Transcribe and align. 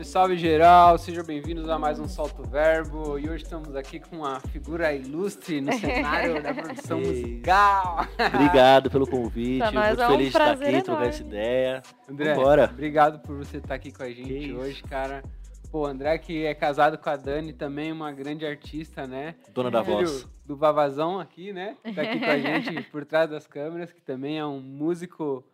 Salve, 0.00 0.04
salve 0.04 0.38
geral, 0.38 0.98
sejam 0.98 1.24
bem-vindos 1.24 1.68
a 1.68 1.78
mais 1.78 1.98
um 1.98 2.08
Solto 2.08 2.42
Verbo. 2.42 3.18
E 3.18 3.28
hoje 3.28 3.44
estamos 3.44 3.74
aqui 3.74 3.98
com 4.00 4.18
uma 4.18 4.40
figura 4.40 4.92
ilustre 4.94 5.60
no 5.60 5.72
cenário 5.78 6.42
da 6.42 6.54
produção 6.54 7.00
musical. 7.00 8.06
Obrigado 8.34 8.90
pelo 8.90 9.06
convite, 9.10 9.58
Pra 9.58 9.72
nós 9.72 9.88
muito 9.88 10.02
é 10.02 10.06
um 10.06 10.10
feliz 10.10 10.22
de 10.22 10.28
estar 10.38 10.50
aqui, 10.52 10.58
trocar 10.82 10.82
enorme. 10.92 11.06
essa 11.08 11.22
ideia. 11.22 11.82
André, 12.08 12.34
Vambora. 12.34 12.70
obrigado 12.72 13.18
por 13.20 13.36
você 13.36 13.58
estar 13.58 13.74
aqui 13.74 13.92
com 13.92 14.02
a 14.02 14.08
gente 14.08 14.22
Que 14.28 14.34
isso. 14.46 14.56
hoje, 14.56 14.82
cara. 14.84 15.22
Pô, 15.70 15.86
André 15.86 16.18
que 16.18 16.44
é 16.44 16.54
casado 16.54 16.98
com 16.98 17.08
a 17.10 17.16
Dani, 17.16 17.52
também 17.52 17.92
uma 17.92 18.10
grande 18.10 18.44
artista, 18.44 19.06
né? 19.06 19.36
Dona 19.54 19.70
da 19.70 19.84
Filho 19.84 19.98
voz. 19.98 20.28
do 20.44 20.56
Vavazão 20.56 21.20
aqui, 21.20 21.52
né? 21.52 21.76
Tá 21.94 22.02
aqui 22.02 22.18
com 22.18 22.30
a 22.30 22.38
gente 22.40 22.82
por 22.90 23.04
trás 23.04 23.30
das 23.30 23.46
câmeras, 23.46 23.92
que 23.92 24.00
também 24.02 24.38
é 24.38 24.44
um 24.44 24.60
músico 24.60 25.44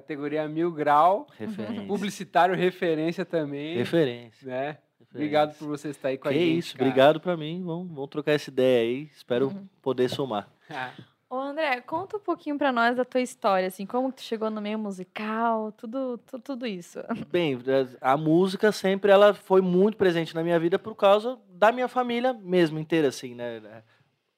categoria 0.00 0.48
mil 0.48 0.70
grau, 0.72 1.26
Referência. 1.38 1.86
publicitário 1.86 2.54
referência 2.54 3.24
também, 3.24 3.76
Referência. 3.76 4.46
né? 4.48 4.58
referência. 4.66 4.86
Obrigado 5.14 5.56
por 5.58 5.68
você 5.68 5.88
estar 5.90 6.08
aí 6.08 6.18
com 6.18 6.28
a 6.28 6.32
Que 6.32 6.38
gente. 6.38 6.58
isso, 6.58 6.76
cara. 6.76 6.84
obrigado 6.88 7.20
pra 7.20 7.36
mim. 7.36 7.62
Vamos, 7.64 7.88
vamos 7.88 8.10
trocar 8.10 8.32
essa 8.32 8.50
ideia 8.50 8.80
aí. 8.82 9.10
Espero 9.14 9.46
Uhum. 9.48 9.66
poder 9.80 10.08
somar. 10.10 10.48
Ah, 10.68 10.90
Ô, 11.28 11.36
André, 11.38 11.80
conta 11.80 12.18
um 12.18 12.20
pouquinho 12.20 12.56
pra 12.56 12.70
nós 12.70 12.96
da 12.96 13.04
tua 13.04 13.20
história, 13.20 13.66
assim, 13.66 13.84
como 13.84 14.10
que 14.10 14.18
tu 14.18 14.22
chegou 14.22 14.48
no 14.48 14.60
meio 14.60 14.78
musical, 14.78 15.72
tudo, 15.72 16.18
tudo, 16.18 16.40
tudo 16.40 16.66
isso. 16.68 17.00
Bem, 17.32 17.58
a 18.00 18.16
música 18.16 18.70
sempre 18.70 19.10
ela 19.10 19.34
foi 19.34 19.60
muito 19.60 19.96
presente 19.96 20.32
na 20.36 20.42
minha 20.44 20.58
vida 20.60 20.78
por 20.78 20.94
causa 20.94 21.36
da 21.48 21.72
minha 21.72 21.88
família 21.88 22.32
mesmo 22.32 22.78
inteira, 22.78 23.08
assim, 23.08 23.34
né? 23.34 23.60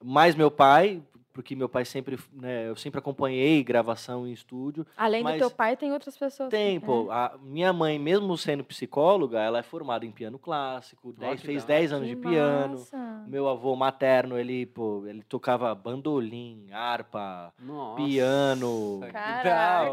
Mais 0.03 0.33
meu 0.33 0.49
pai, 0.49 1.03
porque 1.33 1.55
meu 1.55 1.69
pai 1.69 1.85
sempre, 1.85 2.17
né, 2.33 2.67
eu 2.67 2.75
sempre 2.75 2.99
acompanhei 2.99 3.63
gravação 3.63 4.27
em 4.27 4.31
estúdio. 4.31 4.85
Além 4.97 5.23
Mas 5.23 5.35
do 5.35 5.39
teu 5.39 5.51
pai, 5.51 5.77
tem 5.77 5.91
outras 5.93 6.17
pessoas. 6.17 6.49
Tem, 6.49 6.79
pô. 6.79 7.09
A 7.11 7.37
minha 7.41 7.71
mãe, 7.71 7.97
mesmo 7.99 8.37
sendo 8.37 8.63
psicóloga, 8.63 9.39
ela 9.39 9.59
é 9.59 9.63
formada 9.63 10.05
em 10.05 10.11
piano 10.11 10.37
clássico, 10.39 11.13
dez- 11.13 11.39
que 11.39 11.45
fez 11.47 11.63
da 11.63 11.73
hora. 11.73 11.79
10 11.81 11.93
anos 11.93 12.07
Que 12.09 12.15
de 12.15 12.21
piano. 12.21 12.77
massa. 12.79 13.23
Meu 13.27 13.47
avô 13.47 13.75
materno, 13.75 14.37
ele, 14.37 14.65
pô, 14.65 15.03
ele 15.05 15.21
tocava 15.23 15.73
bandolim, 15.75 16.67
harpa, 16.71 17.53
Nossa. 17.59 17.95
piano, 18.03 18.99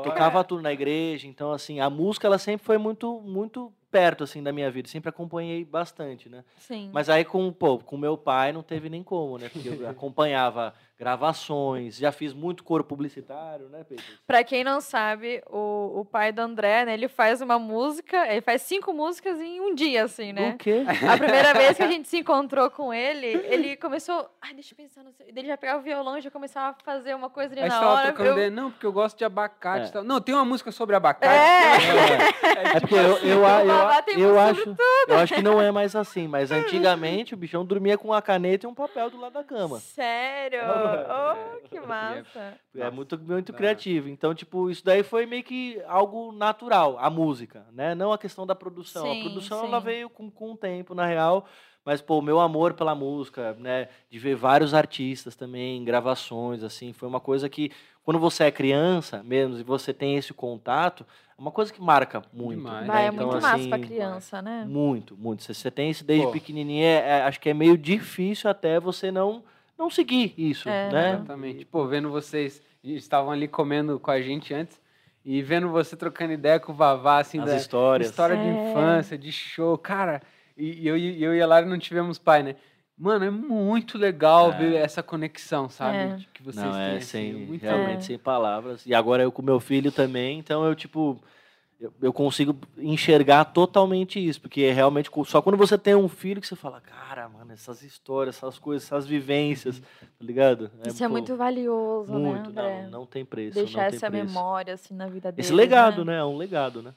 tocava 0.02 0.42
tudo 0.44 0.62
na 0.62 0.72
igreja. 0.72 1.26
Então, 1.26 1.52
assim, 1.52 1.80
a 1.80 1.90
música 1.90 2.26
ela 2.26 2.38
sempre 2.38 2.64
foi 2.64 2.78
muito, 2.78 3.20
muito 3.20 3.72
perto, 3.90 4.24
assim, 4.24 4.42
da 4.42 4.52
minha 4.52 4.70
vida. 4.70 4.88
Sempre 4.88 5.08
acompanhei 5.08 5.64
bastante, 5.64 6.28
né? 6.28 6.44
Sim. 6.58 6.90
Mas 6.92 7.08
aí 7.08 7.24
com, 7.24 7.52
pô, 7.52 7.78
com 7.78 7.96
meu 7.96 8.16
pai 8.18 8.52
não 8.52 8.62
teve 8.62 8.88
nem 8.88 9.02
como, 9.02 9.38
né? 9.38 9.48
Porque 9.48 9.68
eu 9.68 9.88
acompanhava 9.88 10.74
gravações, 10.98 11.96
já 11.98 12.10
fiz 12.10 12.32
muito 12.32 12.64
coro 12.64 12.82
publicitário, 12.82 13.68
né, 13.68 13.84
Pedro? 13.88 14.02
Pra 14.26 14.42
quem 14.42 14.64
não 14.64 14.80
sabe, 14.80 15.42
o, 15.46 16.00
o 16.00 16.04
pai 16.06 16.32
do 16.32 16.40
André, 16.40 16.84
né, 16.86 16.94
ele 16.94 17.06
faz 17.08 17.40
uma 17.42 17.58
música, 17.58 18.26
ele 18.30 18.40
faz 18.40 18.62
cinco 18.62 18.92
músicas 18.94 19.38
em 19.40 19.60
um 19.60 19.74
dia, 19.74 20.04
assim, 20.04 20.32
né? 20.32 20.52
O 20.54 20.56
quê? 20.58 20.84
A 21.08 21.16
primeira 21.18 21.52
vez 21.54 21.76
que 21.76 21.82
a 21.82 21.86
gente 21.88 22.08
se 22.08 22.18
encontrou 22.18 22.70
com 22.70 22.92
ele, 22.94 23.26
ele 23.26 23.76
começou. 23.76 24.28
Ai, 24.40 24.54
deixa 24.54 24.72
eu 24.72 24.76
pensar. 24.76 25.02
Não 25.02 25.12
sei. 25.12 25.26
Ele 25.28 25.46
já 25.46 25.56
pegava 25.56 25.80
o 25.80 25.82
violão 25.82 26.16
e 26.16 26.20
já 26.22 26.30
começava 26.30 26.76
a 26.80 26.84
fazer 26.84 27.14
uma 27.14 27.28
coisa 27.30 27.52
ali 27.52 27.62
Aí 27.62 27.68
na 27.68 27.88
hora. 27.90 28.14
eu- 28.18 28.32
ideia, 28.32 28.50
não, 28.50 28.70
porque 28.70 28.86
eu 28.86 28.92
gosto 28.92 29.18
de 29.18 29.24
abacate 29.24 29.86
É. 29.86 29.88
e 29.88 29.92
tal. 29.92 30.02
Não, 30.04 30.20
tem 30.20 30.34
uma 30.34 30.44
música 30.44 30.72
sobre 30.72 30.96
abacate. 30.96 31.26
É. 31.32 32.76
É 32.76 32.80
porque 32.80 32.94
eu, 32.94 33.18
eu, 33.18 33.46
a- 33.46 33.60
eu, 33.60 33.66
Babá 33.66 33.74
a- 33.74 33.75
tem 33.75 33.75
eu 34.18 34.28
música 34.28 34.42
acho, 34.42 34.76
eu 35.08 35.18
acho 35.18 35.34
que 35.34 35.42
não 35.42 35.60
é 35.60 35.70
mais 35.70 35.94
assim, 35.94 36.26
mas 36.26 36.50
antigamente 36.52 37.34
o 37.34 37.36
bichão 37.36 37.64
dormia 37.64 37.96
com 37.98 38.08
uma 38.08 38.22
caneta 38.22 38.66
e 38.66 38.68
um 38.68 38.74
papel 38.74 39.10
do 39.10 39.20
lado 39.20 39.32
da 39.32 39.44
cama. 39.44 39.78
Sério? 39.80 40.60
É. 40.66 41.06
Oh, 41.08 41.68
que 41.68 41.80
massa. 41.86 42.58
É 42.76 42.90
muito, 42.90 43.18
muito 43.18 43.52
da- 43.52 43.58
criativo. 43.58 44.08
Então, 44.08 44.34
tipo, 44.34 44.70
isso 44.70 44.84
daí 44.84 45.02
foi 45.02 45.26
meio 45.26 45.42
que 45.42 45.80
algo 45.86 46.32
natural, 46.32 46.96
a 46.98 47.08
música, 47.10 47.66
né? 47.72 47.94
Não 47.94 48.12
a 48.12 48.18
questão 48.18 48.46
da 48.46 48.54
produção. 48.54 49.02
Sim, 49.04 49.18
a 49.18 49.22
produção, 49.22 49.64
ela 49.64 49.78
sim. 49.80 49.86
veio 49.86 50.10
com, 50.10 50.30
com 50.30 50.52
o 50.52 50.56
tempo, 50.56 50.94
na 50.94 51.06
real. 51.06 51.46
Mas, 51.84 52.00
pô, 52.02 52.18
o 52.18 52.22
meu 52.22 52.40
amor 52.40 52.74
pela 52.74 52.94
música, 52.96 53.54
né? 53.60 53.88
De 54.10 54.18
ver 54.18 54.34
vários 54.34 54.74
artistas 54.74 55.36
também, 55.36 55.84
gravações, 55.84 56.64
assim, 56.64 56.92
foi 56.92 57.08
uma 57.08 57.20
coisa 57.20 57.48
que, 57.48 57.70
quando 58.02 58.18
você 58.18 58.44
é 58.44 58.50
criança 58.50 59.22
mesmo, 59.22 59.56
e 59.58 59.62
você 59.62 59.94
tem 59.94 60.16
esse 60.16 60.34
contato, 60.34 61.06
é 61.25 61.25
uma 61.38 61.50
coisa 61.50 61.72
que 61.72 61.80
marca 61.80 62.22
muito. 62.32 62.58
Demais. 62.58 62.80
né? 62.82 62.86
Vai, 62.86 63.04
é 63.04 63.08
Então, 63.08 63.26
muito 63.26 63.42
massa 63.42 63.56
assim, 63.56 63.68
pra 63.68 63.78
criança, 63.78 64.42
né? 64.42 64.64
Muito, 64.68 65.16
muito. 65.16 65.42
Se 65.42 65.54
você 65.54 65.70
tem 65.70 65.90
isso 65.90 66.04
desde 66.04 66.26
Pô. 66.26 66.32
pequenininho, 66.32 66.84
é- 66.84 67.18
é- 67.18 67.22
acho 67.22 67.38
que 67.40 67.48
é 67.50 67.54
meio 67.54 67.76
difícil 67.76 68.48
até 68.48 68.80
você 68.80 69.10
não, 69.10 69.42
não 69.78 69.90
seguir 69.90 70.34
isso, 70.38 70.68
É. 70.68 70.90
né? 70.90 71.12
Exatamente. 71.14 71.64
Pô, 71.64 71.86
vendo 71.86 72.10
vocês, 72.10 72.62
estavam 72.82 73.30
ali 73.30 73.46
comendo 73.48 73.98
com 74.00 74.10
a 74.10 74.20
gente 74.20 74.54
antes, 74.54 74.80
e 75.24 75.42
vendo 75.42 75.68
você 75.70 75.96
trocando 75.96 76.32
ideia 76.32 76.60
com 76.60 76.72
o 76.72 76.74
Vavá, 76.74 77.18
assim, 77.18 77.40
As 77.40 77.46
da 77.46 77.56
histórias. 77.56 78.08
história 78.10 78.36
de 78.36 78.42
É. 78.48 78.70
infância, 78.70 79.18
de 79.18 79.32
show, 79.32 79.76
cara, 79.76 80.22
e, 80.56 80.82
e 80.82 80.86
eu, 80.88 80.96
e 80.96 81.22
eu 81.22 81.34
e 81.34 81.42
a 81.42 81.46
Lara 81.46 81.66
não 81.66 81.78
tivemos 81.78 82.16
pai, 82.18 82.42
né? 82.44 82.56
Mano, 82.98 83.24
é 83.26 83.30
muito 83.30 83.98
legal 83.98 84.52
É. 84.52 84.56
ver 84.58 84.74
essa 84.76 85.02
conexão, 85.02 85.68
sabe? 85.68 85.96
É. 85.98 86.16
Que 86.32 86.42
vocês 86.42 86.64
Não, 86.64 86.72
têm, 86.72 86.80
é 86.82 86.96
assim, 86.96 87.00
sem, 87.06 87.34
muito 87.34 87.62
realmente 87.62 87.98
É. 87.98 88.00
sem 88.00 88.18
palavras. 88.18 88.86
E 88.86 88.94
agora 88.94 89.22
eu 89.22 89.30
com 89.30 89.42
meu 89.42 89.60
filho 89.60 89.92
também, 89.92 90.38
então 90.38 90.64
eu, 90.64 90.74
tipo, 90.74 91.20
eu, 91.78 91.92
eu 92.00 92.10
consigo 92.10 92.56
enxergar 92.78 93.44
totalmente 93.44 94.18
isso, 94.18 94.40
porque 94.40 94.62
é 94.62 94.72
realmente 94.72 95.10
só 95.26 95.42
quando 95.42 95.58
você 95.58 95.76
tem 95.76 95.94
um 95.94 96.08
filho 96.08 96.40
que 96.40 96.46
você 96.46 96.56
fala, 96.56 96.80
cara, 96.80 97.28
mano, 97.28 97.52
essas 97.52 97.82
histórias, 97.82 98.36
essas 98.36 98.58
coisas, 98.58 98.86
essas 98.86 99.06
vivências, 99.06 99.78
tá 99.78 100.24
ligado? 100.24 100.70
Isso 100.86 101.04
é 101.04 101.06
pô, 101.06 101.12
muito 101.12 101.36
valioso, 101.36 102.10
muito, 102.14 102.50
né, 102.50 102.62
André? 102.62 102.82
não, 102.84 103.00
não 103.00 103.06
tem 103.06 103.26
preço. 103.26 103.56
Deixar 103.56 103.82
não 103.82 103.88
tem 103.90 103.96
essa 103.98 104.10
preço. 104.10 104.26
memória, 104.26 104.72
assim, 104.72 104.94
na 104.94 105.06
vida 105.06 105.30
dele. 105.30 105.42
Esse 105.42 105.52
legado, 105.52 106.02
né? 106.02 106.16
É 106.16 106.24
um 106.24 106.38
legado, 106.38 106.80
né? 106.80 106.94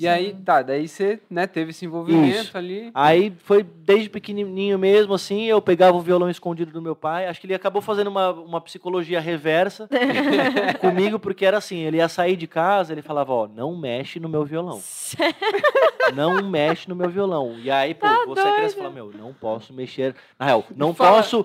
E 0.00 0.06
aí, 0.06 0.32
tá, 0.44 0.62
daí 0.62 0.86
você, 0.86 1.20
né, 1.28 1.44
teve 1.48 1.70
esse 1.70 1.84
envolvimento 1.84 2.28
Isso. 2.38 2.56
ali. 2.56 2.88
Aí 2.94 3.32
foi 3.42 3.64
desde 3.64 4.08
pequenininho 4.08 4.78
mesmo, 4.78 5.12
assim, 5.12 5.46
eu 5.46 5.60
pegava 5.60 5.96
o 5.96 6.00
violão 6.00 6.30
escondido 6.30 6.70
do 6.70 6.80
meu 6.80 6.94
pai. 6.94 7.26
Acho 7.26 7.40
que 7.40 7.46
ele 7.48 7.54
acabou 7.54 7.82
fazendo 7.82 8.06
uma, 8.06 8.30
uma 8.30 8.60
psicologia 8.60 9.18
reversa 9.18 9.88
comigo, 10.80 11.18
porque 11.18 11.44
era 11.44 11.58
assim, 11.58 11.78
ele 11.78 11.96
ia 11.96 12.08
sair 12.08 12.36
de 12.36 12.46
casa, 12.46 12.92
ele 12.92 13.02
falava, 13.02 13.32
ó, 13.32 13.48
não 13.48 13.76
mexe 13.76 14.20
no 14.20 14.28
meu 14.28 14.44
violão. 14.44 14.80
Não 16.14 16.42
mexe 16.42 16.88
no 16.88 16.96
meu 16.96 17.10
violão. 17.10 17.58
E 17.58 17.70
aí, 17.70 17.94
pô, 17.94 18.06
Tá 18.06 18.24
você 18.26 18.40
criança 18.40 18.60
doido. 18.60 18.76
fala, 18.76 18.90
meu, 18.90 19.12
não 19.12 19.34
posso 19.34 19.72
mexer. 19.74 20.14
Na 20.38 20.46
real, 20.46 20.64
não 20.74 20.94
Fala- 20.94 21.18
posso 21.18 21.44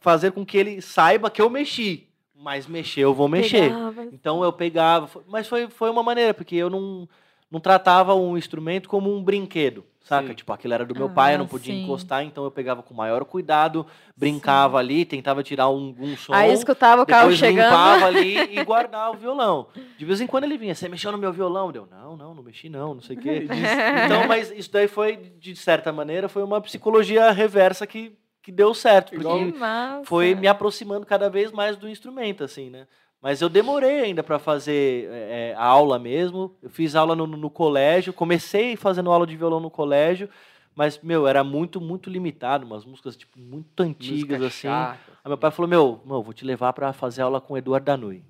fazer 0.00 0.30
com 0.32 0.44
que 0.46 0.56
ele 0.56 0.80
saiba 0.80 1.30
que 1.30 1.42
eu 1.42 1.50
mexi. 1.50 2.06
Mas 2.36 2.66
mexer, 2.66 3.00
eu 3.00 3.14
vou 3.14 3.26
mexer. 3.28 3.70
Pegava. 3.70 4.04
Então 4.12 4.44
eu 4.44 4.52
pegava, 4.52 5.08
mas 5.26 5.48
foi, 5.48 5.66
foi 5.68 5.90
uma 5.90 6.02
maneira, 6.04 6.32
porque 6.34 6.54
eu 6.54 6.68
não, 6.70 7.08
não 7.50 7.60
tratava 7.60 8.14
um 8.14 8.36
instrumento 8.36 8.88
como 8.88 9.14
um 9.14 9.22
brinquedo, 9.22 9.84
saca? 10.02 10.28
Sim. 10.28 10.34
Tipo, 10.34 10.52
aquele 10.52 10.74
era 10.74 10.84
do 10.84 10.94
meu 10.94 11.08
pai, 11.10 11.34
eu 11.34 11.38
não 11.38 11.44
Ah, 11.44 11.48
podia 11.48 11.72
sim. 11.74 11.82
encostar, 11.84 12.24
então 12.24 12.42
eu 12.44 12.50
pegava 12.50 12.82
com 12.82 12.92
o 12.92 12.96
maior 12.96 13.24
cuidado, 13.24 13.86
brincava 14.16 14.78
ali, 14.78 15.04
tentava 15.04 15.42
tirar 15.42 15.68
um, 15.68 15.94
um 15.98 16.16
som. 16.16 16.32
Aí 16.34 16.52
escutava 16.52 17.02
o 17.02 17.06
carro 17.06 17.28
depois 17.28 17.38
chegando. 17.38 17.64
limpava 17.64 18.06
ali 18.06 18.58
e 18.58 18.64
guardava 18.64 19.14
o 19.16 19.18
violão. 19.18 19.68
De 19.96 20.04
vez 20.04 20.20
em 20.20 20.26
quando 20.26 20.44
ele 20.44 20.58
vinha, 20.58 20.74
você 20.74 20.88
mexeu 20.88 21.12
no 21.12 21.18
meu 21.18 21.32
violão? 21.32 21.70
Deu, 21.70 21.86
não, 21.90 22.16
não, 22.16 22.34
não 22.34 22.42
mexi 22.42 22.68
não, 22.68 22.94
não 22.94 23.00
sei 23.02 23.16
o 23.16 23.20
quê. 23.20 23.46
Então, 24.06 24.26
mas 24.26 24.50
isso 24.50 24.70
daí 24.72 24.88
foi, 24.88 25.16
de 25.16 25.54
certa 25.54 25.92
maneira, 25.92 26.28
foi 26.28 26.42
uma 26.42 26.60
psicologia 26.60 27.30
reversa 27.30 27.86
que, 27.86 28.16
que 28.42 28.50
deu 28.50 28.74
certo, 28.74 29.12
porque 29.14 29.52
Que 29.52 29.58
massa. 29.58 30.04
foi 30.04 30.34
me 30.34 30.46
aproximando 30.48 31.06
cada 31.06 31.30
vez 31.30 31.52
mais 31.52 31.76
do 31.76 31.88
instrumento, 31.88 32.42
assim, 32.44 32.68
né? 32.70 32.86
Mas 33.24 33.40
eu 33.40 33.48
demorei 33.48 34.00
ainda 34.00 34.22
para 34.22 34.38
fazer 34.38 35.08
é, 35.10 35.52
é, 35.52 35.54
a 35.56 35.64
aula 35.64 35.98
mesmo. 35.98 36.54
Eu 36.62 36.68
fiz 36.68 36.94
aula 36.94 37.16
no, 37.16 37.26
no 37.26 37.48
colégio, 37.48 38.12
comecei 38.12 38.76
fazendo 38.76 39.10
aula 39.10 39.26
de 39.26 39.34
violão 39.34 39.60
no 39.60 39.70
colégio, 39.70 40.28
mas, 40.76 41.00
meu, 41.02 41.26
era 41.26 41.42
muito, 41.42 41.80
muito 41.80 42.10
limitado, 42.10 42.66
umas 42.66 42.84
músicas, 42.84 43.16
tipo, 43.16 43.38
muito 43.40 43.82
antigas, 43.82 44.42
Música 44.42 44.46
assim. 44.48 44.68
chata. 44.68 45.12
Aí 45.24 45.28
meu 45.30 45.38
pai 45.38 45.50
falou, 45.50 45.66
meu, 45.66 46.02
meu, 46.04 46.22
vou 46.22 46.34
te 46.34 46.44
levar 46.44 46.74
para 46.74 46.92
fazer 46.92 47.22
aula 47.22 47.40
com 47.40 47.54
o 47.54 47.56
Eduardo 47.56 47.86
Danui, 47.86 48.22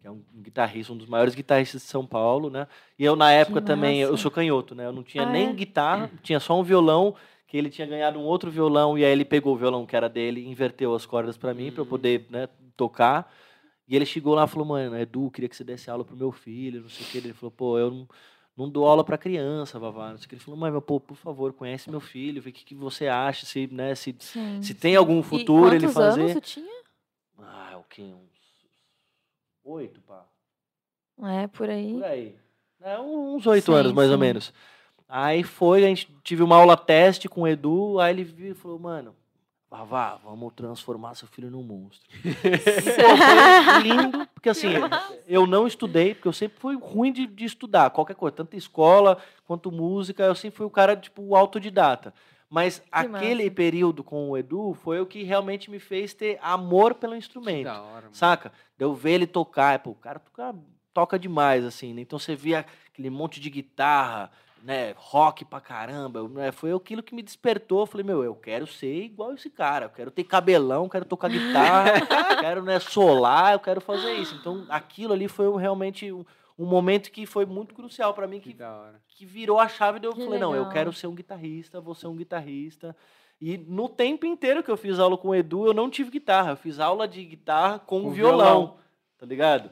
que 0.00 0.08
é 0.08 0.10
um 0.10 0.20
guitarrista, 0.42 0.92
um 0.92 0.96
dos 0.96 1.06
maiores 1.06 1.36
guitarristas 1.36 1.82
de 1.82 1.86
São 1.86 2.04
Paulo, 2.04 2.50
né? 2.50 2.66
E 2.98 3.04
eu, 3.04 3.14
na 3.14 3.30
época, 3.30 3.60
também, 3.60 4.00
eu 4.00 4.16
sou 4.16 4.32
canhoto, 4.32 4.74
né? 4.74 4.84
Eu 4.84 4.92
não 4.92 5.04
tinha 5.04 5.22
Ah, 5.22 5.26
nem 5.26 5.50
é? 5.50 5.52
guitarra, 5.52 6.10
tinha 6.24 6.40
só 6.40 6.58
um 6.58 6.64
violão, 6.64 7.14
que 7.46 7.56
ele 7.56 7.70
tinha 7.70 7.86
ganhado 7.86 8.18
um 8.18 8.24
outro 8.24 8.50
violão, 8.50 8.98
e 8.98 9.04
aí 9.04 9.12
ele 9.12 9.24
pegou 9.24 9.54
o 9.54 9.56
violão 9.56 9.86
que 9.86 9.94
era 9.94 10.08
dele 10.08 10.44
inverteu 10.44 10.92
as 10.92 11.06
cordas 11.06 11.36
para 11.36 11.54
mim, 11.54 11.70
para 11.70 11.82
eu 11.82 11.86
Hum. 11.86 11.88
poder 11.88 12.26
né, 12.28 12.48
tocar. 12.76 13.32
E 13.90 13.96
ele 13.96 14.06
chegou 14.06 14.36
lá 14.36 14.44
e 14.44 14.48
falou, 14.48 14.64
mano, 14.64 14.96
Edu, 14.96 15.32
queria 15.32 15.48
que 15.48 15.56
você 15.56 15.64
desse 15.64 15.90
aula 15.90 16.04
pro 16.04 16.16
meu 16.16 16.30
filho, 16.30 16.82
não 16.82 16.88
sei 16.88 17.04
o 17.04 17.08
que. 17.08 17.18
Ele 17.18 17.32
falou, 17.32 17.50
pô, 17.50 17.76
eu 17.76 17.90
não, 17.90 18.08
não 18.56 18.70
dou 18.70 18.86
aula 18.86 19.02
para 19.02 19.18
criança, 19.18 19.80
Vavá. 19.80 20.12
Não 20.12 20.16
sei 20.16 20.26
o 20.26 20.28
que. 20.28 20.34
Ele 20.36 20.40
falou, 20.42 20.60
mas, 20.60 20.72
pô, 20.84 21.00
por 21.00 21.16
favor, 21.16 21.52
conhece 21.52 21.90
meu 21.90 21.98
filho, 21.98 22.40
vê 22.40 22.50
o 22.50 22.52
que, 22.52 22.64
que 22.64 22.74
você 22.76 23.08
acha, 23.08 23.44
se, 23.44 23.66
né, 23.66 23.92
se, 23.96 24.14
Sim. 24.20 24.62
se 24.62 24.74
tem 24.74 24.94
algum 24.94 25.20
futuro 25.24 25.74
ele 25.74 25.86
quantos 25.86 25.94
fazer. 25.94 26.20
anos 26.20 26.34
tu 26.34 26.40
tinha? 26.40 26.82
Ah, 27.36 27.78
o 27.78 27.84
quê? 27.88 28.02
Uns 28.02 28.68
oito, 29.64 30.00
pá. 30.02 30.24
É, 31.24 31.48
por 31.48 31.68
aí. 31.68 31.94
Por 31.94 32.04
aí. 32.04 32.36
É, 32.80 33.00
uns 33.00 33.44
oito 33.44 33.72
anos, 33.72 33.90
mais 33.90 34.08
ou 34.08 34.16
sim. 34.16 34.20
menos. 34.20 34.54
Aí 35.08 35.42
foi, 35.42 35.84
a 35.84 35.88
gente 35.88 36.08
tive 36.22 36.44
uma 36.44 36.54
aula 36.54 36.76
teste 36.76 37.28
com 37.28 37.42
o 37.42 37.48
Edu, 37.48 37.98
aí 37.98 38.14
ele 38.14 38.22
viu 38.22 38.52
e 38.52 38.54
falou, 38.54 38.78
mano, 38.78 39.16
Vavá, 39.70 40.16
vamos 40.24 40.52
transformar 40.52 41.14
seu 41.14 41.28
filho 41.28 41.48
num 41.48 41.62
monstro. 41.62 42.08
Pô, 42.20 43.78
lindo, 43.80 44.26
porque 44.34 44.48
assim, 44.48 44.66
eu 45.28 45.46
não 45.46 45.64
estudei, 45.64 46.12
porque 46.12 46.26
eu 46.26 46.32
sempre 46.32 46.58
fui 46.58 46.76
ruim 46.76 47.12
de, 47.12 47.24
de 47.24 47.44
estudar, 47.44 47.88
qualquer 47.90 48.16
coisa, 48.16 48.36
tanto 48.36 48.56
escola 48.56 49.16
quanto 49.46 49.70
música, 49.70 50.24
eu 50.24 50.34
sempre 50.34 50.56
fui 50.56 50.66
o 50.66 50.70
cara, 50.70 50.96
tipo, 50.96 51.36
autodidata. 51.36 52.12
Mas 52.48 52.82
aquele 52.90 53.44
massa. 53.44 53.54
período 53.54 54.02
com 54.02 54.30
o 54.30 54.36
Edu 54.36 54.74
foi 54.82 55.00
o 55.00 55.06
que 55.06 55.22
realmente 55.22 55.70
me 55.70 55.78
fez 55.78 56.12
ter 56.12 56.36
amor 56.42 56.94
pelo 56.94 57.12
Que 57.12 57.18
instrumento. 57.20 57.64
da 57.66 57.80
hora, 57.80 58.02
mano. 58.02 58.14
Saca? 58.14 58.52
De 58.76 58.84
eu 58.84 58.92
ver 58.92 59.12
ele 59.12 59.26
tocar, 59.28 59.78
pô, 59.78 59.90
o 59.90 59.94
cara 59.94 60.18
toca, 60.18 60.52
toca 60.92 61.18
demais, 61.18 61.64
assim, 61.64 61.92
né? 61.94 62.00
Então 62.02 62.18
você 62.18 62.34
via 62.34 62.64
aquele 62.92 63.10
monte 63.10 63.40
de 63.40 63.48
guitarra, 63.50 64.30
né? 64.62 64.94
Rock 64.96 65.44
pra 65.44 65.60
caramba, 65.60 66.28
né? 66.28 66.52
Foi 66.52 66.72
aquilo 66.72 67.02
que 67.02 67.14
me 67.14 67.22
despertou. 67.22 67.80
Eu 67.80 67.86
falei, 67.86 68.04
meu, 68.04 68.22
eu 68.24 68.34
quero 68.34 68.66
ser 68.66 69.04
igual 69.04 69.32
esse 69.34 69.48
cara, 69.50 69.86
eu 69.86 69.90
quero 69.90 70.10
ter 70.10 70.24
cabelão, 70.24 70.88
quero 70.88 71.04
tocar 71.04 71.28
guitarra, 71.28 71.92
quero, 72.40 72.62
né, 72.62 72.78
solar, 72.78 73.52
eu 73.54 73.60
quero 73.60 73.80
fazer 73.80 74.12
isso. 74.14 74.34
Então 74.34 74.66
aquilo 74.68 75.12
ali 75.12 75.28
foi 75.28 75.46
realmente 75.60 76.12
um, 76.12 76.24
um 76.58 76.66
momento 76.66 77.10
que 77.10 77.24
foi 77.24 77.46
muito 77.46 77.74
crucial 77.74 78.12
pra 78.12 78.26
mim, 78.26 78.40
Que 78.40 78.52
que, 78.52 78.64
que 79.08 79.24
virou 79.26 79.58
a 79.58 79.68
chave 79.68 79.98
de 79.98 80.06
eu 80.06 80.12
Que 80.12 80.24
falei, 80.24 80.38
não, 80.38 80.50
eu 80.54 80.58
legal. 80.64 80.72
quero 80.72 80.92
ser 80.92 81.06
um 81.06 81.14
guitarrista, 81.14 81.80
vou 81.80 81.94
ser 81.94 82.06
um 82.08 82.16
guitarrista. 82.16 82.94
E 83.40 83.56
no 83.56 83.88
tempo 83.88 84.26
inteiro 84.26 84.62
que 84.62 84.70
eu 84.70 84.76
fiz 84.76 84.98
aula 84.98 85.16
com 85.16 85.28
o 85.28 85.34
Edu, 85.34 85.66
eu 85.66 85.72
não 85.72 85.88
tive 85.88 86.10
guitarra. 86.10 86.50
Eu 86.50 86.56
fiz 86.58 86.78
aula 86.78 87.08
de 87.08 87.24
guitarra 87.24 87.78
com, 87.78 88.02
Com 88.02 88.10
violão, 88.10 88.36
violão. 88.36 88.76
tá 89.18 89.24
ligado? 89.24 89.70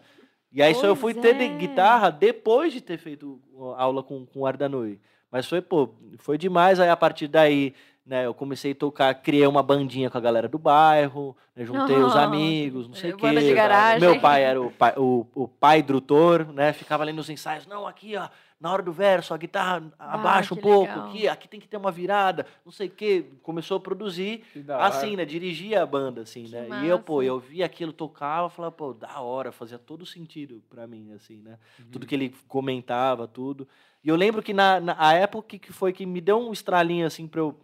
E 0.52 0.62
aí 0.62 0.74
só 0.74 0.86
eu 0.86 0.96
fui 0.96 1.12
Pois 1.12 1.24
ter 1.24 1.34
de 1.36 1.44
é. 1.44 1.48
guitarra 1.48 2.10
depois 2.10 2.72
de 2.72 2.80
ter 2.80 2.98
feito 2.98 3.40
aula 3.76 4.02
com, 4.02 4.24
com 4.26 4.40
o 4.40 4.46
Ardanui. 4.46 4.98
Mas 5.30 5.46
foi, 5.46 5.60
pô, 5.60 5.90
foi 6.18 6.38
demais. 6.38 6.80
Aí 6.80 6.88
a 6.88 6.96
partir 6.96 7.28
daí, 7.28 7.74
né, 8.06 8.24
eu 8.24 8.32
comecei 8.32 8.72
a 8.72 8.74
tocar, 8.74 9.14
criei 9.14 9.46
uma 9.46 9.62
bandinha 9.62 10.08
com 10.08 10.16
a 10.16 10.20
galera 10.20 10.48
do 10.48 10.58
bairro, 10.58 11.36
né, 11.54 11.64
juntei 11.64 11.96
os 11.96 12.16
amigos, 12.16 12.88
não 12.88 12.94
sei 12.94 13.12
o 13.12 13.16
quê. 13.16 13.26
Meu 14.00 14.18
pai 14.20 14.42
era 14.42 14.60
o 14.60 14.70
pai, 14.70 14.94
o, 14.96 15.26
o 15.34 15.46
pai 15.46 15.82
drutor, 15.82 16.46
né? 16.52 16.72
Ficava 16.72 17.02
ali 17.02 17.12
nos 17.12 17.28
ensaios, 17.28 17.66
não, 17.66 17.86
aqui, 17.86 18.16
ó, 18.16 18.26
na 18.60 18.72
hora 18.72 18.82
do 18.82 18.93
verso, 18.93 19.32
a 19.32 19.37
guitarra 19.37 19.93
abaixa 19.99 20.52
um 20.52 20.56
pouco, 20.56 20.90
legal. 20.90 21.06
aqui, 21.06 21.28
aqui 21.28 21.49
tem 21.49 21.60
que 21.60 21.69
ter 21.69 21.76
uma 21.76 21.93
virada, 21.93 22.44
não 22.64 22.72
sei 22.72 22.88
o 22.88 22.90
quê. 22.90 23.26
Começou 23.43 23.76
a 23.76 23.81
produzir 23.81 24.43
assim, 24.81 25.14
né? 25.14 25.25
Dirigia 25.25 25.82
a 25.82 25.87
banda, 25.87 26.22
assim, 26.22 26.44
Que 26.44 26.50
né? 26.50 26.84
E 26.84 26.88
eu, 26.88 26.99
pô, 26.99 27.19
massa. 27.19 27.26
eu 27.26 27.38
via 27.38 27.64
aquilo, 27.64 27.93
tocava, 27.93 28.50
falava, 28.50 28.72
pô, 28.72 28.93
da 28.93 29.20
hora, 29.20 29.52
fazia 29.52 29.78
todo 29.78 30.05
sentido 30.05 30.60
pra 30.69 30.88
mim, 30.88 31.12
assim, 31.12 31.40
né? 31.40 31.56
Uhum. 31.78 31.87
Tudo 31.93 32.06
que 32.06 32.14
ele 32.14 32.34
comentava, 32.49 33.28
tudo. 33.28 33.69
E 34.02 34.08
eu 34.08 34.16
lembro 34.16 34.43
que 34.43 34.52
na, 34.52 34.81
na 34.81 34.96
a 34.99 35.12
época 35.14 35.56
que 35.56 35.72
foi 35.72 35.93
que 35.93 36.04
me 36.04 36.20
deu 36.20 36.38
um 36.38 36.52
estralinho, 36.52 37.06
assim, 37.06 37.28
pra 37.28 37.40
eu. 37.40 37.58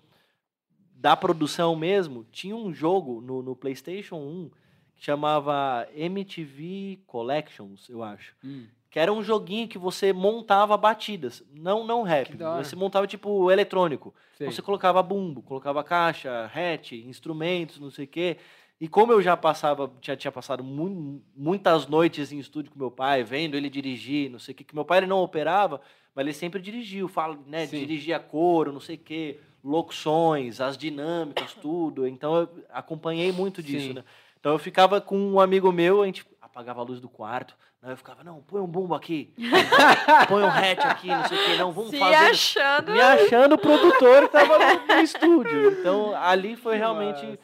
Da 0.95 1.15
produção 1.15 1.77
mesmo, 1.77 2.25
tinha 2.31 2.57
um 2.57 2.73
jogo 2.73 3.21
no, 3.21 3.43
no 3.43 3.55
PlayStation 3.55 4.17
1 4.17 4.51
que 4.95 5.05
chamava 5.05 5.87
MTV 5.95 7.01
Collections, 7.07 7.91
eu 7.91 8.03
acho. 8.03 8.35
Hum. 8.43 8.67
Que 8.95 9.01
era 9.01 9.13
um 9.13 9.25
joguinho 9.25 9.67
que 9.67 9.77
você 9.77 10.13
montava 10.13 10.77
batidas, 10.77 11.43
não 11.53 11.85
não 11.85 12.03
rap. 12.05 12.31
Você 12.63 12.77
montava 12.77 13.09
tipo 13.09 13.51
eletrônico. 13.51 14.15
Sei. 14.39 14.49
Você 14.49 14.63
colocava 14.63 15.03
bumbo, 15.03 15.43
colocava 15.43 15.83
caixa, 15.83 16.49
hatch, 16.55 16.93
instrumentos, 16.93 17.81
não 17.81 17.91
sei 17.91 18.05
o 18.05 18.07
quê. 18.07 18.37
E 18.81 18.87
como 18.87 19.11
eu 19.11 19.21
já 19.21 19.37
passava, 19.37 19.93
já 20.01 20.15
tinha 20.15 20.31
passado 20.31 20.63
mu- 20.63 21.21
muitas 21.37 21.89
noites 21.89 22.31
em 22.31 22.39
estúdio 22.39 22.71
com 22.71 22.79
meu 22.79 22.89
pai, 22.89 23.25
vendo 23.25 23.57
ele 23.57 23.69
dirigir, 23.69 24.31
não 24.31 24.39
sei 24.39 24.53
o 24.53 24.57
quê, 24.59 24.63
que 24.63 24.77
meu 24.77 24.85
pai 24.85 24.99
ele 24.99 25.09
não 25.09 25.19
operava, 25.25 25.81
mas 26.15 26.25
ele 26.25 26.33
sempre 26.33 26.61
dirigiu, 26.63 27.09
fala, 27.09 27.37
né, 27.49 27.67
Sim. 27.67 27.81
dirigia 27.81 28.21
coro, 28.21 28.71
não 28.73 28.79
sei 28.79 28.95
o 28.95 28.99
quê, 28.99 29.41
locuções, 29.65 30.61
as 30.61 30.79
dinâmicas, 30.79 31.53
tudo. 31.61 32.07
Então 32.07 32.37
eu 32.37 32.49
acompanhei 32.71 33.33
muito 33.33 33.61
disso, 33.61 33.93
né? 33.93 34.05
Então 34.39 34.53
eu 34.53 34.59
ficava 34.61 35.01
com 35.01 35.19
um 35.19 35.41
amigo 35.41 35.73
meu, 35.73 36.01
a 36.03 36.07
gente 36.07 36.25
apagava 36.41 36.81
a 36.81 36.85
luz 36.85 37.01
do 37.01 37.09
quarto, 37.09 37.57
né? 37.85 37.93
eu 37.93 37.97
ficava, 37.97 38.25
não, 38.25 38.41
põe 38.43 38.61
um 38.61 38.67
bumbo 38.67 38.95
aqui, 38.95 39.33
põe 40.29 40.43
um 40.43 40.49
hatch 40.49 40.85
aqui, 40.87 41.09
não 41.09 41.25
sei 41.29 41.39
o 41.39 41.45
quê, 41.45 41.57
não, 41.57 41.73
vamos 41.73 41.91
Se 41.91 41.99
fazer 41.99 42.15
achando. 42.31 42.93
me 42.93 43.01
achando 43.01 43.55
o 43.55 43.59
produtor 43.59 44.23
que 44.23 44.29
tava 44.33 44.59
no, 44.59 44.87
no 44.87 45.01
estúdio. 45.01 45.71
Então, 45.79 46.15
ali 46.15 46.57
foi 46.57 46.73
Que 46.75 46.79
realmente 46.79 47.39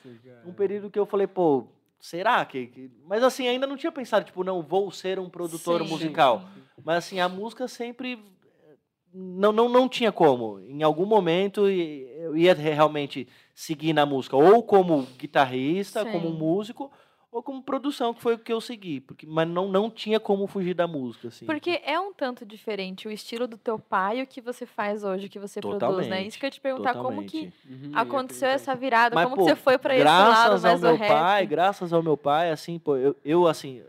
um 0.44 0.52
período 0.52 0.90
que 0.90 0.98
eu 0.98 1.04
falei, 1.06 1.26
pô, 1.26 1.66
será 2.00 2.44
que, 2.44 2.66
que- 2.68 2.90
Mas 3.06 3.22
assim, 3.22 3.46
ainda 3.46 3.66
não 3.66 3.76
tinha 3.76 3.92
pensado, 3.92 4.24
tipo, 4.24 4.42
não, 4.42 4.62
vou 4.62 4.90
ser 4.90 5.18
um 5.18 5.28
produtor 5.28 5.82
Sim, 5.82 5.88
musical. 5.88 6.48
sim. 6.54 6.62
Mas 6.84 6.96
assim, 6.98 7.20
a 7.20 7.28
música 7.28 7.68
sempre... 7.68 8.14
eh, 8.14 8.76
Não, 9.12 9.52
não, 9.52 9.68
não 9.68 9.88
tinha 9.88 10.10
como. 10.10 10.58
Em 10.60 10.82
algum 10.82 11.04
momento 11.04 11.68
eu 11.68 12.36
ia 12.36 12.54
realmente 12.54 13.28
seguir 13.54 13.92
na 13.92 14.06
música, 14.06 14.36
ou 14.36 14.62
como 14.62 15.02
guitarrista, 15.18 16.06
como 16.06 16.28
Sim. 16.30 16.34
músico, 16.38 16.90
ou 17.32 17.42
como 17.42 17.62
produção, 17.62 18.12
que 18.12 18.20
foi 18.20 18.34
o 18.34 18.38
que 18.38 18.52
eu 18.52 18.60
segui. 18.60 19.00
Porque, 19.00 19.26
mas 19.26 19.46
não, 19.48 19.68
não 19.68 19.88
tinha 19.90 20.18
como 20.18 20.46
fugir 20.46 20.74
da 20.74 20.86
música, 20.88 21.28
assim. 21.28 21.46
Porque 21.46 21.80
é 21.84 21.98
um 22.00 22.12
tanto 22.12 22.44
diferente 22.44 23.06
o 23.06 23.10
estilo 23.10 23.46
do 23.46 23.56
teu 23.56 23.78
pai 23.78 24.18
e 24.18 24.22
o 24.22 24.26
que 24.26 24.40
você 24.40 24.66
faz 24.66 25.04
hoje, 25.04 25.26
o 25.26 25.30
que 25.30 25.38
você 25.38 25.60
produz, 25.60 25.80
né? 25.80 25.88
Totalmente, 25.88 26.28
Isso 26.28 26.38
que 26.38 26.44
eu 26.44 26.48
ia 26.48 26.50
te 26.52 26.60
perguntar, 26.60 26.94
como 26.94 27.22
que 27.24 27.46
Totalmente. 27.46 27.86
Uhum, 27.86 27.90
aconteceu 27.94 28.48
ia 28.48 28.54
essa 28.54 28.74
virada, 28.74 29.14
Mas, 29.14 29.24
como 29.24 29.36
pô, 29.36 29.44
que 29.44 29.50
você 29.50 29.56
foi 29.56 29.78
pra 29.78 29.94
esse 29.94 30.04
lado 30.04 30.24
graças 30.24 30.62
mais 30.62 30.74
ao 30.84 30.90
meu 30.90 30.96
rap? 30.98 31.08
pai, 31.08 31.46
graças 31.46 31.92
ao 31.92 32.02
meu 32.02 32.16
pai, 32.16 32.50
assim, 32.50 32.78
pô, 32.78 32.96
eu, 32.96 33.16
eu, 33.24 33.46
assim, 33.46 33.82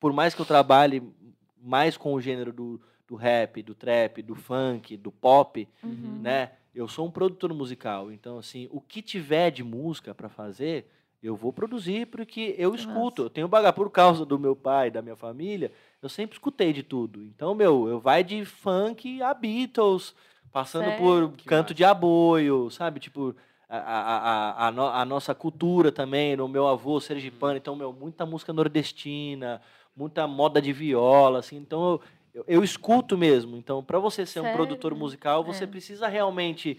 por 0.00 0.12
mais 0.12 0.34
que 0.34 0.40
eu 0.42 0.46
trabalhe 0.46 1.02
mais 1.62 1.96
com 1.96 2.14
o 2.14 2.20
gênero 2.20 2.52
do, 2.52 2.80
do 3.06 3.14
rap, 3.14 3.62
do 3.62 3.74
trap, 3.74 4.22
do 4.22 4.34
funk, 4.34 4.96
do 4.96 5.10
pop, 5.12 5.68
Uhum. 5.82 6.18
né? 6.20 6.52
Eu 6.74 6.86
sou 6.86 7.06
um 7.06 7.10
produtor 7.10 7.52
musical, 7.52 8.12
então 8.12 8.38
assim, 8.38 8.68
o 8.70 8.80
que 8.80 9.02
tiver 9.02 9.50
de 9.50 9.64
música 9.64 10.14
para 10.14 10.28
fazer, 10.28 10.88
eu 11.22 11.34
vou 11.36 11.52
produzir 11.52 12.06
porque 12.06 12.54
eu 12.58 12.72
Que 12.72 12.78
escuto. 12.78 13.22
massa. 13.22 13.22
Eu 13.22 13.30
tenho 13.30 13.48
bagar 13.48 13.72
por 13.72 13.90
causa 13.90 14.24
do 14.24 14.38
meu 14.38 14.54
pai, 14.54 14.90
da 14.90 15.02
minha 15.02 15.16
família, 15.16 15.72
eu 16.00 16.08
sempre 16.08 16.34
escutei 16.36 16.72
de 16.72 16.82
tudo. 16.82 17.22
Então, 17.22 17.54
meu, 17.54 17.88
eu 17.88 17.98
vai 18.00 18.22
de 18.22 18.44
funk 18.44 19.20
a 19.22 19.34
Beatles, 19.34 20.14
passando 20.52 20.86
Certo. 20.86 20.98
por 20.98 21.32
Que 21.32 21.48
canto 21.48 21.62
massa. 21.64 21.74
de 21.74 21.84
aboio, 21.84 22.70
sabe? 22.70 23.00
Tipo, 23.00 23.34
a, 23.68 23.76
a, 23.78 24.16
a, 24.64 24.66
a, 24.68 24.72
no- 24.72 24.86
a 24.86 25.04
nossa 25.04 25.34
cultura 25.34 25.90
também, 25.92 26.36
no 26.36 26.46
meu 26.48 26.66
avô 26.68 27.00
sergipano, 27.00 27.56
então, 27.58 27.74
meu, 27.76 27.92
muita 27.92 28.24
música 28.24 28.52
nordestina, 28.52 29.60
muita 29.96 30.26
moda 30.26 30.62
de 30.62 30.72
viola, 30.72 31.40
assim, 31.40 31.56
então 31.56 31.82
eu, 31.82 32.00
eu, 32.32 32.44
eu 32.46 32.64
escuto 32.64 33.18
mesmo. 33.18 33.56
Então, 33.56 33.82
para 33.82 33.98
você 33.98 34.24
ser 34.24 34.40
um 34.40 34.44
Sério? 34.44 34.56
produtor 34.56 34.94
musical, 34.94 35.42
você 35.44 35.64
É. 35.64 35.66
precisa 35.66 36.06
realmente 36.06 36.78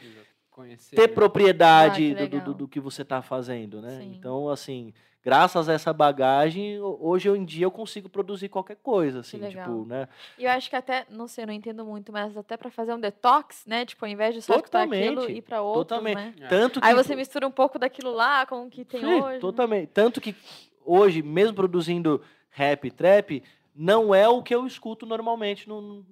Conhecer, 0.60 0.94
ter 0.94 1.08
né? 1.08 1.14
propriedade 1.16 2.12
Ah, 2.12 2.16
que 2.18 2.28
do, 2.28 2.42
do, 2.42 2.54
do, 2.54 2.68
que 2.68 2.82
você 2.82 3.04
está 3.04 3.22
fazendo, 3.22 3.82
né? 3.82 3.98
Sim. 4.02 4.14
Então, 4.18 4.50
assim, 4.50 4.94
graças 5.24 5.70
a 5.70 5.74
essa 5.74 5.94
bagagem, 5.94 6.82
ho- 6.82 6.98
hoje 7.00 7.30
em 7.30 7.46
dia 7.46 7.66
eu 7.66 7.72
consigo 7.72 8.10
produzir 8.10 8.50
qualquer 8.50 8.76
coisa, 8.76 9.22
assim, 9.22 9.40
tipo, 9.48 9.86
né? 9.86 10.10
E 10.38 10.44
eu 10.44 10.52
acho 10.52 10.70
que 10.70 10.76
até, 10.76 11.06
não 11.10 11.30
sei, 11.30 11.46
eu 11.46 11.48
não 11.48 11.54
entendo 11.54 11.86
muito, 11.86 12.12
mas 12.12 12.36
até 12.36 12.58
pra 12.58 12.70
fazer 12.70 12.94
um 12.94 13.00
detox, 13.00 13.66
né? 13.66 13.86
Tipo, 13.86 14.04
ao 14.04 14.12
invés 14.12 14.36
de 14.36 14.42
só 14.42 14.58
escutar 14.58 14.84
aquilo, 14.84 15.16
Totalmente, 15.16 15.38
ir 15.38 15.42
pra 15.44 15.62
outros, 15.62 15.98
totalmente. 15.98 16.18
né? 16.18 16.46
É. 16.46 16.48
Tanto 16.50 16.82
que 16.82 16.86
Aí 16.88 16.94
você 16.94 17.16
mistura 17.16 17.48
um 17.48 17.52
pouco 17.52 17.80
daquilo 17.80 18.12
lá 18.12 18.46
com 18.46 18.66
o 18.66 18.70
que 18.70 18.84
tem 18.84 19.00
Sim, 19.00 19.06
hoje. 19.06 19.34
né? 19.36 19.40
Totalmente. 19.40 19.88
Tanto 19.94 20.20
que 20.20 20.36
hoje, 20.84 21.22
mesmo 21.22 21.56
produzindo 21.56 22.22
rap 22.50 22.86
e 22.86 22.92
trap, 22.92 23.42
não 23.74 24.14
é 24.14 24.28
o 24.28 24.44
que 24.44 24.54
eu 24.54 24.68
escuto 24.68 25.06
normalmente 25.06 25.70
no, 25.70 25.80
no- 25.80 26.06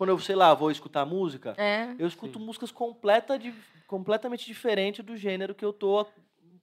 quando 0.00 0.08
eu, 0.08 0.18
sei 0.18 0.34
lá, 0.34 0.54
vou 0.54 0.70
escutar 0.70 1.04
música. 1.04 1.52
É. 1.58 1.94
Eu 1.98 2.06
escuto 2.08 2.38
Sim. 2.38 2.44
músicas 2.46 2.70
completa 2.70 3.38
de, 3.38 3.52
completamente 3.86 4.46
diferentes 4.46 5.04
do 5.04 5.14
gênero 5.14 5.54
que 5.54 5.62
eu 5.62 5.74
tô 5.74 6.06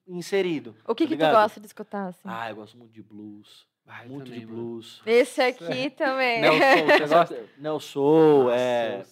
inserido. 0.08 0.76
O 0.88 0.96
que 0.96 1.04
tá 1.04 1.10
que 1.12 1.18
tu 1.18 1.30
gosta 1.30 1.60
de 1.60 1.68
escutar, 1.68 2.08
assim? 2.08 2.22
Ah, 2.26 2.50
eu 2.50 2.56
gosto 2.56 2.76
muito 2.76 2.92
de 2.92 3.04
blues. 3.04 3.68
Ah, 3.86 4.04
muito 4.08 4.26
também, 4.26 4.40
de 4.40 4.46
mano. 4.48 4.58
blues. 4.58 5.04
Esse 5.06 5.40
aqui 5.40 5.92
também. 5.92 6.42
Nelson, 6.42 6.58
você 6.98 7.08
gosta? 7.08 7.46
Neo 7.60 7.80
Soul, 7.80 8.44
Nossa, 8.46 8.56
é, 8.56 9.06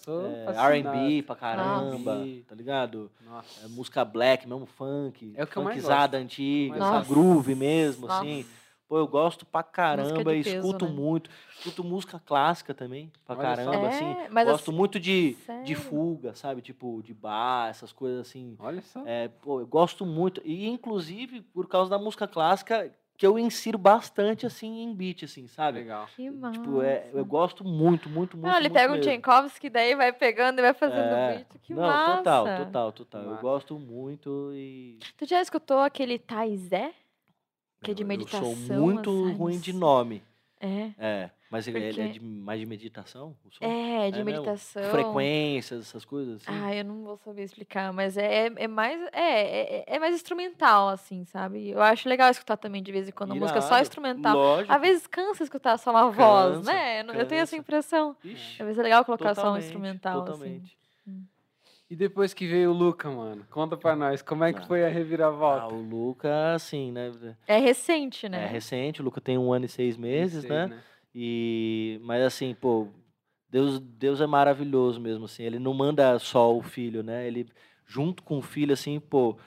é. 0.48 0.80
R&B 0.80 1.22
pra 1.22 1.36
caramba, 1.36 2.14
R&B. 2.16 2.46
tá 2.48 2.56
ligado? 2.56 3.12
Nossa. 3.24 3.64
É, 3.64 3.68
música 3.68 4.04
black, 4.04 4.48
mesmo 4.48 4.66
funk, 4.66 5.34
É 5.38 5.44
o 5.44 5.48
que 5.48 5.56
eu 5.56 5.62
mais 5.64 5.76
funkzada 5.78 6.18
gosto. 6.18 6.24
antiga, 6.26 6.80
gosto. 6.80 7.08
groove 7.08 7.54
mesmo, 7.54 8.08
Nossa. 8.08 8.24
assim. 8.24 8.44
Pô, 8.88 9.00
eu 9.00 9.08
gosto 9.08 9.46
pra 9.46 9.64
caramba, 9.64 10.24
peso, 10.32 10.50
escuto 10.50 10.86
né? 10.86 10.92
muito. 10.92 11.30
Escuto 11.58 11.84
música 11.84 12.22
clássica 12.24 12.74
também, 12.74 13.12
pra 13.26 13.36
Olha 13.36 13.56
só. 13.56 13.72
caramba, 13.72 13.86
É, 13.88 13.90
assim. 13.90 14.16
mas 14.30 14.48
Gosto 14.48 14.70
assim- 14.70 14.78
muito 14.78 15.00
de, 15.00 15.36
de 15.64 15.74
fuga, 15.76 16.36
sabe? 16.36 16.62
Tipo, 16.62 17.02
de 17.04 17.14
bar, 17.14 17.70
essas 17.70 17.92
coisas 17.92 18.28
assim. 18.28 18.56
Olha 18.60 18.82
só. 18.84 19.02
É, 19.06 19.28
pô, 19.28 19.60
eu 19.60 19.66
gosto 19.68 20.06
muito. 20.06 20.40
E, 20.46 20.68
inclusive, 20.68 21.42
por 21.42 21.68
causa 21.68 21.90
da 21.90 21.98
música 21.98 22.28
clássica, 22.28 22.94
que 23.18 23.26
eu 23.26 23.40
insiro 23.40 23.78
bastante, 23.78 24.46
assim, 24.46 24.84
em 24.84 24.94
beat, 24.94 25.24
assim, 25.24 25.48
sabe? 25.48 25.80
Legal. 25.80 26.06
Que 26.16 26.30
massa. 26.30 26.60
Tipo, 26.60 26.82
é, 26.84 27.10
eu 27.12 27.26
gosto 27.26 27.64
muito, 27.64 28.08
muito, 28.10 28.38
muito, 28.38 28.48
Não, 28.52 28.52
ele 28.60 28.70
muito 28.70 28.74
pega 28.74 28.94
um 28.94 28.98
mesmo. 28.98 29.10
Tchaikovsky, 29.10 29.70
daí 29.70 29.96
vai 29.96 30.14
pegando 30.14 30.60
e 30.60 30.62
vai 30.62 30.74
fazendo 30.76 31.00
É. 31.16 31.38
beat. 31.38 31.48
Que 31.64 31.74
Não, 31.74 31.82
massa. 31.88 32.18
total, 32.18 32.46
total, 32.66 32.92
total. 32.92 33.22
Eu 33.24 33.30
Massa. 33.32 33.42
gosto 33.42 33.80
muito 33.80 34.52
e... 34.54 35.00
Tu 35.18 35.26
já 35.26 35.42
escutou 35.42 35.80
aquele 35.80 36.20
Taizé? 36.20 36.94
Que 37.84 37.92
é 37.92 37.94
de 37.94 38.04
meditação. 38.04 38.50
Eu 38.52 38.56
sou 38.58 38.76
muito 38.78 39.32
ruim 39.34 39.60
de 39.60 39.74
nome. 39.74 40.24
É. 40.60 40.92
É, 40.98 41.30
Mas 41.52 41.68
ele 41.68 41.78
é 41.84 41.88
Porque- 41.90 42.08
de, 42.14 42.20
mais 42.20 42.60
de 42.60 42.66
meditação? 42.66 43.36
É, 43.62 44.10
de 44.10 44.20
É 44.20 44.24
mesmo? 44.24 44.42
meditação. 44.42 44.84
Frequências, 44.90 45.82
essas 45.88 46.04
coisas 46.04 46.38
assim? 46.42 46.46
Ah, 46.50 46.74
eu 46.76 46.84
não 46.84 47.04
vou 47.04 47.18
saber 47.18 47.44
explicar, 47.44 47.94
mas 47.94 48.18
é, 48.18 48.48
é, 48.48 48.54
é 48.56 48.68
mais 48.68 49.00
é, 49.14 49.78
é, 49.80 49.84
é 49.88 50.00
mais 50.00 50.16
instrumental, 50.16 50.90
assim, 50.90 51.24
sabe? 51.26 51.70
Eu 51.70 51.82
acho 51.82 52.10
legal 52.10 52.30
escutar 52.32 52.58
também 52.58 52.82
de 52.82 52.92
vez 52.92 53.08
em 53.08 53.12
quando 53.12 53.36
música 53.36 53.62
só 53.62 53.80
instrumental. 53.80 54.36
Lógico. 54.36 54.74
Às 54.74 54.82
vezes 54.82 55.08
cansa 55.08 55.44
escutar 55.44 55.78
só 55.78 55.92
uma 55.92 56.10
voz, 56.10 56.58
Cansa, 56.58 56.74
né? 56.74 57.00
Eu 57.02 57.04
não- 57.06 57.14
Eu 57.14 57.28
tenho 57.28 57.42
essa 57.42 57.52
cansa. 57.52 57.62
impressão. 57.62 58.16
Ixi, 58.24 58.62
Às 58.62 58.66
vezes 58.66 58.80
é 58.80 58.84
legal 58.84 59.06
colocar 59.06 59.36
só 59.36 59.42
um 59.42 59.44
totalmente, 59.44 59.66
instrumental, 59.66 60.24
assim. 60.32 60.62
E 61.90 61.96
depois 61.96 62.34
que 62.34 62.48
veio 62.48 62.72
o 62.72 62.74
Luca, 62.74 63.10
mano, 63.12 63.46
conta 63.52 63.78
pra 63.78 63.96
nós, 63.96 64.22
como 64.22 64.44
é 64.44 64.52
que 64.52 64.60
Ah. 64.60 64.66
foi 64.66 64.84
a 64.84 64.88
Ah, 64.88 64.90
reviravolta? 64.90 65.76
o 65.76 65.82
Luca, 65.82 66.54
assim, 66.56 66.92
né? 66.92 67.12
É 67.48 67.58
recente, 67.60 68.26
É 68.26 68.30
né? 68.30 68.48
recente, 68.48 69.02
o 69.02 69.04
Luca 69.04 69.22
tem 69.22 69.38
um 69.38 69.54
ano 69.54 69.66
e 69.66 69.70
seis 69.70 69.96
meses, 69.96 70.42
Sei, 70.42 70.50
né? 70.50 70.72
E, 71.14 72.00
mas 72.04 72.24
assim, 72.24 72.56
pô, 72.56 72.88
Deus, 73.50 73.80
Deus 73.80 74.20
é 74.20 74.26
maravilhoso 74.26 75.00
mesmo, 75.00 75.26
assim. 75.26 75.44
Ele 75.44 75.60
não 75.60 75.74
manda 75.74 76.18
só 76.18 76.56
o 76.58 76.62
filho, 76.64 77.04
né? 77.04 77.28
Ele, 77.28 77.48
junto 77.86 78.24
com 78.24 78.40
o 78.40 78.42
filho, 78.42 78.74
assim, 78.74 79.00
pô, 79.00 79.38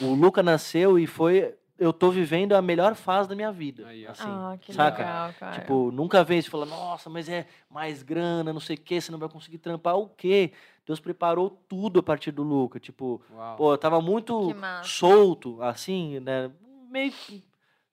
o 0.00 0.14
Luca 0.14 0.42
nasceu 0.42 0.98
e 0.98 1.06
foi. 1.06 1.54
Eu 1.78 1.92
tô 1.92 2.10
vivendo 2.10 2.54
a 2.54 2.62
melhor 2.62 2.94
fase 2.94 3.28
da 3.28 3.34
minha 3.34 3.50
vida. 3.52 3.86
Aí, 3.86 4.06
assim, 4.06 4.22
ah, 4.28 4.56
que 4.60 4.72
saca? 4.72 5.02
legal, 5.02 5.32
cara. 5.38 5.52
Tipo, 5.60 5.90
nunca 5.90 6.22
vem 6.22 6.40
você 6.40 6.48
fala, 6.48 6.64
nossa, 6.64 7.10
mas 7.10 7.28
é 7.28 7.46
mais 7.68 8.02
grana, 8.02 8.52
não 8.52 8.60
sei 8.60 8.76
o 8.76 8.80
quê, 8.80 9.00
você 9.00 9.10
não 9.10 9.18
vai 9.18 9.28
conseguir 9.28 9.58
trampar 9.58 9.96
o 9.96 10.08
quê? 10.08 10.52
Deus 10.86 11.00
preparou 11.00 11.50
tudo 11.68 12.00
a 12.00 12.02
partir 12.02 12.32
do 12.32 12.42
Luca. 12.42 12.80
Tipo, 12.80 13.22
Uau. 13.32 13.56
pô, 13.56 13.72
eu 13.72 13.78
tava 13.78 14.00
muito 14.00 14.54
solto, 14.82 15.62
assim, 15.62 16.20
né? 16.20 16.50
Meio 16.90 17.12
que 17.12 17.44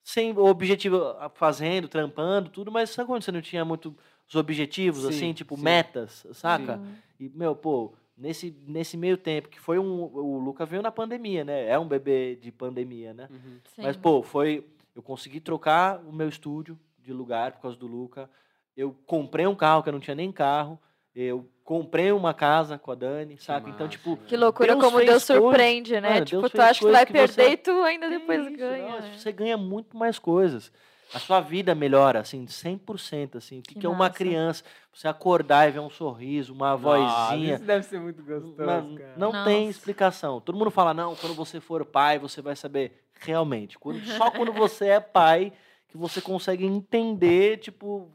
sem 0.02 0.36
objetivo, 0.36 1.00
fazendo, 1.34 1.86
trampando, 1.86 2.50
tudo, 2.50 2.70
mas 2.72 2.90
sabe 2.90 3.06
quando 3.06 3.22
você 3.22 3.30
não 3.30 3.40
tinha 3.40 3.64
muito 3.64 3.94
os 4.26 4.34
objetivos, 4.34 5.02
Sim, 5.02 5.08
assim, 5.08 5.32
tipo, 5.32 5.56
sim. 5.56 5.62
metas, 5.62 6.26
saca? 6.32 6.76
Hum. 6.76 6.94
E, 7.18 7.28
meu, 7.28 7.54
pô, 7.54 7.92
nesse, 8.16 8.54
nesse 8.66 8.96
meio 8.96 9.16
tempo, 9.16 9.48
que 9.48 9.58
foi 9.58 9.78
um. 9.78 10.02
O 10.02 10.38
Luca 10.38 10.64
veio 10.66 10.82
na 10.82 10.92
pandemia, 10.92 11.44
né? 11.44 11.68
É 11.68 11.78
um 11.78 11.88
bebê 11.88 12.36
de 12.36 12.52
pandemia, 12.52 13.14
né? 13.14 13.28
Uhum. 13.30 13.58
Mas, 13.78 13.96
Sim. 13.96 14.02
pô, 14.02 14.22
foi. 14.22 14.66
Eu 14.94 15.02
consegui 15.02 15.40
trocar 15.40 16.00
o 16.00 16.12
meu 16.12 16.28
estúdio 16.28 16.78
de 16.98 17.12
lugar 17.12 17.52
por 17.52 17.62
causa 17.62 17.76
do 17.76 17.86
Luca. 17.86 18.28
Eu 18.76 18.94
comprei 19.06 19.46
um 19.46 19.54
carro 19.54 19.82
que 19.82 19.88
eu 19.88 19.92
não 19.92 20.00
tinha 20.00 20.14
nem 20.14 20.30
carro. 20.30 20.78
Eu 21.14 21.48
comprei 21.64 22.12
uma 22.12 22.32
casa 22.32 22.78
com 22.78 22.92
a 22.92 22.94
Dani, 22.94 23.36
saca? 23.38 23.68
Então, 23.68 23.86
massa, 23.86 23.98
tipo. 23.98 24.14
velho. 24.14 24.26
Que 24.28 24.36
loucura 24.36 24.72
Deus 24.72 24.84
como 24.84 24.96
Deus 24.98 25.08
coisas- 25.10 25.22
surpreende, 25.24 26.00
né? 26.00 26.14
Mano, 26.14 26.24
tipo, 26.24 26.40
Deus 26.42 26.52
tu 26.52 26.60
acha 26.60 26.78
que 26.80 26.86
tu 26.86 26.92
vai 26.92 27.06
que 27.06 27.12
você- 27.12 27.18
perder 27.36 27.52
e 27.52 27.56
tu 27.56 27.70
ainda 27.82 28.08
Que 28.08 28.18
depois 28.18 28.46
isso, 28.46 28.56
ganha. 28.56 28.88
nossa, 28.88 29.08
né? 29.08 29.18
Você 29.18 29.32
ganha 29.32 29.56
muito 29.56 29.96
mais 29.96 30.18
coisas. 30.18 30.72
A 31.12 31.18
sua 31.18 31.40
vida 31.40 31.74
melhora, 31.74 32.20
assim, 32.20 32.46
100%, 32.46 33.36
assim. 33.38 33.58
O 33.58 33.62
que, 33.62 33.74
Que 33.74 33.80
que 33.80 33.86
é 33.86 33.88
uma 33.88 34.08
criança? 34.08 34.62
Você 34.94 35.08
acordar 35.08 35.68
e 35.68 35.72
ver 35.72 35.80
um 35.80 35.90
sorriso, 35.90 36.52
uma 36.52 36.76
Nossa, 36.76 37.30
vozinha. 37.30 37.54
Isso 37.56 37.64
deve 37.64 37.82
ser 37.84 37.98
muito 37.98 38.22
gostoso, 38.22 38.54
Mano, 38.64 38.96
cara. 38.96 39.14
não 39.16 39.32
tem 39.44 39.66
Nossa. 39.66 39.70
explicação. 39.70 40.40
Todo 40.40 40.56
mundo 40.56 40.70
fala, 40.70 40.94
não, 40.94 41.16
quando 41.16 41.34
você 41.34 41.58
for 41.60 41.84
pai, 41.84 42.16
você 42.20 42.40
vai 42.40 42.54
saber. 42.54 43.02
Realmente, 43.18 43.76
quando- 43.76 44.00
só 44.16 44.30
quando 44.30 44.52
você 44.52 44.86
é 44.86 45.00
pai 45.00 45.52
que 45.88 45.96
você 45.98 46.20
consegue 46.20 46.64
entender, 46.64 47.56
tipo, 47.58 48.08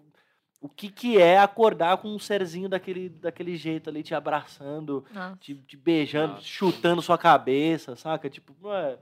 o 0.65 0.69
que, 0.69 0.89
que 0.89 1.17
é 1.21 1.37
acordar 1.37 1.97
com 1.97 2.07
um 2.09 2.17
serzinho 2.19 2.67
daquele, 2.67 3.07
daquele 3.09 3.55
jeito 3.55 3.89
ali, 3.89 4.01
te 4.01 4.15
abraçando, 4.15 5.05
te, 5.39 5.53
te 5.55 5.77
beijando, 5.77 6.33
Nossa. 6.33 6.43
chutando 6.45 7.01
sua 7.01 7.17
cabeça, 7.17 7.95
saca? 7.95 8.29
Tipo, 8.29 8.55
é, 8.73 8.97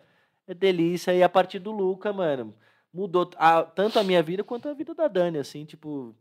é 0.48 0.53
delícia. 0.53 1.13
E 1.13 1.24
a 1.24 1.29
partir 1.29 1.60
do 1.60 1.72
Luca, 1.72 2.12
mano, 2.12 2.53
mudou 2.93 3.29
a- 3.38 3.63
tanto 3.63 3.98
a 3.98 4.03
minha 4.03 4.22
vida 4.22 4.43
quanto 4.43 4.67
a 4.67 4.74
vida 4.74 4.93
da 4.93 5.08
Dani, 5.08 5.38
assim, 5.38 5.63
tipo, 5.63 6.13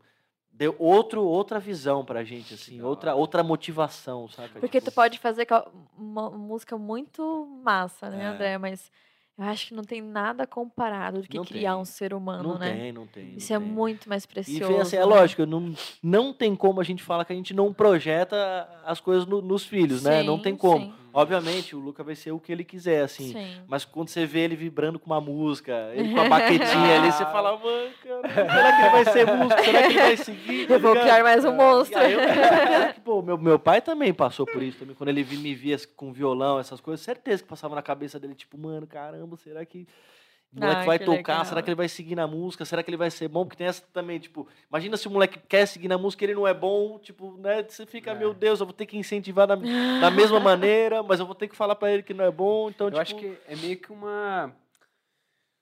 deu 0.51 0.75
outro, 0.79 1.23
outra 1.23 1.59
visão 1.59 2.05
pra 2.05 2.23
gente, 2.23 2.53
assim, 2.53 2.81
outra, 2.81 3.13
outra 3.13 3.43
motivação, 3.43 4.29
saca? 4.29 4.59
Porque 4.59 4.79
Tipo, 4.79 4.91
tu 4.91 4.95
pode 4.95 5.19
fazer 5.19 5.45
uma 5.97 6.29
música 6.29 6.77
muito 6.77 7.45
massa, 7.63 8.09
né, 8.09 8.23
É. 8.23 8.27
André? 8.27 8.57
Mas 8.57 8.91
eu 9.37 9.43
acho 9.45 9.67
que 9.67 9.73
não 9.73 9.83
tem 9.83 10.01
nada 10.01 10.45
comparado 10.45 11.21
do 11.21 11.27
que 11.27 11.37
Não 11.37 11.43
criar 11.45 11.73
tem. 11.73 11.81
um 11.81 11.85
ser 11.85 12.13
humano, 12.13 12.43
Não 12.53 12.57
né? 12.59 12.73
tem, 12.73 12.91
não 12.91 13.07
tem. 13.07 13.35
Isso 13.35 13.51
não 13.53 13.57
é 13.57 13.63
tem. 13.63 13.69
muito 13.73 14.07
mais 14.09 14.23
E 14.23 14.27
precioso. 14.27 14.73
vê 14.73 14.79
assim, 14.79 14.95
é 14.95 14.99
né? 14.99 15.05
lógico, 15.05 15.45
não, 15.45 15.73
não 16.01 16.31
tem 16.33 16.55
como 16.55 16.79
a 16.79 16.83
gente 16.83 17.01
falar 17.03 17.25
que 17.25 17.33
a 17.33 17.35
gente 17.35 17.53
não 17.53 17.73
projeta 17.73 18.69
as 18.85 18.99
coisas 18.99 19.25
no- 19.25 19.41
nos 19.41 19.65
filhos, 19.65 20.03
né? 20.03 20.21
Não 20.23 20.37
tem 20.39 20.53
Sim, 20.53 20.59
como. 20.59 20.85
sim. 20.85 20.93
Obviamente, 21.13 21.75
o 21.75 21.79
Luca 21.79 22.03
vai 22.03 22.15
ser 22.15 22.31
o 22.31 22.39
que 22.39 22.51
ele 22.51 22.63
quiser, 22.63 23.03
assim. 23.03 23.33
Sim. 23.33 23.61
Mas 23.67 23.85
quando 23.85 24.09
você 24.09 24.25
vê 24.25 24.39
ele 24.39 24.55
vibrando 24.55 24.97
com 24.97 25.05
uma 25.05 25.21
música, 25.21 25.91
ele 25.93 26.11
com 26.11 26.19
a 26.19 26.27
baquetinha 26.29 26.99
ali, 26.99 27.11
você 27.11 27.23
fala, 27.25 27.55
mano, 27.55 27.91
cara, 28.03 28.33
será 28.33 28.75
que 28.75 28.81
ele 28.81 28.89
vai 28.89 29.05
ser 29.05 29.27
músico? 29.27 29.63
Será 29.63 29.81
que 29.81 29.87
ele 29.87 29.99
vai 29.99 30.17
seguir? 30.17 30.67
Tá 30.67 30.73
Eu 30.73 30.79
vou 30.79 30.93
ligado?" 30.93 31.05
criar 31.05 31.23
mais 31.23 31.45
um 31.45 31.53
monstro. 31.53 31.99
E 31.99 32.03
aí 32.03 32.13
eu 32.13 32.93
pô, 33.05 33.21
meu, 33.21 33.37
meu 33.37 33.59
pai 33.59 33.79
também 33.79 34.11
passou 34.11 34.45
por 34.45 34.63
isso 34.63 34.79
também. 34.79 34.95
Quando 34.95 35.09
ele 35.09 35.23
me 35.23 35.53
via 35.53 35.77
com 35.95 36.11
violão, 36.11 36.57
essas 36.57 36.81
coisas, 36.81 37.05
certeza 37.05 37.43
que 37.43 37.49
passava 37.49 37.75
na 37.75 37.81
cabeça 37.83 38.19
dele, 38.19 38.33
tipo, 38.33 38.57
mano, 38.57 38.87
caramba, 38.87 39.37
será 39.37 39.63
que. 39.63 39.87
O 40.55 40.59
moleque 40.59 40.79
Ai, 40.81 40.85
vai 40.85 40.99
que 40.99 41.05
tocar, 41.05 41.17
legal. 41.33 41.45
será 41.45 41.61
que 41.63 41.69
ele 41.69 41.75
vai 41.75 41.89
seguir 41.89 42.15
na 42.15 42.27
música? 42.27 42.63
Será 42.63 42.83
que 42.83 42.89
ele 42.89 42.97
vai 42.97 43.09
ser 43.09 43.27
bom? 43.27 43.43
Porque 43.43 43.57
tem 43.57 43.65
essa 43.65 43.81
também, 43.91 44.19
tipo, 44.19 44.47
imagina 44.69 44.95
se 44.97 45.07
o 45.07 45.11
moleque 45.11 45.39
quer 45.49 45.65
seguir 45.65 45.87
na 45.87 45.97
música 45.97 46.23
e 46.23 46.27
ele 46.27 46.35
não 46.35 46.47
é 46.47 46.53
bom, 46.53 46.99
tipo, 46.99 47.35
né? 47.37 47.63
Você 47.67 47.85
fica, 47.87 48.11
É. 48.11 48.15
meu 48.15 48.33
Deus, 48.35 48.59
eu 48.59 48.65
vou 48.67 48.73
ter 48.73 48.85
que 48.85 48.95
incentivar 48.95 49.47
da, 49.47 49.55
da 49.55 50.11
mesma 50.11 50.39
maneira, 50.39 51.01
mas 51.01 51.19
eu 51.19 51.25
vou 51.25 51.33
ter 51.33 51.47
que 51.47 51.55
falar 51.55 51.73
pra 51.75 51.91
ele 51.91 52.03
que 52.03 52.13
não 52.13 52.23
é 52.23 52.29
bom. 52.31 52.69
Então, 52.69 52.87
Eu 52.87 52.91
tipo, 52.91 53.01
acho 53.01 53.15
que 53.15 53.35
é 53.47 53.55
meio 53.55 53.77
que 53.77 53.91
uma. 53.91 54.53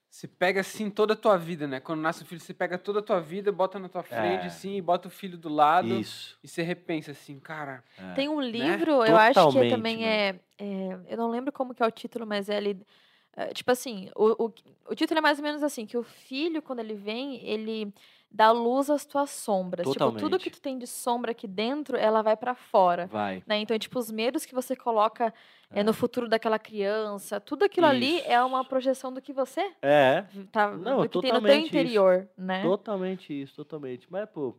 Você 0.10 0.27
pega 0.27 0.60
assim 0.60 0.89
toda 0.89 1.13
a 1.13 1.15
tua 1.15 1.38
vida, 1.38 1.65
né? 1.65 1.79
Quando 1.79 2.01
nasce 2.01 2.24
o 2.24 2.25
filho, 2.25 2.41
você 2.41 2.53
pega 2.53 2.77
toda 2.77 3.00
a 3.00 3.01
tua 3.01 3.21
vida, 3.21 3.50
bota 3.50 3.79
na 3.79 3.88
tua 3.88 4.03
frente, 4.03 4.43
É. 4.43 4.48
assim, 4.48 4.75
e 4.75 4.81
bota 4.81 5.07
o 5.07 5.12
filho 5.12 5.38
do 5.38 5.48
lado. 5.48 5.88
Isso. 5.88 6.38
E 6.43 6.50
você 6.50 6.62
repensa 6.62 7.12
assim, 7.12 7.39
cara. 7.39 7.81
é. 7.98 8.13
Tem 8.13 8.27
um 8.27 8.41
livro, 8.41 8.91
eu 9.05 9.15
acho 9.15 9.39
que 9.39 9.45
Totalmente, 9.45 9.71
também 9.71 10.05
é, 10.05 10.36
é- 10.60 11.00
Eu 11.07 11.15
não 11.17 11.29
lembro 11.29 11.53
como 11.53 11.74
que 11.74 11.81
é 11.81 11.88
o 11.88 11.91
título, 11.91 12.27
mas 12.27 12.50
é 12.50 12.57
ele. 12.57 12.86
É, 13.35 13.47
tipo 13.53 13.71
assim, 13.71 14.09
o, 14.15 14.45
o, 14.45 14.53
o 14.89 14.95
título 14.95 15.17
é 15.19 15.21
mais 15.21 15.38
ou 15.39 15.43
menos 15.43 15.63
assim: 15.63 15.85
que 15.85 15.97
o 15.97 16.03
filho, 16.03 16.61
quando 16.61 16.79
ele 16.79 16.93
vem, 16.93 17.43
ele 17.47 17.93
dá 18.33 18.51
luz 18.51 18.89
às 18.89 19.05
tuas 19.05 19.29
sombras. 19.29 19.85
Tipo, 19.85 20.00
tudo 20.05 20.15
Totalmente. 20.15 20.43
que 20.43 20.50
tu 20.51 20.61
tem 20.61 20.77
de 20.77 20.88
sombra 20.88 21.31
aqui 21.31 21.47
dentro, 21.47 21.97
ela 21.97 22.21
vai 22.21 22.38
pra 22.38 22.55
fora. 22.55 23.07
Vai. 23.07 23.43
Né? 23.45 23.57
Então, 23.59 23.77
tipo, 23.77 24.00
os 24.00 24.09
medos 24.09 24.45
que 24.45 24.55
você 24.55 24.73
coloca 24.75 25.33
é, 25.69 25.81
É. 25.81 25.83
no 25.83 25.93
futuro 25.93 26.29
daquela 26.29 26.57
criança, 26.57 27.39
tudo 27.41 27.65
aquilo 27.65 27.88
ali 27.88 28.21
é 28.21 28.41
uma 28.41 28.61
Isso. 28.61 28.69
projeção 28.69 29.11
do 29.13 29.21
que 29.21 29.33
você 29.33 29.69
É, 29.81 30.23
tá, 30.51 30.71
Não, 30.71 31.01
do 31.01 31.09
que 31.09 31.19
tem 31.21 31.31
no 31.33 31.39
teu 31.39 31.41
totalmente 31.41 31.57
isso. 31.59 31.67
interior, 31.67 32.27
né? 32.38 32.61
totalmente 32.61 33.41
isso, 33.41 33.55
totalmente. 33.55 34.07
Mas, 34.09 34.29
pô, 34.29 34.55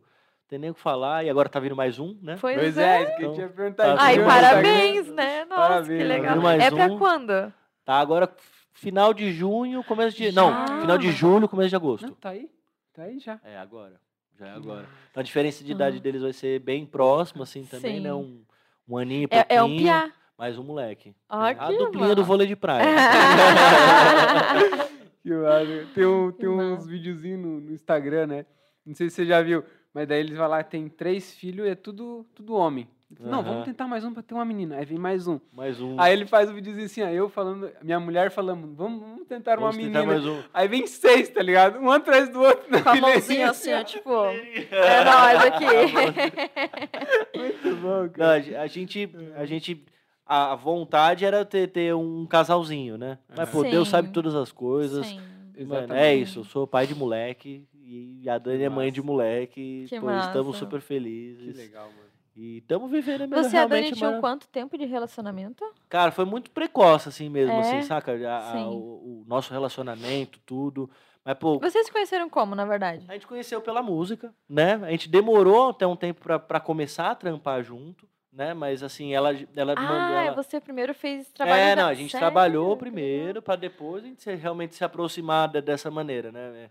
tem 0.47 0.59
nem 0.59 0.69
o 0.69 0.75
que 0.75 0.79
falar. 0.81 1.23
E 1.23 1.29
agora 1.31 1.49
tá 1.49 1.59
vindo 1.59 1.75
mais 1.75 1.97
um, 1.97 2.15
né? 2.21 2.37
Pois, 2.39 2.55
Pois 2.55 2.77
é. 2.77 2.83
é, 2.83 3.03
isso 3.03 3.15
que 3.17 3.23
eu 3.23 3.25
Então, 3.25 3.33
tinha 3.33 3.49
perguntado. 3.49 3.97
tá 3.97 4.03
Ai, 4.03 4.17
vindo 4.17 4.27
parabéns, 4.27 5.07
né? 5.07 5.45
Nossa, 5.45 5.61
Parabéns, 5.61 5.87
que 5.87 5.97
tá 5.97 6.03
legal. 6.13 6.33
vindo 6.35 6.43
mais 6.43 6.63
É 6.63 6.69
pra 6.69 6.85
um. 6.85 6.97
quando? 6.99 7.53
Tá 7.85 7.95
agora 7.99 8.31
final 8.73 9.13
de 9.13 9.31
junho, 9.31 9.83
começo 9.83 10.17
de. 10.17 10.31
Não, 10.31 10.49
Já? 10.49 10.81
final 10.81 10.97
de 10.97 11.11
julho, 11.11 11.47
começo 11.47 11.69
de 11.69 11.75
agosto. 11.75 12.07
Não, 12.07 12.13
tá 12.15 12.29
aí. 12.29 12.49
Tá 12.93 13.03
aí 13.03 13.19
já. 13.19 13.39
É 13.43 13.57
agora. 13.57 13.99
Já 14.37 14.47
é 14.47 14.51
agora. 14.51 14.87
Então 15.11 15.21
a 15.21 15.23
diferença 15.23 15.63
de 15.63 15.71
idade 15.71 15.97
Ah. 15.97 15.99
deles 15.99 16.21
vai 16.21 16.33
ser 16.33 16.59
bem 16.59 16.85
próxima, 16.85 17.43
assim, 17.43 17.65
também, 17.65 17.99
né? 17.99 18.09
Sim. 18.09 18.15
Um, 18.15 18.43
um 18.87 18.97
aninho 18.97 19.27
e 19.31 19.35
É, 19.35 19.45
é 19.55 19.63
um 19.63 19.67
pouquinho, 19.67 19.83
piá. 19.91 20.11
Mais 20.37 20.57
um 20.57 20.63
moleque. 20.63 21.15
Ah, 21.29 21.49
a 21.49 21.71
duplinha 21.71 22.15
do 22.15 22.21
massa. 22.21 22.23
vôlei 22.23 22.47
de 22.47 22.55
praia. 22.55 22.85
Que 25.23 25.31
massa. 25.31 25.87
Tem, 25.95 26.05
um, 26.05 26.31
Que 26.31 26.39
tem 26.39 26.49
uns 26.49 26.85
videozinhos 26.85 27.39
no, 27.39 27.59
no 27.61 27.71
Instagram, 27.73 28.27
né? 28.27 28.45
Não 28.85 28.93
sei 28.93 29.09
se 29.09 29.15
você 29.15 29.25
já 29.25 29.41
viu, 29.41 29.63
mas 29.93 30.07
daí 30.07 30.19
eles 30.19 30.37
vão 30.37 30.47
lá, 30.47 30.61
tem 30.63 30.89
três 30.89 31.33
filhos 31.33 31.65
e 31.65 31.69
é 31.69 31.75
tudo, 31.75 32.25
tudo 32.35 32.53
homem. 32.55 32.87
Não, 33.19 33.39
Aham. 33.39 33.43
vamos 33.49 33.65
tentar 33.65 33.87
mais 33.87 34.03
um 34.03 34.13
pra 34.13 34.23
ter 34.23 34.33
uma 34.33 34.43
menina. 34.45 34.77
Aí 34.77 34.85
vem 34.85 34.97
mais 34.97 35.27
um. 35.27 35.39
mais 35.51 35.79
um. 35.81 35.99
Aí 35.99 36.13
ele 36.13 36.25
faz 36.25 36.49
o 36.49 36.53
videozinho 36.53 36.85
assim, 36.85 37.01
ó, 37.03 37.07
eu 37.09 37.29
falando, 37.29 37.69
minha 37.81 37.99
mulher 37.99 38.31
falando, 38.31 38.73
vamos, 38.75 39.01
vamos 39.01 39.27
tentar 39.27 39.57
uma 39.59 39.69
Vamos 39.71 39.77
tentar 39.85 39.99
menina. 40.01 40.05
mais 40.19 40.25
um. 40.25 40.41
Aí 40.53 40.67
vem 40.67 40.85
seis, 40.87 41.29
tá 41.29 41.41
ligado? 41.41 41.79
Um 41.79 41.91
atrás 41.91 42.29
do 42.29 42.41
outro. 42.41 42.81
Com 42.83 42.89
a 42.89 42.95
mãozinha 42.95 43.49
assim, 43.49 43.73
ó, 43.73 43.83
tipo. 43.83 44.09
É 44.71 45.03
nóis 45.03 45.45
aqui. 45.45 45.65
Muito 47.37 47.75
bom, 47.81 48.01
Não, 48.03 48.09
cara. 48.09 48.33
a 48.33 48.39
ge- 48.39 48.55
a 48.55 48.67
gente, 48.67 49.09
a 49.35 49.45
gente, 49.45 49.85
a 50.25 50.55
vontade 50.55 51.25
era 51.25 51.43
ter, 51.45 51.67
ter 51.67 51.93
um 51.95 52.25
casalzinho, 52.25 52.97
né? 52.97 53.17
Mas, 53.35 53.49
pô, 53.49 53.63
Deus 53.63 53.87
sabe 53.89 54.07
Sim. 54.07 54.13
todas 54.13 54.35
as 54.35 54.51
coisas. 54.51 55.05
Sim. 55.07 55.19
Mano, 55.67 55.93
é 55.93 56.15
isso, 56.15 56.39
eu 56.39 56.43
sou 56.43 56.65
pai 56.65 56.87
de 56.87 56.95
moleque 56.95 57.67
e 57.85 58.27
a 58.27 58.39
Dani 58.39 58.63
é 58.63 58.69
mãe 58.69 58.91
de 58.91 59.03
moleque. 59.03 59.85
Que 59.87 59.99
pô, 59.99 60.09
estamos 60.11 60.57
super 60.57 60.79
Que 60.79 60.85
felizes. 60.87 61.55
legal, 61.55 61.85
mano. 61.85 62.12
E 62.35 62.57
estamos 62.57 62.89
vivendo 62.89 63.21
a 63.23 63.27
melhor 63.27 63.43
Você 63.43 63.55
e 63.55 63.59
a 63.59 63.67
Dani 63.67 63.91
tinham 63.91 64.13
uma- 64.13 64.19
quanto 64.19 64.47
tempo 64.47 64.75
de 64.77 64.85
relacionamento? 64.85 65.63
Cara, 65.87 66.11
foi 66.11 66.25
muito 66.25 66.49
precoce 66.49 67.09
assim 67.09 67.29
mesmo, 67.29 67.53
É? 67.53 67.59
assim, 67.59 67.81
saca? 67.83 68.11
A- 68.27 68.53
a- 68.53 68.69
o, 68.69 69.21
o 69.21 69.25
nosso 69.27 69.53
relacionamento, 69.53 70.39
tudo. 70.45 70.89
Mas, 71.23 71.37
pô, 71.37 71.59
Vocês 71.59 71.85
se 71.85 71.91
conheceram 71.91 72.27
como, 72.29 72.55
na 72.55 72.65
verdade? 72.65 73.05
a 73.07 73.13
gente 73.13 73.27
conheceu 73.27 73.61
pela 73.61 73.83
música, 73.83 74.33
né? 74.49 74.73
A 74.83 74.89
gente 74.91 75.07
demorou 75.07 75.69
até 75.69 75.85
um 75.85 75.95
tempo 75.95 76.21
pra 76.39 76.59
começar 76.59 77.11
a 77.11 77.15
trampar 77.15 77.63
junto, 77.63 78.09
né? 78.31 78.53
Mas 78.55 78.81
assim, 78.81 79.13
ela, 79.13 79.29
ela 79.55 79.75
mandou. 79.75 80.17
Ah, 80.17 80.23
ela- 80.25 80.35
você 80.35 80.59
primeiro 80.59 80.93
fez 80.93 81.31
trabalho 81.31 81.61
É, 81.61 81.75
não, 81.75 81.87
a 81.87 81.93
gente 81.93 82.11
Sério? 82.11 82.25
trabalhou 82.25 82.75
primeiro 82.75 83.41
para 83.43 83.55
depois 83.55 84.03
a 84.03 84.07
gente 84.07 84.23
se- 84.23 84.33
realmente 84.35 84.73
se 84.75 84.83
aproximar 84.83 85.47
de- 85.49 85.61
dessa 85.61 85.91
maneira, 85.91 86.31
né? 86.31 86.63
É, 86.65 86.69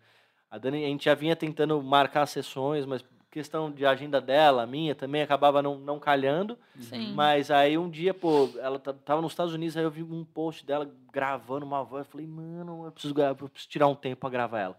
A 0.51 0.59
Dani, 0.59 0.85
a 0.85 0.89
gente 0.89 1.05
já 1.07 1.15
vinha 1.15 1.35
tentando 1.35 1.81
marcar 1.83 2.27
sessões, 2.27 2.85
mas 2.85 3.03
questão 3.33 3.71
de 3.71 3.85
agenda 3.87 4.21
dela, 4.21 4.67
minha 4.67 4.95
também, 4.95 5.23
acabava 5.23 5.63
não, 5.63 5.79
não 5.79 5.99
calhando. 5.99 6.57
Sim. 6.79 7.13
Mas 7.15 7.51
aí 7.51 7.79
um 7.79 7.89
dia, 7.89 8.13
pô, 8.13 8.51
ela 8.61 8.79
tava 8.79 9.23
nos 9.23 9.33
Estados 9.33 9.55
Unidos, 9.55 9.77
aí 9.77 9.83
eu 9.83 9.91
vi 9.91 10.03
um 10.03 10.23
post 10.23 10.65
dela 10.65 10.89
gravando 11.11 11.65
uma 11.65 11.83
voz. 11.83 12.05
Eu 12.05 12.11
falei, 12.11 12.27
mano, 12.27 12.85
eu 12.85 12.93
preciso, 12.93 13.19
eu 13.19 13.35
preciso 13.35 13.69
tirar 13.71 13.89
um 13.89 13.95
tempo 13.95 14.21
pra 14.21 14.31
gravar 14.31 14.61
ela. 14.61 14.79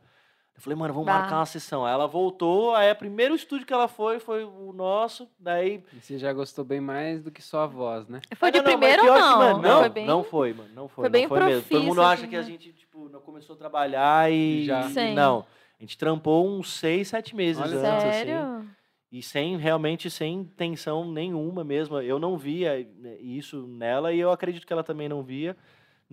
Eu 0.56 0.62
falei, 0.62 0.78
mano, 0.78 0.94
vamos 0.94 1.08
bah. 1.08 1.20
marcar 1.20 1.38
uma 1.38 1.48
sessão. 1.48 1.84
Aí 1.84 1.92
ela 1.92 2.06
voltou, 2.06 2.76
aí 2.76 2.92
o 2.92 2.96
primeiro 2.96 3.34
estúdio 3.34 3.66
que 3.66 3.74
ela 3.74 3.88
foi 3.88 4.20
foi 4.20 4.44
o 4.44 4.72
nosso, 4.72 5.28
daí... 5.40 5.84
E 5.92 6.00
você 6.00 6.20
já 6.20 6.32
gostou 6.32 6.64
bem 6.64 6.80
mais 6.80 7.24
do 7.24 7.32
que 7.32 7.42
só 7.42 7.62
a 7.62 7.66
voz, 7.66 8.08
né? 8.08 8.22
Foi 8.36 8.52
de 8.52 8.60
não, 8.60 8.66
primeiro 8.66 9.04
ou 9.04 9.20
não? 9.20 9.38
mano, 9.40 9.62
não, 9.64 9.80
foi 9.80 9.90
bem... 9.90 10.06
não 10.06 10.24
foi, 10.24 10.54
mano, 10.54 10.70
não 10.76 10.88
foi. 10.88 11.02
Foi 11.02 11.10
bem 11.10 11.24
não 11.24 11.30
foi 11.30 11.40
mesmo. 11.40 11.70
Todo 11.70 11.84
mundo 11.84 12.02
acha 12.04 12.28
que 12.28 12.36
a 12.36 12.42
né? 12.42 12.46
gente, 12.46 12.72
tipo, 12.72 13.10
não 13.10 13.20
começou 13.20 13.56
a 13.56 13.58
trabalhar 13.58 14.32
e... 14.32 14.64
Já. 14.66 14.84
Sim. 14.90 15.16
Não, 15.16 15.44
a 15.84 15.86
gente 15.86 15.98
trampou 15.98 16.48
uns 16.48 16.74
seis, 16.74 17.10
sete 17.10 17.36
meses 17.36 17.62
Olha, 17.62 17.78
antes, 17.78 17.84
assim. 17.84 18.12
Sério? 18.12 18.40
assim. 18.40 18.70
E 19.12 19.22
sem, 19.22 19.58
realmente, 19.58 20.10
sem 20.10 20.34
intenção 20.34 21.12
nenhuma 21.12 21.64
mesmo. 21.64 22.00
Eu 22.00 22.18
não 22.18 22.38
via 22.38 22.88
né, 22.98 23.18
isso 23.20 23.68
nela 23.68 24.12
e 24.12 24.20
eu 24.20 24.32
acredito 24.32 24.66
que 24.66 24.74
ela 24.74 24.84
também 24.84 25.08
não 25.08 25.22
via 25.22 25.56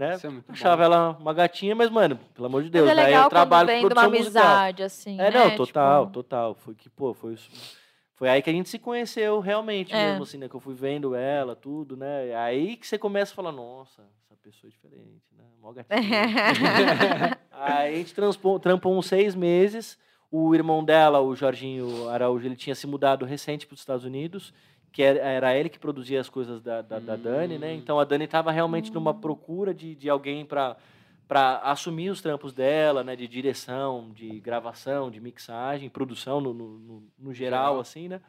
né? 0.01 0.15
É 0.15 0.53
Achava 0.53 0.79
bom. 0.79 0.83
ela 0.85 1.17
uma 1.21 1.35
gatinha, 1.35 1.75
mas, 1.75 1.91
mano, 1.91 2.19
pelo 2.35 2.47
amor 2.47 2.63
de 2.63 2.71
Deus, 2.71 2.89
mas 2.89 2.97
é 2.97 3.03
legal 3.05 3.25
eu 3.25 3.29
trabalho 3.29 3.69
com 3.69 3.81
produção 3.81 4.09
uma 4.09 4.17
amizade, 4.17 4.83
assim, 4.83 5.21
É, 5.21 5.31
não, 5.31 5.57
total, 5.57 6.07
tipo... 6.07 6.13
total. 6.15 6.55
Foi 6.55 6.75
que, 6.75 6.89
pô, 6.89 7.13
foi 7.13 7.37
foi 8.15 8.29
aí 8.29 8.43
que 8.43 8.51
a 8.51 8.53
gente 8.53 8.69
se 8.69 8.79
conheceu 8.79 9.41
realmente 9.41 9.93
é. 9.95 10.11
mesmo, 10.11 10.23
assim, 10.23 10.39
né? 10.39 10.49
Que 10.49 10.55
eu 10.55 10.61
fui 10.61 10.75
vendo 10.75 11.15
ela, 11.15 11.55
tudo, 11.55 11.97
né? 11.97 12.35
Aí 12.35 12.77
que 12.77 12.87
você 12.87 12.99
começa 12.99 13.33
a 13.33 13.37
falar, 13.37 13.53
nossa, 13.53 14.03
pessoa 14.43 14.71
diferente, 14.71 15.25
né? 15.37 15.45
Mó 15.61 15.73
gatinha. 15.73 16.01
aí 17.51 17.95
a 17.95 17.97
gente 17.97 18.15
transpou, 18.15 18.59
trampou 18.59 18.97
uns 18.97 19.07
seis 19.07 19.35
meses. 19.35 19.99
O 20.31 20.55
irmão 20.55 20.85
dela, 20.85 21.21
o 21.21 21.35
Jorginho 21.35 22.09
Araújo, 22.09 22.47
ele 22.47 22.57
tinha 22.57 22.75
se 22.75 22.87
mudado 22.87 23.25
recente 23.25 23.67
para 23.67 23.75
os 23.75 23.81
Estados 23.81 24.05
Unidos 24.05 24.53
que 24.93 25.03
era 25.03 25.57
ele 25.57 25.69
que 25.69 25.79
produzia 25.79 26.21
as 26.21 26.29
coisas 26.29 26.61
da, 26.61 26.83
da, 26.83 26.99
da 26.99 27.17
Dani, 27.17 27.59
né? 27.59 27.73
Hum. 27.73 27.77
Então 27.77 28.01
a 28.01 28.05
Dani 28.05 28.25
estava 28.25 28.51
realmente 28.51 28.93
numa 28.93 29.13
hum. 29.13 29.21
procura 29.21 29.73
de, 29.73 29.95
de 29.95 30.09
alguém 30.09 30.45
para 30.45 30.77
para 31.29 31.59
assumir 31.59 32.11
os 32.11 32.21
trampos 32.21 32.53
dela, 32.53 33.05
né? 33.05 33.15
De 33.15 33.29
direção, 33.29 34.11
de 34.13 34.41
gravação, 34.41 35.13
de 35.13 35.21
mixagem, 35.21 35.89
produção 35.89 36.41
no, 36.41 36.53
no, 36.53 37.05
no 37.17 37.33
geral, 37.33 37.79
assim, 37.79 38.09
né? 38.09 38.21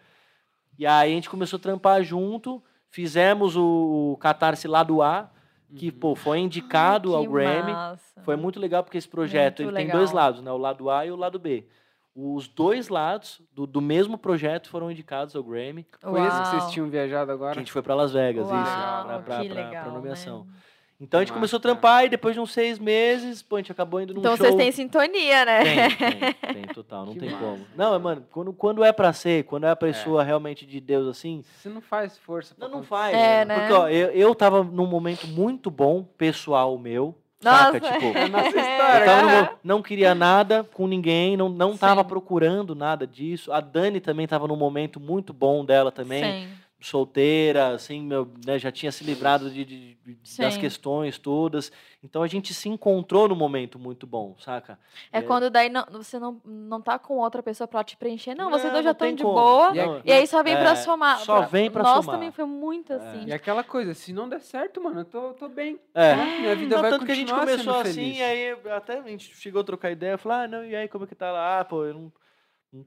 E 0.77 0.85
aí 0.85 1.11
a 1.11 1.15
gente 1.15 1.27
começou 1.27 1.57
a 1.57 1.61
trampar 1.61 2.03
junto, 2.03 2.61
fizemos 2.91 3.55
o, 3.55 4.11
o 4.13 4.17
Catarse 4.17 4.67
Lado 4.67 5.01
A, 5.01 5.31
que 5.75 5.87
uhum. 5.87 5.99
pô, 5.99 6.15
foi 6.15 6.39
indicado 6.39 7.15
Ai, 7.15 7.15
ao 7.15 7.31
Grammy. 7.31 7.71
Massa. 7.71 8.21
Foi 8.23 8.35
muito 8.35 8.59
legal 8.59 8.83
porque 8.83 8.97
esse 8.97 9.07
projeto 9.07 9.61
ele 9.61 9.71
tem 9.73 9.89
dois 9.89 10.11
lados, 10.11 10.41
né? 10.41 10.51
O 10.51 10.57
lado 10.57 10.89
A 10.89 11.05
e 11.05 11.11
o 11.11 11.15
lado 11.15 11.39
B. 11.39 11.67
Os 12.13 12.47
dois 12.47 12.89
lados 12.89 13.41
do, 13.53 13.65
do 13.65 13.79
mesmo 13.79 14.17
projeto 14.17 14.69
foram 14.69 14.91
indicados 14.91 15.35
ao 15.35 15.43
Grammy. 15.43 15.87
Foi 16.01 16.21
esse 16.27 16.41
que 16.41 16.47
vocês 16.47 16.71
tinham 16.71 16.89
viajado 16.89 17.31
agora? 17.31 17.51
a 17.51 17.59
gente 17.59 17.71
foi 17.71 17.81
para 17.81 17.95
Las 17.95 18.11
Vegas, 18.11 18.47
Uau, 18.47 18.61
isso, 18.61 19.23
para 19.23 19.91
nomeação. 19.91 20.43
Né? 20.43 20.53
Então 21.01 21.19
a 21.19 21.23
gente 21.23 21.33
começou 21.33 21.57
a 21.57 21.59
trampar 21.59 22.05
e 22.05 22.09
depois 22.09 22.35
de 22.35 22.39
uns 22.39 22.53
seis 22.53 22.77
meses, 22.77 23.41
pô, 23.41 23.55
a 23.55 23.59
gente 23.59 23.71
acabou 23.71 23.99
indo 23.99 24.13
num 24.13 24.19
então, 24.19 24.37
show. 24.37 24.45
Então 24.45 24.55
vocês 24.55 24.75
têm 24.75 24.85
sintonia, 24.85 25.43
né? 25.43 25.63
Tem, 25.63 25.95
tem, 25.95 26.33
tem 26.53 26.63
total, 26.75 27.07
não 27.07 27.13
que 27.13 27.19
tem 27.19 27.31
massa. 27.31 27.43
como. 27.43 27.65
Não, 27.75 27.99
mano, 27.99 28.23
quando, 28.29 28.53
quando 28.53 28.83
é 28.83 28.91
pra 28.91 29.11
ser, 29.11 29.43
quando 29.45 29.65
é 29.65 29.71
a 29.71 29.75
pessoa 29.75 30.21
é. 30.21 30.25
realmente 30.25 30.63
de 30.63 30.79
Deus 30.79 31.07
assim. 31.07 31.43
Você 31.57 31.69
não 31.69 31.81
faz 31.81 32.19
força 32.19 32.53
pra 32.53 32.67
Não, 32.67 32.77
não 32.77 32.83
faz. 32.83 33.15
É, 33.15 33.43
né? 33.43 33.59
Porque, 33.61 33.73
ó, 33.73 33.89
eu, 33.89 34.09
eu 34.11 34.35
tava 34.35 34.63
num 34.63 34.85
momento 34.85 35.25
muito 35.25 35.71
bom, 35.71 36.03
pessoal 36.03 36.77
meu, 36.77 37.15
nossa, 37.43 37.71
Saca? 37.71 37.79
Tipo, 37.79 38.05
é 38.15 38.29
nossa 38.29 38.47
história. 38.59 39.05
Tava, 39.05 39.59
não 39.63 39.81
queria 39.81 40.13
nada 40.13 40.63
com 40.63 40.85
ninguém, 40.85 41.35
não, 41.35 41.49
não 41.49 41.75
tava 41.75 42.03
procurando 42.03 42.75
nada 42.75 43.07
disso. 43.07 43.51
A 43.51 43.59
Dani 43.59 43.99
também 43.99 44.27
tava 44.27 44.47
num 44.47 44.55
momento 44.55 44.99
muito 44.99 45.33
bom 45.33 45.65
dela 45.65 45.91
também. 45.91 46.23
Sim 46.23 46.60
solteira, 46.81 47.75
assim, 47.75 48.01
meu, 48.01 48.27
né, 48.43 48.57
já 48.57 48.71
tinha 48.71 48.91
se 48.91 49.03
livrado 49.03 49.51
de, 49.51 49.63
de, 49.63 49.95
de 50.03 50.37
das 50.37 50.57
questões 50.57 51.19
todas. 51.19 51.71
Então 52.03 52.23
a 52.23 52.27
gente 52.27 52.55
se 52.55 52.67
encontrou 52.67 53.27
num 53.27 53.35
momento 53.35 53.77
muito 53.77 54.07
bom, 54.07 54.35
saca? 54.39 54.79
É, 55.13 55.19
é 55.19 55.21
quando 55.21 55.51
daí 55.51 55.69
não, 55.69 55.85
você 55.91 56.17
não, 56.17 56.41
não 56.43 56.81
tá 56.81 56.97
com 56.97 57.19
outra 57.19 57.43
pessoa 57.43 57.67
para 57.67 57.83
te 57.83 57.95
preencher. 57.95 58.33
Não, 58.33 58.49
vocês 58.49 58.73
dois 58.73 58.83
já 58.83 58.91
estão 58.91 59.13
de 59.13 59.21
como. 59.21 59.35
boa. 59.35 59.71
E, 60.03 60.09
e, 60.09 60.11
aí 60.11 60.25
só 60.25 60.41
vem 60.41 60.55
é, 60.55 60.59
para 60.59 60.75
somar. 60.75 61.19
Só 61.19 61.37
pra, 61.37 61.47
vem 61.47 61.69
para 61.69 61.83
somar. 61.83 61.95
Nós 61.97 62.05
também 62.07 62.31
foi 62.31 62.45
muito 62.45 62.91
é. 62.91 62.95
assim. 62.95 63.25
E 63.27 63.31
aquela 63.31 63.63
coisa, 63.63 63.93
se 63.93 64.11
não 64.11 64.27
der 64.27 64.41
certo, 64.41 64.81
mano, 64.81 65.01
eu 65.01 65.05
tô, 65.05 65.33
tô 65.33 65.47
bem. 65.47 65.79
É. 65.93 66.15
Minha 66.15 66.55
vida 66.55 66.75
não, 66.75 66.81
vai 66.81 66.91
tanto 66.91 67.05
que 67.05 67.11
a 67.11 67.15
gente 67.15 67.31
começou 67.31 67.75
assim, 67.75 68.19
aí 68.21 68.57
até 68.75 68.97
a 68.97 69.03
gente 69.03 69.35
chegou 69.35 69.61
a 69.61 69.63
trocar 69.63 69.91
ideia, 69.91 70.17
falou, 70.17 70.39
ah, 70.39 70.47
não, 70.47 70.65
e 70.65 70.75
aí 70.75 70.87
como 70.87 71.03
é 71.03 71.07
que 71.07 71.15
tá 71.15 71.31
lá? 71.31 71.59
Ah, 71.59 71.65
pô, 71.65 71.85
eu 71.85 71.93
não 71.93 72.11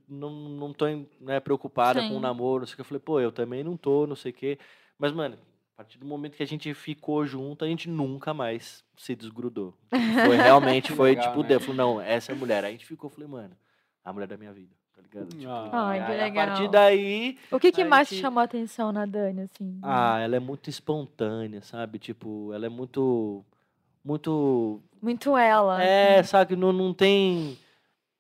não, 0.09 0.31
não 0.31 0.73
tô 0.73 0.87
né, 1.21 1.41
preocupada 1.41 2.01
Sim. 2.01 2.09
com 2.09 2.17
o 2.17 2.21
namoro, 2.21 2.61
não 2.61 2.67
sei 2.67 2.73
o 2.73 2.77
que. 2.77 2.81
Eu 2.81 2.87
falei, 2.87 3.01
pô, 3.01 3.21
eu 3.21 3.31
também 3.31 3.63
não 3.63 3.77
tô, 3.77 4.07
não 4.07 4.17
sei 4.17 4.31
o 4.31 4.35
que. 4.35 4.59
Mas, 4.99 5.13
mano, 5.13 5.37
a 5.75 5.77
partir 5.77 5.99
do 5.99 6.07
momento 6.07 6.37
que 6.37 6.43
a 6.43 6.47
gente 6.47 6.73
ficou 6.73 7.27
junto, 7.27 7.65
a 7.65 7.69
gente 7.69 7.89
nunca 7.89 8.33
mais 8.33 8.83
se 8.97 9.15
desgrudou. 9.15 9.75
Foi 9.91 10.37
realmente, 10.37 10.93
foi 10.93 11.11
legal, 11.11 11.29
tipo, 11.29 11.43
né? 11.43 11.59
falou, 11.59 11.75
não, 11.75 12.01
essa 12.01 12.33
é 12.33 12.35
a 12.35 12.39
mulher. 12.39 12.65
Aí 12.65 12.71
a 12.71 12.73
gente 12.73 12.87
ficou, 12.87 13.11
falei, 13.11 13.29
mano, 13.29 13.55
a 14.03 14.13
mulher 14.13 14.27
da 14.27 14.39
minha 14.39 14.53
vida, 14.53 14.73
tá 14.95 15.03
ligado? 15.03 15.29
Tipo, 15.37 15.51
Ai, 15.73 16.07
que 16.07 16.13
legal. 16.13 16.45
A 16.45 16.47
partir 16.49 16.71
daí... 16.71 17.39
O 17.51 17.61
que, 17.61 17.71
que 17.71 17.85
mais 17.85 18.09
gente... 18.09 18.19
te 18.19 18.23
chamou 18.23 18.41
a 18.41 18.45
atenção 18.45 18.91
na 18.91 19.05
Dani, 19.05 19.43
assim? 19.43 19.79
Ah, 19.83 20.19
ela 20.21 20.37
é 20.37 20.41
muito 20.41 20.71
espontânea, 20.71 21.61
sabe? 21.61 21.99
Tipo, 21.99 22.53
ela 22.55 22.67
é 22.67 22.71
muito... 22.71 23.45
Muito... 24.03 24.81
Muito 25.03 25.37
ela. 25.37 25.83
É, 25.83 26.21
assim. 26.21 26.29
sabe? 26.31 26.57
Não, 26.57 26.73
não 26.73 26.95
tem 26.95 27.59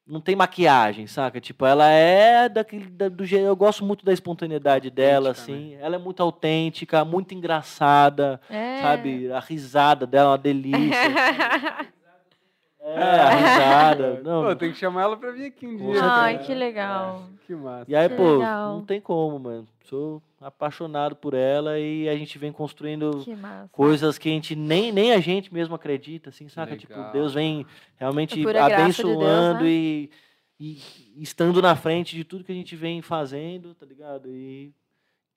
não 0.07 0.21
tem 0.21 0.37
maquiagem, 0.37 1.07
saca? 1.07 1.41
Tipo, 1.41 1.65
ela 1.65 1.89
é 1.89 2.49
daquele 2.49 2.87
da, 2.87 3.09
do 3.09 3.25
jeito. 3.25 3.47
Eu 3.47 3.57
gosto 3.57 3.85
muito 3.85 4.05
da 4.05 4.13
espontaneidade 4.13 4.91
dela, 4.91 5.31
assim. 5.31 5.77
Né? 5.77 5.79
Ela 5.81 5.97
é 5.97 5.99
muito 5.99 6.23
autêntica, 6.23 7.05
muito 7.05 7.35
engraçada, 7.35 8.41
é. 8.51 8.83
sabe? 8.83 9.33
A 9.33 9.41
risada 9.41 10.07
dela 10.07 10.29
é 10.29 10.33
uma 10.33 10.39
delícia. 10.39 10.95
é, 12.81 13.01
a 13.01 13.31
risada. 13.31 14.21
Não. 14.25 14.45
Pô, 14.45 14.55
tem 14.55 14.73
que 14.73 14.79
chamar 14.79 15.03
ela 15.03 15.17
pra 15.17 15.31
vir 15.31 15.47
aqui 15.47 15.67
um 15.67 15.77
dia. 15.77 16.03
Ai, 16.03 16.39
que 16.39 16.53
legal. 16.53 17.23
É, 17.33 17.47
que 17.47 17.55
massa. 17.55 17.91
E 17.91 17.97
aí, 17.97 18.09
que 18.09 18.15
pô, 18.15 18.37
legal. 18.37 18.75
não 18.75 18.85
tem 18.85 19.01
como, 19.01 19.39
mano. 19.39 19.67
Sou 19.85 20.23
apaixonado 20.45 21.17
por 21.17 21.33
ela 21.33 21.79
e 21.79 22.09
a 22.09 22.17
gente 22.17 22.39
vem 22.39 22.53
construindo 22.53 23.23
que 23.25 23.35
coisas 23.73 24.19
que 24.19 24.29
a 24.29 24.33
gente 24.33 24.55
nem, 24.55 24.93
nem 24.93 25.13
a 25.13 25.21
gente 25.21 25.53
mesmo 25.53 25.75
acredita, 25.75 26.29
assim, 26.29 26.49
saca? 26.49 26.77
Tipo, 26.77 26.93
Legal. 26.93 27.07
Tipo, 27.07 27.19
Deus 27.19 27.33
vem 27.33 27.67
realmente 27.97 28.47
é 28.47 28.59
abençoando 28.59 29.65
de 29.65 30.09
Deus, 30.09 30.11
né? 30.11 30.19
e, 30.61 30.81
e 31.17 31.23
estando 31.23 31.63
na 31.63 31.75
frente 31.75 32.15
de 32.15 32.25
tudo 32.25 32.45
que 32.45 32.53
a 32.53 32.55
gente 32.55 32.77
vem 32.77 33.01
fazendo, 33.01 33.75
tá 33.75 33.87
ligado? 33.87 34.29
E 34.29 34.73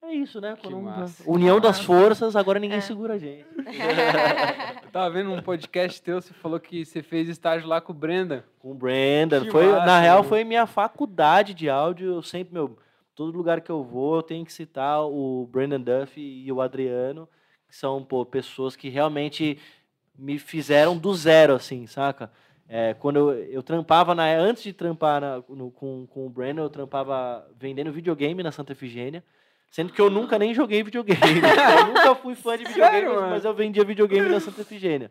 é 0.03 0.13
isso, 0.13 0.39
né? 0.39 0.55
Quando, 0.61 0.77
união 1.25 1.59
das 1.59 1.79
forças, 1.79 2.35
agora 2.35 2.59
ninguém 2.59 2.77
é. 2.77 2.81
segura 2.81 3.15
a 3.15 3.17
gente. 3.17 3.45
Eu 4.83 4.91
tava 4.91 5.09
vendo 5.09 5.31
um 5.31 5.41
podcast 5.41 6.01
teu, 6.01 6.21
você 6.21 6.33
falou 6.33 6.59
que 6.59 6.85
você 6.85 7.01
fez 7.01 7.27
estágio 7.27 7.67
lá 7.67 7.81
com 7.81 7.93
o 7.93 7.95
Brenda. 7.95 8.45
Com 8.59 8.71
o 8.71 8.75
Brenda. 8.75 9.43
foi, 9.51 9.67
massa, 9.67 9.85
na 9.85 9.99
real, 9.99 10.23
foi 10.23 10.43
minha 10.43 10.67
faculdade 10.67 11.53
de 11.53 11.69
áudio. 11.69 12.15
Eu 12.15 12.21
sempre, 12.21 12.53
meu, 12.53 12.77
todo 13.17 13.36
lugar 13.36 13.62
que 13.62 13.71
eu 13.71 13.84
vou, 13.84 14.17
eu 14.17 14.21
tenho 14.21 14.45
que 14.45 14.53
citar 14.53 15.01
o 15.03 15.49
Brandon 15.51 15.82
Duff 15.82 16.21
e 16.21 16.49
o 16.51 16.62
Adriano, 16.62 17.27
que 17.67 17.75
são 17.75 18.03
pô, 18.03 18.23
pessoas 18.23 18.75
que 18.75 18.89
realmente 18.89 19.58
me 20.15 20.38
fizeram 20.38 20.95
do 20.95 21.12
zero, 21.15 21.56
assim, 21.56 21.88
saca? 21.88 22.32
É, 22.69 22.93
quando 22.93 23.17
eu, 23.17 23.34
eu 23.45 23.63
trampava, 23.63 24.13
na, 24.13 24.25
antes 24.36 24.62
de 24.62 24.71
trampar 24.71 25.19
na, 25.19 25.43
no, 25.49 25.71
com, 25.71 26.06
com 26.06 26.27
o 26.27 26.30
Brandon, 26.30 26.62
eu 26.62 26.69
trampava 26.69 27.43
vendendo 27.60 27.91
videogame 27.91 28.43
na 28.43 28.51
Santa 28.51 28.73
Efigênia, 28.73 29.23
sendo 29.71 29.91
que 29.91 30.01
eu 30.01 30.12
nunca 30.12 30.38
nem 30.38 30.53
joguei 30.53 30.84
videogame. 30.84 31.19
eu 31.80 31.88
nunca 31.88 32.13
fui 32.15 32.36
fã 32.36 32.56
de 32.56 32.65
videogame, 32.65 33.15
mas 33.32 33.43
eu 33.43 33.53
vendia 33.53 33.84
videogame 33.84 34.30
na 34.30 34.39
Santa 34.39 34.62
Efigênia. 34.62 35.10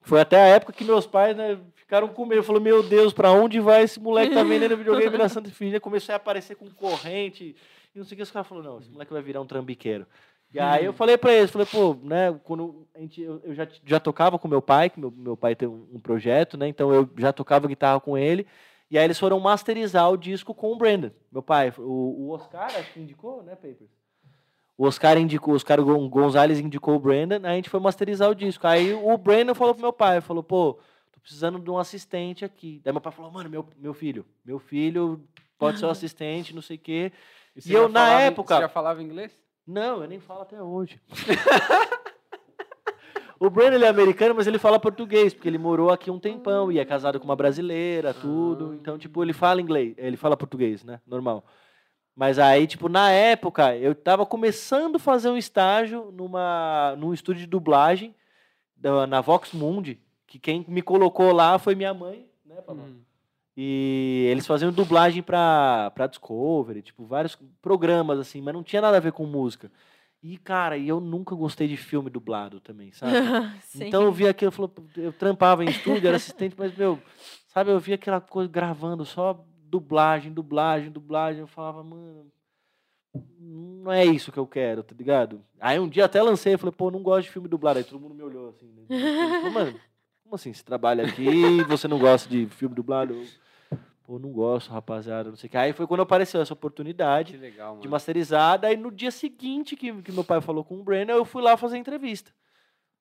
Foi 0.00 0.20
até 0.20 0.36
a 0.36 0.46
época 0.46 0.72
que 0.72 0.82
meus 0.82 1.06
pais 1.06 1.36
né, 1.36 1.56
ficaram 1.90 2.06
com 2.06 2.24
medo. 2.24 2.44
Falou, 2.44 2.62
meu 2.62 2.84
Deus, 2.84 3.12
para 3.12 3.32
onde 3.32 3.58
vai 3.58 3.82
esse 3.82 3.98
moleque 3.98 4.28
que 4.28 4.34
tá 4.36 4.44
vendendo 4.44 4.76
videogame 4.78 5.18
na 5.18 5.28
Santa 5.28 5.48
Efigênia? 5.48 5.80
Começou 5.80 6.12
a 6.12 6.16
aparecer 6.16 6.54
com 6.54 6.70
corrente 6.70 7.56
e 7.92 7.98
não 7.98 8.04
sei 8.04 8.14
o 8.14 8.16
que. 8.16 8.22
Os 8.22 8.30
caras 8.30 8.46
falaram, 8.46 8.70
não, 8.70 8.78
esse 8.78 8.90
moleque 8.90 9.12
vai 9.12 9.20
virar 9.20 9.40
um 9.40 9.46
trambiqueiro. 9.46 10.06
E 10.52 10.58
aí 10.58 10.84
eu 10.84 10.92
falei 10.92 11.16
para 11.16 11.32
eles, 11.32 11.50
falei, 11.50 11.66
pô, 11.66 11.96
né, 12.02 12.36
quando 12.42 12.86
a 12.94 12.98
gente, 12.98 13.22
eu, 13.22 13.40
eu 13.44 13.54
já, 13.54 13.68
já 13.84 14.00
tocava 14.00 14.36
com 14.36 14.48
meu 14.48 14.60
pai, 14.60 14.90
que 14.90 14.98
meu, 14.98 15.12
meu 15.12 15.36
pai 15.36 15.54
tem 15.54 15.68
um, 15.68 15.86
um, 15.92 16.00
projeto, 16.00 16.58
né, 16.58 16.66
então 16.66 16.92
eu 16.92 17.08
já 17.16 17.32
tocava 17.32 17.68
guitarra 17.68 18.00
com 18.00 18.18
ele, 18.18 18.44
e 18.90 18.98
aí 18.98 19.04
eles 19.04 19.16
foram 19.16 19.38
masterizar 19.38 20.10
o 20.10 20.16
disco 20.16 20.52
com 20.52 20.72
o 20.72 20.76
Brandon, 20.76 21.12
meu 21.30 21.40
pai, 21.40 21.72
o, 21.78 21.82
o 21.82 22.30
Oscar, 22.30 22.64
acho 22.64 22.92
que 22.92 22.98
indicou, 22.98 23.44
né, 23.44 23.54
Papers? 23.54 23.92
O 24.76 24.86
Oscar 24.86 25.18
indicou, 25.18 25.52
o 25.52 25.56
Oscar 25.56 25.80
Gonzalez 25.80 26.58
indicou 26.58 26.96
o 26.96 26.98
Brandon, 26.98 27.46
a 27.46 27.54
gente 27.54 27.70
foi 27.70 27.78
masterizar 27.78 28.28
o 28.28 28.34
disco. 28.34 28.66
Aí 28.66 28.92
o 28.92 29.16
Brandon 29.16 29.54
falou 29.54 29.74
pro 29.74 29.82
meu 29.82 29.92
pai, 29.92 30.20
falou, 30.20 30.42
pô, 30.42 30.78
tô 31.20 31.20
precisando 31.20 31.58
de 31.58 31.70
um 31.70 31.78
assistente 31.78 32.44
aqui. 32.44 32.80
Daí 32.82 32.92
meu 32.92 33.00
pai 33.00 33.12
falou, 33.12 33.30
mano, 33.30 33.50
meu, 33.50 33.66
meu 33.76 33.92
filho, 33.92 34.24
meu 34.44 34.58
filho 34.58 35.22
pode 35.58 35.78
ser 35.78 35.84
o 35.84 35.88
um 35.88 35.90
assistente, 35.90 36.54
não 36.54 36.62
sei 36.62 36.76
o 36.76 36.80
quê. 36.80 37.12
E, 37.54 37.70
e 37.70 37.72
eu, 37.72 37.88
na 37.88 38.00
falava, 38.00 38.22
época... 38.22 38.54
Você 38.54 38.60
já 38.62 38.68
falava 38.68 39.02
inglês? 39.02 39.32
Não, 39.66 40.02
eu 40.02 40.08
nem 40.08 40.18
falo 40.18 40.42
até 40.42 40.62
hoje. 40.62 41.00
o 43.38 43.50
Brandon 43.50 43.74
ele 43.74 43.84
é 43.84 43.88
americano, 43.88 44.34
mas 44.34 44.46
ele 44.46 44.58
fala 44.58 44.80
português, 44.80 45.34
porque 45.34 45.48
ele 45.48 45.58
morou 45.58 45.90
aqui 45.90 46.10
um 46.10 46.18
tempão 46.18 46.72
e 46.72 46.78
é 46.78 46.84
casado 46.84 47.20
com 47.20 47.26
uma 47.26 47.36
brasileira, 47.36 48.14
tudo. 48.14 48.70
Ah. 48.72 48.76
Então, 48.76 48.98
tipo, 48.98 49.22
ele 49.22 49.32
fala 49.32 49.60
inglês, 49.60 49.94
ele 49.98 50.16
fala 50.16 50.36
português, 50.36 50.82
né? 50.82 51.00
Normal. 51.06 51.44
Mas 52.16 52.38
aí, 52.38 52.66
tipo, 52.66 52.88
na 52.88 53.10
época, 53.10 53.76
eu 53.76 53.94
tava 53.94 54.26
começando 54.26 54.96
a 54.96 54.98
fazer 54.98 55.28
um 55.28 55.36
estágio 55.36 56.10
numa, 56.10 56.96
num 56.96 57.12
estúdio 57.12 57.42
de 57.42 57.46
dublagem 57.46 58.14
da, 58.74 59.06
na 59.06 59.20
Vox 59.20 59.52
Mundi, 59.52 60.00
que 60.30 60.38
quem 60.38 60.64
me 60.68 60.80
colocou 60.80 61.32
lá 61.32 61.58
foi 61.58 61.74
minha 61.74 61.92
mãe, 61.92 62.24
né, 62.46 62.62
Pablo? 62.62 62.84
Uhum. 62.84 63.00
E 63.56 64.28
eles 64.30 64.46
faziam 64.46 64.72
dublagem 64.72 65.24
pra, 65.24 65.90
pra 65.92 66.06
Discovery, 66.06 66.82
tipo, 66.82 67.04
vários 67.04 67.36
programas, 67.60 68.16
assim, 68.20 68.40
mas 68.40 68.54
não 68.54 68.62
tinha 68.62 68.80
nada 68.80 68.96
a 68.96 69.00
ver 69.00 69.10
com 69.10 69.26
música. 69.26 69.72
E, 70.22 70.38
cara, 70.38 70.78
eu 70.78 71.00
nunca 71.00 71.34
gostei 71.34 71.66
de 71.66 71.76
filme 71.76 72.08
dublado 72.08 72.60
também, 72.60 72.92
sabe? 72.92 73.12
então 73.74 74.04
eu 74.04 74.12
via 74.12 74.30
aquilo, 74.30 74.52
eu, 74.96 75.04
eu 75.04 75.12
trampava 75.12 75.64
em 75.64 75.68
estúdio, 75.68 76.06
era 76.06 76.16
assistente, 76.16 76.54
mas, 76.56 76.76
meu, 76.76 76.96
sabe, 77.48 77.72
eu 77.72 77.80
via 77.80 77.96
aquela 77.96 78.20
coisa 78.20 78.48
gravando 78.48 79.04
só 79.04 79.44
dublagem, 79.64 80.32
dublagem, 80.32 80.92
dublagem. 80.92 81.40
Eu 81.40 81.48
falava, 81.48 81.82
mano, 81.82 82.30
não 83.40 83.90
é 83.90 84.04
isso 84.04 84.30
que 84.30 84.38
eu 84.38 84.46
quero, 84.46 84.84
tá 84.84 84.94
ligado? 84.96 85.42
Aí 85.58 85.80
um 85.80 85.88
dia 85.88 86.04
até 86.04 86.22
lancei, 86.22 86.54
eu 86.54 86.58
falei, 86.58 86.74
pô, 86.76 86.88
não 86.88 87.02
gosto 87.02 87.26
de 87.26 87.32
filme 87.32 87.48
dublado. 87.48 87.78
Aí 87.78 87.84
todo 87.84 88.00
mundo 88.00 88.14
me 88.14 88.22
olhou 88.22 88.50
assim. 88.50 88.66
Né? 88.66 88.84
Falei, 89.42 89.50
mano, 89.50 89.80
como 90.30 90.36
assim? 90.36 90.52
Você 90.52 90.62
trabalha 90.62 91.04
aqui 91.04 91.28
e 91.28 91.64
você 91.64 91.88
não 91.88 91.98
gosta 91.98 92.28
de 92.28 92.46
filme 92.46 92.72
dublado? 92.72 93.14
Eu, 93.14 93.78
pô, 94.04 94.16
não 94.16 94.30
gosto, 94.30 94.70
rapaziada, 94.70 95.28
não 95.28 95.36
sei 95.36 95.48
o 95.48 95.50
que. 95.50 95.56
Aí 95.56 95.72
foi 95.72 95.88
quando 95.88 96.02
apareceu 96.02 96.40
essa 96.40 96.52
oportunidade 96.54 97.36
legal, 97.36 97.78
de 97.78 97.88
masterizada. 97.88 98.68
Aí 98.68 98.76
no 98.76 98.92
dia 98.92 99.10
seguinte 99.10 99.74
que, 99.74 99.92
que 100.02 100.12
meu 100.12 100.22
pai 100.22 100.40
falou 100.40 100.62
com 100.62 100.78
o 100.78 100.84
Brenner, 100.84 101.16
eu 101.16 101.24
fui 101.24 101.42
lá 101.42 101.56
fazer 101.56 101.78
entrevista. 101.78 102.32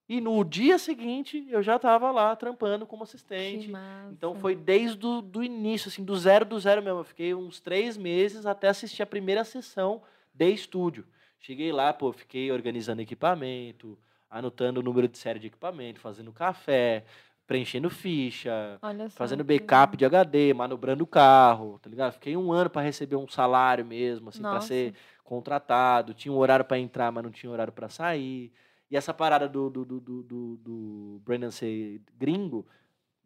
E 0.07 0.19
no 0.19 0.43
dia 0.43 0.79
seguinte, 0.79 1.45
eu 1.51 1.61
já 1.61 1.75
estava 1.75 2.09
lá 2.09 2.35
trampando 2.35 2.87
como 2.87 3.03
assistente. 3.03 3.71
Então 4.11 4.33
foi 4.33 4.55
desde 4.55 4.97
do, 4.97 5.21
do 5.21 5.43
início, 5.43 5.87
assim, 5.87 6.03
do 6.03 6.17
zero 6.17 6.43
do 6.45 6.59
zero 6.59 6.81
mesmo. 6.81 7.01
Eu 7.01 7.03
fiquei 7.03 7.35
uns 7.35 7.59
três 7.59 7.95
meses 7.95 8.47
até 8.47 8.69
assistir 8.69 9.03
a 9.03 9.05
primeira 9.05 9.43
sessão 9.43 10.01
de 10.33 10.49
estúdio. 10.49 11.05
Cheguei 11.39 11.71
lá, 11.71 11.93
pô, 11.93 12.11
fiquei 12.11 12.51
organizando 12.51 13.03
equipamento, 13.03 13.99
anotando 14.29 14.79
o 14.79 14.83
número 14.83 15.07
de 15.07 15.17
série 15.17 15.39
de 15.39 15.47
equipamento, 15.47 15.99
fazendo 15.99 16.31
café, 16.31 17.03
preenchendo 17.47 17.89
ficha, 17.89 18.77
fazendo 19.09 19.43
backup 19.43 19.97
de 19.97 20.05
HD, 20.05 20.53
manobrando 20.53 21.03
o 21.03 21.07
carro, 21.07 21.79
tá 21.81 21.89
ligado? 21.89 22.13
Fiquei 22.13 22.37
um 22.37 22.51
ano 22.51 22.69
para 22.69 22.83
receber 22.83 23.15
um 23.15 23.27
salário 23.27 23.83
mesmo, 23.83 24.29
assim, 24.29 24.41
para 24.41 24.61
ser 24.61 24.93
contratado. 25.23 26.13
Tinha 26.13 26.31
um 26.31 26.37
horário 26.37 26.63
para 26.63 26.77
entrar, 26.77 27.11
mas 27.11 27.23
não 27.23 27.31
tinha 27.31 27.51
horário 27.51 27.73
para 27.73 27.89
sair. 27.89 28.51
E 28.91 28.95
essa 28.95 29.13
parada 29.13 29.47
do, 29.47 29.69
do, 29.69 29.85
do, 29.85 29.99
do, 29.99 30.57
do 30.57 31.21
Brandon 31.23 31.51
ser 31.51 32.01
gringo 32.17 32.67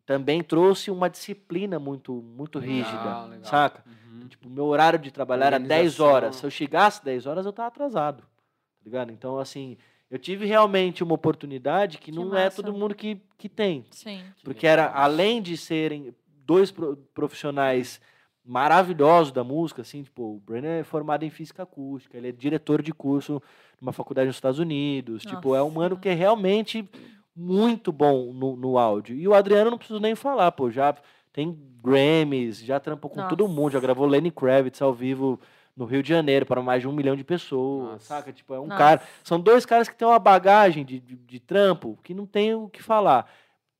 também 0.06 0.44
trouxe 0.44 0.92
uma 0.92 1.10
disciplina 1.10 1.80
muito, 1.80 2.13
muito 2.13 2.60
rígida, 2.60 3.26
legal. 3.26 3.44
saca? 3.44 3.84
Uhum. 3.86 4.28
Tipo, 4.28 4.50
meu 4.50 4.66
horário 4.66 5.00
de 5.00 5.12
trabalhar 5.12 5.48
era 5.48 5.60
10 5.60 6.00
horas. 6.00 6.36
Se 6.38 6.46
eu 6.46 6.52
chegasse 6.52 7.04
10 7.04 7.26
horas, 7.26 7.46
eu 7.46 7.52
estava 7.52 7.68
atrasado. 7.68 8.22
Tá 8.22 8.86
ligado? 8.86 9.12
Então, 9.12 9.39
assim, 9.39 9.78
eu 10.10 10.20
tive 10.20 10.46
realmente 10.46 11.04
uma 11.04 11.16
oportunidade 11.16 11.98
que, 11.98 12.12
que 12.12 12.12
não 12.12 12.28
é 12.36 12.44
massa. 12.46 12.62
é 12.62 12.63
todo 12.63 12.78
mundo 12.78 12.94
que, 12.94 13.20
que 13.38 13.50
tem. 13.50 13.86
Sim. 13.92 14.22
Porque 14.44 14.68
era, 14.68 14.92
além 14.92 15.42
de 15.42 15.58
serem 15.58 16.13
dois 16.46 16.74
profissionais 17.13 18.00
maravilhosos 18.46 19.32
da 19.32 19.44
música, 19.44 19.82
assim, 19.82 20.04
tipo, 20.04 20.36
o 20.36 20.39
Brenner 20.39 20.82
é 20.82 20.84
formado 20.84 21.24
em 21.24 21.30
física 21.30 21.63
acústica, 21.63 22.18
ele 22.18 22.28
é 22.28 22.32
diretor 22.32 22.82
de 22.82 22.94
curso 22.94 23.42
numa 23.80 23.94
faculdade 23.94 24.28
nos 24.28 24.36
Estados 24.36 24.60
Unidos. 24.60 25.24
Nossa. 25.24 25.36
Tipo, 25.36 25.56
é 25.56 25.63
um 25.63 25.70
mano 25.70 25.98
que 25.98 26.10
é 26.10 26.13
realmente 26.13 26.88
muito 27.36 27.92
bom 27.92 28.32
no, 28.34 28.56
no 28.56 28.78
áudio. 28.78 29.16
E 29.16 29.28
o 29.28 29.34
Adriano 29.34 29.72
não 29.72 29.78
preciso 29.78 30.00
nem 30.00 30.16
falar, 30.16 30.52
pô, 30.52 30.70
já 30.70 30.96
tem 31.32 31.58
Grammys, 31.84 32.63
já 32.63 32.80
trampou 32.80 33.10
com 33.10 33.18
Nossa. 33.18 33.30
todo 33.30 33.48
mundo, 33.48 33.72
já 33.72 33.80
gravou 33.80 34.06
Lenny 34.06 34.30
Kravitz 34.30 34.82
ao 34.82 34.94
vivo 34.94 35.39
no 35.76 35.86
Rio 35.86 36.04
de 36.04 36.10
Janeiro 36.10 36.46
para 36.46 36.62
mais 36.62 36.82
de 36.82 36.88
um 36.88 36.92
milhão 36.92 37.16
de 37.16 37.24
pessoas, 37.24 37.94
Nossa. 37.94 38.06
saca? 38.06 38.32
Tipo, 38.32 38.54
é 38.54 38.60
um 38.60 38.68
Nossa. 38.68 38.78
cara. 38.78 39.02
São 39.24 39.40
dois 39.40 39.66
caras 39.66 39.90
que 39.90 39.96
têm 39.96 40.08
uma 40.08 40.20
bagagem 40.20 40.86
de, 40.86 41.00
de, 41.00 41.16
de, 41.16 41.40
trampo 41.40 41.98
que 42.04 42.14
não 42.14 42.26
tem 42.26 42.54
o 42.54 42.70
que 42.70 42.82
falar. 42.82 43.30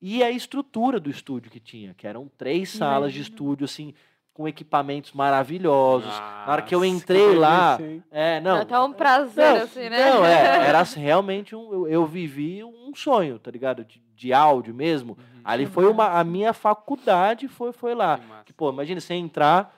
E 0.02 0.24
a 0.24 0.32
estrutura 0.32 1.00
do 1.00 1.10
estúdio 1.10 1.52
que 1.52 1.60
tinha, 1.60 1.94
que 1.94 2.06
eram 2.06 2.30
três 2.38 2.70
salas 2.70 3.14
de 3.14 3.22
estúdio, 3.22 3.66
assim, 3.66 3.94
com 4.34 4.48
equipamentos 4.48 5.14
maravilhosos. 5.14 6.08
Nossa, 6.08 6.46
Na 6.46 6.52
hora 6.52 6.62
que 6.64 6.74
eu 6.74 6.84
entrei 6.84 7.36
lá, 7.36 7.78
é, 8.12 8.42
não. 8.42 8.58
Até 8.58 8.80
um 8.80 8.92
prazer 8.92 9.54
não, 9.54 9.64
assim, 9.64 9.90
né? 9.90 10.10
Não, 10.10 10.26
é, 10.26 10.68
era 10.68 10.82
realmente 10.84 11.56
um 11.56 11.72
eu, 11.72 11.88
eu 11.88 12.06
vivi 12.06 12.64
um 12.64 12.94
sonho, 12.96 13.38
tá 13.38 13.52
ligado? 13.52 13.86
De, 13.86 14.02
de 14.16 14.34
áudio 14.34 14.74
mesmo. 14.74 15.14
Uhum. 15.14 15.42
Ali 15.46 15.66
foi 15.68 15.86
uma 15.86 16.20
a 16.20 16.24
minha 16.24 16.52
faculdade 16.52 17.48
foi 17.48 17.72
foi 17.72 17.94
lá. 17.94 18.18
Que, 18.18 18.46
que 18.46 18.54
pô, 18.54 18.72
imagina 18.72 19.00
você 19.00 19.14
entrar, 19.14 19.74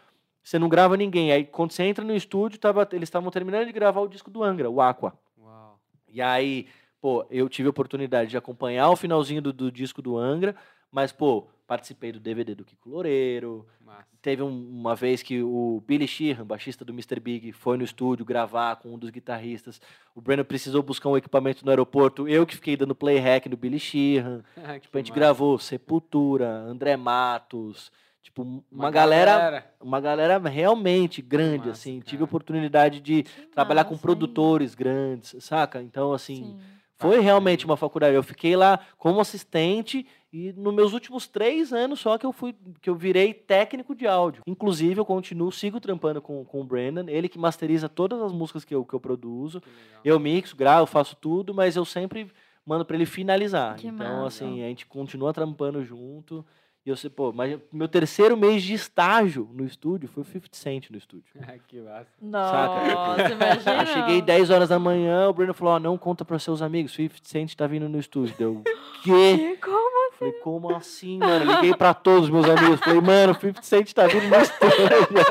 você 0.45 0.60
não 0.60 0.69
grava 0.69 0.95
ninguém. 0.95 1.31
Aí 1.31 1.43
quando 1.43 1.71
você 1.71 1.84
entra 1.84 2.05
no 2.05 2.15
estúdio, 2.15 2.60
tava, 2.60 2.88
eles 2.91 3.08
estavam 3.08 3.31
terminando 3.31 3.65
de 3.65 3.71
gravar 3.71 4.01
o 4.01 4.08
disco 4.08 4.29
do 4.29 4.43
Angra, 4.43 4.69
o 4.69 4.79
Aqua. 4.79 5.17
Uau. 5.41 5.79
E 6.08 6.21
aí, 6.21 6.67
pô, 7.01 7.25
eu 7.31 7.49
tive 7.49 7.67
a 7.67 7.71
oportunidade 7.71 8.29
de 8.29 8.38
acompanhar 8.38 8.89
o 8.91 8.95
finalzinho 8.95 9.41
do, 9.41 9.51
do 9.51 9.71
disco 9.71 10.03
do 10.03 10.15
Angra, 10.15 10.55
mas 10.91 11.12
pô, 11.12 11.47
participei 11.65 12.12
do 12.12 12.19
DVD 12.19 12.53
do 12.53 12.63
Kiko 12.63 12.89
Loureiro. 12.89 13.65
Massa. 13.84 14.05
Teve 14.21 14.43
um, 14.43 14.49
uma 14.49 14.95
vez 14.95 15.23
que 15.23 15.41
o 15.41 15.84
Billy 15.88 16.08
Sheehan, 16.08 16.45
baixista 16.45 16.86
do 16.86 16.93
Mr. 16.93 17.19
Big, 17.19 17.51
foi 17.51 17.75
no 17.75 17.84
estúdio 17.84 18.23
gravar 18.23 18.75
com 18.75 18.93
um 18.93 18.99
dos 18.99 19.10
guitarristas. 19.10 19.81
O 20.13 20.21
Breno 20.21 20.45
precisou 20.45 20.84
buscar 20.84 21.10
um 21.10 21.17
equipamento 21.17 21.65
no 21.65 21.71
aeroporto. 21.71 22.27
Eu 22.27 22.45
que 22.45 22.55
fiquei 22.55 22.77
dando 22.77 22.93
play 22.93 23.17
hack 23.17 23.47
no 23.47 23.58
Billy 23.58 23.79
Sheehan. 23.79 24.43
tipo, 24.79 24.95
a 24.95 24.99
gente 24.99 25.10
massa. 25.10 25.19
gravou 25.19 25.58
Sepultura, 25.58 26.47
André 26.47 26.95
Matos. 26.95 27.91
Tipo, 28.25 28.41
uma, 28.41 28.63
uma 28.71 28.91
galera, 28.91 29.31
galera, 29.38 29.73
uma 29.79 30.01
galera 30.01 30.49
realmente 30.49 31.21
grande, 31.21 31.67
massa, 31.67 31.71
assim. 31.71 31.99
Cara. 31.99 32.09
Tive 32.09 32.23
a 32.23 32.25
oportunidade 32.25 32.99
de 32.99 33.21
que 33.21 33.41
trabalhar 33.53 33.83
massa, 33.83 33.95
com 33.95 34.01
produtores 34.01 34.71
hein? 34.71 34.77
grandes, 34.79 35.35
saca? 35.43 35.79
Então, 35.79 36.11
assim, 36.11 36.38
Sim. 36.38 36.59
foi 36.97 37.19
realmente 37.19 37.65
uma 37.65 37.77
faculdade. 37.77 38.15
Eu 38.15 38.23
fiquei 38.23 38.55
lá 38.55 38.79
como 38.97 39.19
assistente 39.19 40.07
e 40.33 40.51
nos 40.53 40.73
meus 40.73 40.91
últimos 40.91 41.27
três 41.27 41.71
anos 41.71 41.99
só 41.99 42.17
que 42.17 42.25
eu 42.25 42.33
fui 42.33 42.55
que 42.81 42.89
eu 42.89 42.95
virei 42.95 43.31
técnico 43.31 43.93
de 43.93 44.07
áudio. 44.07 44.41
Inclusive, 44.47 44.99
eu 44.99 45.05
continuo, 45.05 45.51
sigo 45.51 45.79
trampando 45.79 46.19
com, 46.19 46.43
com 46.43 46.61
o 46.61 46.63
Brandon, 46.63 47.05
ele 47.07 47.29
que 47.29 47.38
masteriza 47.38 47.88
todas 47.88 48.19
as 48.23 48.31
músicas 48.31 48.65
que 48.65 48.73
eu, 48.73 48.83
que 48.83 48.95
eu 48.95 48.99
produzo. 48.99 49.61
Que 50.01 50.09
eu 50.09 50.19
mixo, 50.19 50.55
gravo, 50.55 50.88
faço 50.88 51.15
tudo, 51.15 51.53
mas 51.53 51.75
eu 51.75 51.85
sempre 51.85 52.31
mando 52.65 52.83
para 52.83 52.95
ele 52.95 53.05
finalizar. 53.05 53.75
Que 53.75 53.88
então, 53.88 54.23
massa. 54.23 54.43
assim, 54.43 54.63
a 54.63 54.67
gente 54.67 54.88
continua 54.88 55.31
trampando 55.31 55.85
junto. 55.85 56.43
E 56.85 56.89
eu 56.89 56.95
sei, 56.95 57.09
pô, 57.09 57.33
mas 57.33 57.59
meu 57.73 57.87
terceiro 57.87 58.37
mês 58.37 58.61
de 58.61 58.75
estágio 58.75 59.49
no 59.51 59.65
estúdio 59.65 60.07
foi 60.07 60.21
o 60.21 60.25
50 60.25 60.55
Cent 60.55 60.89
no 60.91 60.97
estúdio. 60.97 61.25
que 61.67 61.81
massa. 61.81 62.07
Nossa, 62.21 63.31
imagina. 63.31 63.81
Eu 63.81 63.87
cheguei 63.87 64.21
10 64.21 64.51
horas 64.51 64.69
da 64.69 64.77
manhã, 64.77 65.27
o 65.27 65.33
Bruno 65.33 65.53
falou, 65.53 65.75
oh, 65.75 65.79
não 65.79 65.97
conta 65.97 66.23
para 66.23 66.37
seus 66.37 66.61
amigos, 66.61 66.93
50 66.93 67.27
Cent 67.27 67.55
tá 67.55 67.65
vindo 67.65 67.89
no 67.89 67.99
estúdio. 67.99 68.35
Deu, 68.37 68.61
quê? 69.03 69.57
Como 69.65 69.95
Falei, 70.17 70.33
como 70.35 70.73
assim, 70.73 71.17
mano? 71.17 71.55
Liguei 71.55 71.75
pra 71.75 71.93
todos 71.93 72.25
os 72.25 72.29
meus 72.29 72.47
amigos. 72.47 72.79
Falei, 72.79 73.01
mano, 73.01 73.33
o 73.33 73.35
50 73.35 73.61
Cent 73.63 73.91
tá 73.91 74.07
vindo 74.07 74.29
no 74.29 74.35
estúdio. 74.37 75.25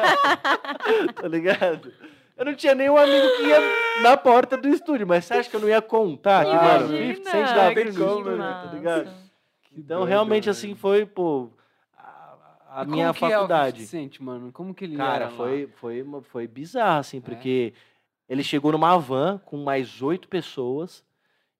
tá 1.14 1.26
ligado? 1.26 1.90
Eu 2.36 2.44
não 2.44 2.54
tinha 2.54 2.74
nenhum 2.74 2.98
amigo 2.98 3.26
que 3.36 3.46
ia 3.46 4.02
na 4.02 4.14
porta 4.16 4.58
do 4.58 4.68
estúdio, 4.68 5.06
mas 5.06 5.24
você 5.24 5.34
acha 5.34 5.48
que 5.48 5.56
eu 5.56 5.60
não 5.60 5.68
ia 5.68 5.80
contar 5.80 6.44
que, 6.44 6.54
mano, 6.54 6.88
50 6.88 7.30
Cent 7.30 7.46
tá 7.46 7.68
vindo 7.68 7.84
no 7.84 7.90
estúdio, 7.90 8.36
tá 8.36 8.70
ligado? 8.74 9.23
Então, 9.76 9.98
doido, 9.98 10.08
realmente, 10.08 10.48
assim, 10.48 10.74
foi, 10.74 11.04
pô, 11.04 11.50
a, 11.96 12.82
a 12.82 12.84
minha 12.84 13.12
faculdade. 13.12 13.78
Que 13.78 13.82
é 13.82 13.87
50 13.87 14.14
Cent, 14.14 14.20
mano? 14.20 14.52
Como 14.52 14.74
que 14.74 14.84
ele 14.84 14.96
Cara, 14.96 15.30
foi, 15.30 15.68
foi, 15.76 16.04
foi 16.22 16.46
bizarro, 16.46 17.00
assim, 17.00 17.20
porque 17.20 17.72
é? 17.74 18.32
ele 18.32 18.42
chegou 18.42 18.72
numa 18.72 18.96
van 18.98 19.38
com 19.44 19.58
mais 19.58 20.02
oito 20.02 20.28
pessoas. 20.28 21.04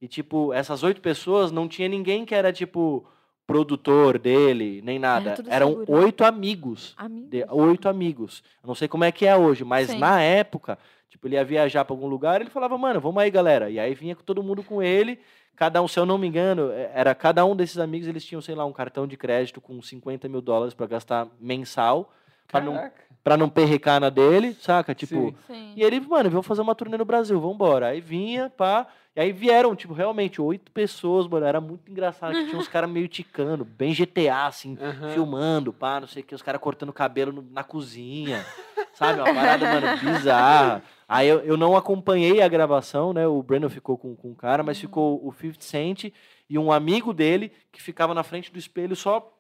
E, 0.01 0.09
tipo, 0.09 0.53
essas 0.53 0.83
oito 0.83 1.01
pessoas 1.01 1.51
não 1.51 1.67
tinha 1.67 1.89
ninguém 1.89 2.25
que 2.25 2.35
era, 2.35 2.53
tipo, 2.53 3.07
produtor 3.47 4.19
dele, 4.19 4.81
nem 4.83 4.99
nada. 4.99 5.31
Era 5.31 5.55
Eram 5.55 5.69
seguro. 5.71 5.93
oito 5.93 6.25
amigos. 6.25 6.95
amigos. 6.97 7.31
De, 7.31 7.45
oito 7.51 7.89
amigos. 7.89 8.43
Eu 8.63 8.69
não 8.69 8.75
sei 8.75 8.89
como 8.89 9.05
é 9.05 9.13
que 9.13 9.27
é 9.27 9.37
hoje, 9.37 9.65
mas 9.65 9.91
Sim. 9.91 9.99
na 9.99 10.21
época, 10.21 10.79
tipo, 11.09 11.27
ele 11.27 11.37
ia 11.37 11.45
viajar 11.45 11.85
para 11.85 11.95
algum 11.95 12.07
lugar, 12.07 12.41
ele 12.41 12.51
falava, 12.51 12.77
mano, 12.79 13.01
vamos 13.01 13.23
aí, 13.23 13.31
galera. 13.31 13.71
E 13.71 13.79
aí 13.79 13.95
vinha 13.95 14.17
todo 14.17 14.43
mundo 14.43 14.63
com 14.63 14.83
ele. 14.83 15.19
Cada 15.57 15.81
um, 15.81 15.89
se 15.89 15.99
eu 15.99 16.05
não 16.05 16.19
me 16.19 16.27
engano, 16.27 16.71
é, 16.73 16.91
era 16.95 17.15
cada 17.15 17.45
um 17.45 17.55
desses 17.55 17.79
amigos, 17.79 18.09
eles 18.09 18.25
tinham, 18.25 18.43
sei 18.43 18.55
lá, 18.55 18.65
um 18.65 18.73
cartão 18.73 19.07
de 19.07 19.17
crédito 19.17 19.61
com 19.61 19.81
50 19.81 20.29
mil 20.29 20.41
dólares 20.41 20.75
para 20.75 20.87
gastar 20.87 21.29
mensal. 21.41 22.13
Para 22.49 22.65
não, 22.65 22.91
pra 23.23 23.37
não 23.37 23.49
perrecar 23.49 24.01
na 24.01 24.11
dele, 24.11 24.55
saca? 24.61 24.95
Tipo. 24.95 25.15
Sim. 25.15 25.37
Sim. 25.47 25.73
E 25.77 25.83
ele, 25.83 26.01
mano, 26.01 26.29
vamos 26.31 26.47
fazer 26.47 26.61
uma 26.61 26.75
turnê 26.75 26.97
no 26.97 27.05
Brasil, 27.05 27.41
vambora. 27.41 27.89
Aí 27.89 28.01
vinha, 28.01 28.51
pá. 28.51 28.87
E 29.17 29.21
aí 29.21 29.33
vieram, 29.33 29.77
tipo, 29.77 29.95
realmente, 29.95 30.41
oito 30.41 30.73
pessoas, 30.73 31.29
mano. 31.29 31.47
Era 31.47 31.61
muito 31.61 31.91
engraçado. 31.91 32.35
Que 32.35 32.47
tinha 32.47 32.59
uns 32.59 32.67
caras 32.69 32.91
meio 32.91 33.07
ticando, 33.07 33.65
bem 33.65 33.95
GTA, 33.95 34.47
assim, 34.47 34.77
uhum. 34.81 35.11
filmando, 35.11 35.73
pá, 35.73 36.01
não 36.01 36.09
sei 36.09 36.23
o 36.23 36.27
que, 36.27 36.35
os 36.35 36.43
caras 36.43 36.61
cortando 36.61 36.93
cabelo 36.93 37.33
no, 37.33 37.43
na 37.43 37.63
cozinha. 37.63 38.45
sabe? 38.95 39.21
Uma 39.21 39.35
parada, 39.35 39.67
mano, 39.67 39.99
bizarra. 39.99 40.83
Aí 41.09 41.29
eu, 41.29 41.41
eu 41.41 41.57
não 41.57 41.77
acompanhei 41.77 42.41
a 42.41 42.49
gravação, 42.49 43.13
né? 43.13 43.27
O 43.27 43.43
Breno 43.43 43.69
ficou 43.69 43.99
com, 43.99 44.15
com 44.17 44.33
o 44.33 44.35
cara, 44.35 44.63
mas 44.63 44.79
uhum. 44.79 44.81
ficou 44.81 45.29
o 45.29 45.33
50 45.33 45.63
Cent 45.63 46.13
e 46.49 46.59
um 46.59 46.73
amigo 46.73 47.13
dele 47.13 47.53
que 47.71 47.83
ficava 47.83 48.15
na 48.15 48.23
frente 48.23 48.53
do 48.53 48.59
espelho 48.59 48.97
só 48.97 49.31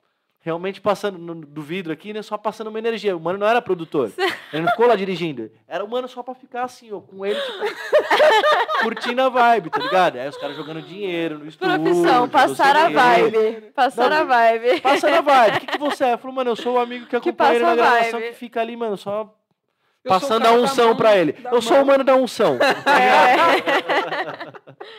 realmente 0.44 0.78
passando 0.78 1.18
no, 1.18 1.34
do 1.34 1.62
vidro 1.62 1.90
aqui, 1.90 2.12
né? 2.12 2.20
Só 2.20 2.36
passando 2.36 2.66
uma 2.66 2.78
energia. 2.78 3.16
O 3.16 3.20
mano 3.20 3.38
não 3.38 3.46
era 3.46 3.62
produtor. 3.62 4.12
Ele 4.52 4.62
não 4.62 4.70
ficou 4.70 4.86
lá 4.86 4.94
dirigindo. 4.94 5.50
Era 5.66 5.82
o 5.82 5.88
mano 5.88 6.06
só 6.06 6.22
pra 6.22 6.34
ficar 6.34 6.64
assim, 6.64 6.92
ó, 6.92 7.00
com 7.00 7.24
ele, 7.24 7.40
tipo, 7.40 8.84
curtindo 8.84 9.22
a 9.22 9.30
vibe, 9.30 9.70
tá 9.70 9.78
ligado? 9.78 10.18
Aí 10.18 10.28
os 10.28 10.36
caras 10.36 10.54
jogando 10.54 10.82
dinheiro 10.82 11.38
no 11.38 11.48
estúdio. 11.48 11.80
Profissão, 11.80 12.28
passar 12.28 12.76
a 12.76 12.90
vibe. 12.90 13.72
Passar 13.74 14.12
a 14.12 14.22
vibe. 14.22 14.82
Passar 14.82 15.14
a 15.14 15.22
vibe. 15.22 15.56
O 15.56 15.60
que, 15.60 15.66
que 15.66 15.78
você 15.78 16.04
é? 16.04 16.16
Falou, 16.18 16.36
mano, 16.36 16.50
eu 16.50 16.56
sou 16.56 16.74
o 16.74 16.78
amigo 16.78 17.06
que 17.06 17.16
acompanha 17.16 17.54
ele 17.54 17.64
na 17.64 17.74
gravação, 17.74 18.20
que 18.20 18.34
fica 18.34 18.60
ali, 18.60 18.76
mano, 18.76 18.98
só 18.98 19.34
passando 20.04 20.44
a 20.44 20.52
unção 20.52 20.94
pra 20.94 21.16
ele. 21.16 21.34
Eu 21.50 21.62
sou 21.62 21.80
o 21.80 21.86
mano 21.86 22.04
da 22.04 22.16
unção. 22.16 22.58
É. 22.86 24.94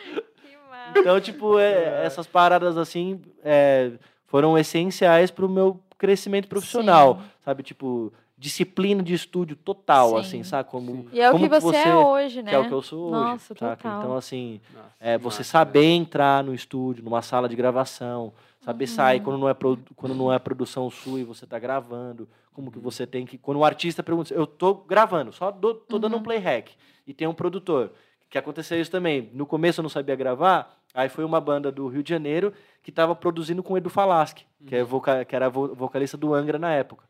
então, 0.98 1.20
tipo, 1.20 1.58
é, 1.58 2.04
essas 2.04 2.26
paradas 2.26 2.76
assim 2.76 3.20
é, 3.44 3.92
foram 4.26 4.56
essenciais 4.58 5.30
pro 5.30 5.48
meu 5.48 5.80
crescimento 5.98 6.48
profissional, 6.48 7.16
Sim. 7.16 7.22
sabe? 7.44 7.62
Tipo, 7.62 8.12
disciplina 8.36 9.02
de 9.02 9.14
estúdio 9.14 9.56
total, 9.56 10.10
Sim. 10.10 10.16
assim, 10.16 10.44
sabe? 10.44 10.68
Como, 10.68 11.06
e 11.12 11.20
é 11.20 11.30
o 11.30 11.38
que 11.38 11.48
você, 11.48 11.60
você, 11.60 11.76
é 11.76 11.96
hoje, 11.96 12.42
né? 12.42 12.50
Que 12.50 12.56
é 12.56 12.58
o 12.58 12.68
que 12.68 12.74
eu 12.74 12.82
sou 12.82 13.10
Nossa, 13.10 13.52
hoje, 13.52 13.60
saca? 13.60 13.76
Total. 13.76 13.98
Então, 14.00 14.16
assim, 14.16 14.60
Nossa, 14.74 14.88
é, 15.00 15.18
você 15.18 15.42
saber 15.42 15.84
entrar 15.84 16.44
no 16.44 16.54
estúdio, 16.54 17.02
numa 17.02 17.22
sala 17.22 17.48
de 17.48 17.56
gravação, 17.56 18.32
saber 18.60 18.84
uhum. 18.84 18.94
sair 18.94 19.20
quando 19.20 19.38
não, 19.38 19.48
é 19.48 19.54
quando 19.94 20.14
não 20.14 20.32
é 20.32 20.38
produção 20.38 20.90
sua 20.90 21.20
e 21.20 21.24
você 21.24 21.44
está 21.44 21.58
gravando, 21.58 22.28
como 22.52 22.70
que 22.70 22.78
você 22.78 23.06
tem 23.06 23.24
que... 23.24 23.38
Quando 23.38 23.58
o 23.58 23.64
artista 23.64 24.02
pergunta, 24.02 24.34
eu 24.34 24.46
tô 24.46 24.74
gravando, 24.74 25.32
só 25.32 25.50
do, 25.50 25.74
tô 25.74 25.98
dando 25.98 26.14
um 26.14 26.16
uhum. 26.16 26.22
play 26.22 26.38
hack, 26.38 26.70
e 27.06 27.14
tem 27.14 27.26
um 27.26 27.34
produtor, 27.34 27.92
que 28.28 28.36
aconteceu 28.36 28.80
isso 28.80 28.90
também. 28.90 29.30
No 29.32 29.46
começo 29.46 29.80
eu 29.80 29.82
não 29.82 29.88
sabia 29.88 30.16
gravar, 30.16 30.76
aí 30.96 31.08
foi 31.10 31.24
uma 31.24 31.40
banda 31.40 31.70
do 31.70 31.86
Rio 31.88 32.02
de 32.02 32.08
Janeiro 32.08 32.52
que 32.82 32.90
estava 32.90 33.14
produzindo 33.14 33.62
com 33.62 33.74
o 33.74 33.76
Edu 33.76 33.90
Falaschi, 33.90 34.46
que, 34.66 34.74
é 34.74 34.80
uhum. 34.80 34.86
voca, 34.86 35.24
que 35.24 35.36
era 35.36 35.50
vocalista 35.50 36.16
do 36.16 36.34
Angra 36.34 36.58
na 36.58 36.72
época. 36.72 37.04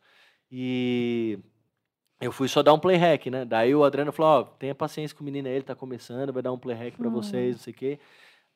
E 0.50 1.38
eu 2.20 2.32
fui 2.32 2.48
só 2.48 2.62
dar 2.62 2.74
um 2.74 2.78
play 2.78 2.96
hack, 2.96 3.26
né? 3.26 3.44
Daí 3.44 3.74
o 3.74 3.84
Adriano 3.84 4.10
falou, 4.12 4.32
ó, 4.32 4.40
oh, 4.40 4.44
tenha 4.44 4.74
paciência 4.74 5.16
com 5.16 5.22
o 5.22 5.24
menino 5.24 5.48
aí, 5.48 5.54
ele 5.54 5.64
tá 5.64 5.74
começando, 5.74 6.32
vai 6.32 6.42
dar 6.42 6.52
um 6.52 6.58
play 6.58 6.76
hack 6.76 6.96
para 6.96 7.08
vocês, 7.08 7.56
não 7.56 7.62
sei 7.62 7.72
o 7.72 7.76
quê. 7.76 8.00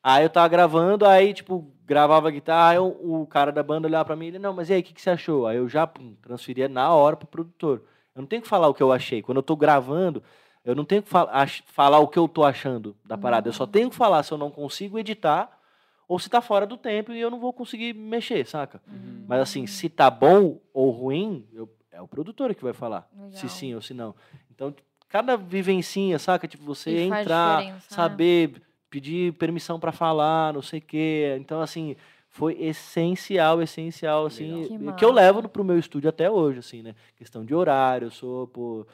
Aí 0.03 0.23
eu 0.23 0.29
tava 0.29 0.47
gravando, 0.47 1.05
aí, 1.05 1.33
tipo, 1.33 1.71
gravava 1.85 2.27
a 2.27 2.31
guitarra, 2.31 2.71
aí 2.71 2.79
o, 2.79 3.21
o 3.21 3.27
cara 3.27 3.51
da 3.51 3.61
banda 3.61 3.87
olhava 3.87 4.05
pra 4.05 4.15
mim 4.15 4.25
e 4.25 4.27
ele, 4.29 4.39
não, 4.39 4.53
mas 4.53 4.69
e 4.69 4.73
aí, 4.73 4.81
o 4.81 4.83
que, 4.83 4.93
que 4.93 5.01
você 5.01 5.11
achou? 5.11 5.45
Aí 5.47 5.57
eu 5.57 5.69
já 5.69 5.85
pum, 5.85 6.15
transferia 6.21 6.67
na 6.67 6.93
hora 6.93 7.15
pro 7.15 7.27
produtor. 7.27 7.83
Eu 8.15 8.21
não 8.21 8.27
tenho 8.27 8.41
que 8.41 8.47
falar 8.47 8.67
o 8.67 8.73
que 8.73 8.81
eu 8.83 8.91
achei. 8.91 9.21
Quando 9.21 9.37
eu 9.37 9.43
tô 9.43 9.55
gravando, 9.55 10.23
eu 10.63 10.75
não 10.75 10.85
tenho 10.85 11.01
que 11.01 11.09
fal 11.09 11.29
falar 11.67 11.99
o 11.99 12.07
que 12.07 12.19
eu 12.19 12.27
tô 12.27 12.43
achando 12.43 12.95
da 13.03 13.17
parada. 13.17 13.49
Eu 13.49 13.53
só 13.53 13.65
tenho 13.65 13.89
que 13.89 13.95
falar 13.95 14.23
se 14.23 14.31
eu 14.31 14.37
não 14.37 14.51
consigo 14.51 14.99
editar 14.99 15.59
ou 16.07 16.19
se 16.19 16.29
tá 16.29 16.41
fora 16.41 16.67
do 16.67 16.77
tempo 16.77 17.11
e 17.11 17.19
eu 17.19 17.31
não 17.31 17.39
vou 17.39 17.53
conseguir 17.53 17.93
mexer, 17.93 18.45
saca? 18.45 18.81
Uhum. 18.87 19.23
Mas 19.27 19.41
assim, 19.41 19.65
se 19.65 19.89
tá 19.89 20.09
bom 20.09 20.59
ou 20.73 20.91
ruim, 20.91 21.47
eu, 21.53 21.69
é 21.91 22.01
o 22.01 22.07
produtor 22.07 22.53
que 22.53 22.63
vai 22.63 22.73
falar. 22.73 23.09
Legal. 23.13 23.31
Se 23.31 23.49
sim 23.49 23.73
ou 23.73 23.81
se 23.81 23.93
não. 23.93 24.13
Então, 24.53 24.75
cada 25.07 25.35
vivencinha, 25.35 26.19
saca? 26.19 26.47
Tipo, 26.47 26.63
você 26.63 26.91
e 26.91 27.01
entrar, 27.03 27.63
né? 27.63 27.77
saber, 27.87 28.61
pedir 28.89 29.33
permissão 29.33 29.79
para 29.79 29.91
falar, 29.91 30.53
não 30.53 30.61
sei 30.61 30.79
o 30.79 30.83
quê. 30.83 31.37
Então, 31.39 31.61
assim, 31.61 31.95
foi 32.29 32.61
essencial, 32.61 33.61
essencial, 33.61 34.25
assim, 34.25 34.67
que, 34.67 34.93
que 34.93 35.05
eu 35.05 35.11
levo 35.11 35.47
pro 35.49 35.63
meu 35.63 35.79
estúdio 35.79 36.09
até 36.09 36.29
hoje, 36.29 36.59
assim, 36.59 36.81
né? 36.81 36.93
Questão 37.15 37.43
de 37.43 37.55
horário, 37.55 38.07
eu 38.07 38.11
sou, 38.11 38.47
pô, 38.47 38.85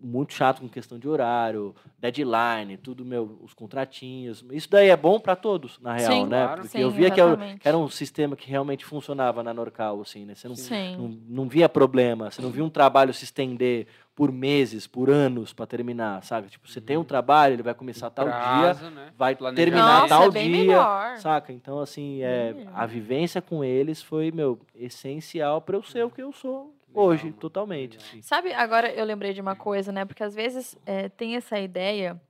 muito 0.00 0.32
chato 0.32 0.60
com 0.60 0.68
questão 0.68 0.98
de 0.98 1.08
horário, 1.08 1.74
deadline, 1.98 2.76
tudo 2.76 3.04
meu, 3.04 3.38
os 3.42 3.52
contratinhos. 3.52 4.44
Isso 4.50 4.68
daí 4.70 4.88
é 4.88 4.96
bom 4.96 5.20
para 5.20 5.36
todos, 5.36 5.78
na 5.80 5.94
real, 5.94 6.12
sim, 6.12 6.26
né? 6.26 6.44
Claro. 6.44 6.62
Porque 6.62 6.78
sim, 6.78 6.82
eu 6.82 6.90
via 6.90 7.10
que, 7.10 7.20
eu, 7.20 7.36
que, 7.36 7.68
era 7.68 7.76
um 7.76 7.88
sistema 7.88 8.34
que 8.34 8.48
realmente 8.48 8.84
funcionava 8.84 9.42
na 9.42 9.52
Norcal, 9.52 10.00
assim, 10.00 10.24
né? 10.24 10.34
Você 10.34 10.48
não, 10.48 10.54
não, 10.96 11.18
não, 11.28 11.48
via 11.48 11.68
problema, 11.68 12.30
você 12.30 12.40
não 12.40 12.50
via 12.50 12.64
um 12.64 12.70
trabalho 12.70 13.12
se 13.12 13.24
estender 13.24 13.86
por 14.14 14.32
meses, 14.32 14.86
por 14.86 15.08
anos 15.08 15.52
para 15.52 15.66
terminar, 15.66 16.22
sabe? 16.24 16.48
Tipo, 16.48 16.68
você 16.68 16.78
uhum. 16.78 16.84
tem 16.84 16.96
um 16.96 17.00
uhum. 17.00 17.04
trabalho, 17.04 17.54
ele 17.54 17.62
vai 17.62 17.74
começar 17.74 18.10
tal 18.10 18.26
prazo, 18.26 18.80
dia, 18.80 18.90
né? 18.90 19.12
vai 19.16 19.34
terminar 19.54 20.02
Nossa, 20.02 20.08
tal 20.08 20.28
é 20.28 20.30
dia, 20.30 20.48
melhor. 20.50 21.16
saca? 21.18 21.52
Então, 21.52 21.78
assim, 21.78 22.22
é, 22.22 22.66
a 22.74 22.86
vivência 22.86 23.40
com 23.40 23.62
eles 23.62 24.02
foi, 24.02 24.30
meu, 24.30 24.58
essencial 24.74 25.60
para 25.60 25.76
eu 25.76 25.82
ser 25.82 26.04
o 26.04 26.10
que 26.10 26.22
eu 26.22 26.32
sou 26.32 26.74
Hoje, 26.92 27.24
Legal, 27.24 27.40
totalmente. 27.40 27.96
Assim. 27.98 28.22
Sabe, 28.22 28.52
agora 28.52 28.92
eu 28.92 29.04
lembrei 29.04 29.32
de 29.32 29.40
uma 29.40 29.54
coisa, 29.54 29.92
né? 29.92 30.04
Porque 30.04 30.22
às 30.22 30.34
vezes 30.34 30.76
é, 30.84 31.08
tem 31.08 31.36
essa 31.36 31.58
ideia, 31.58 32.20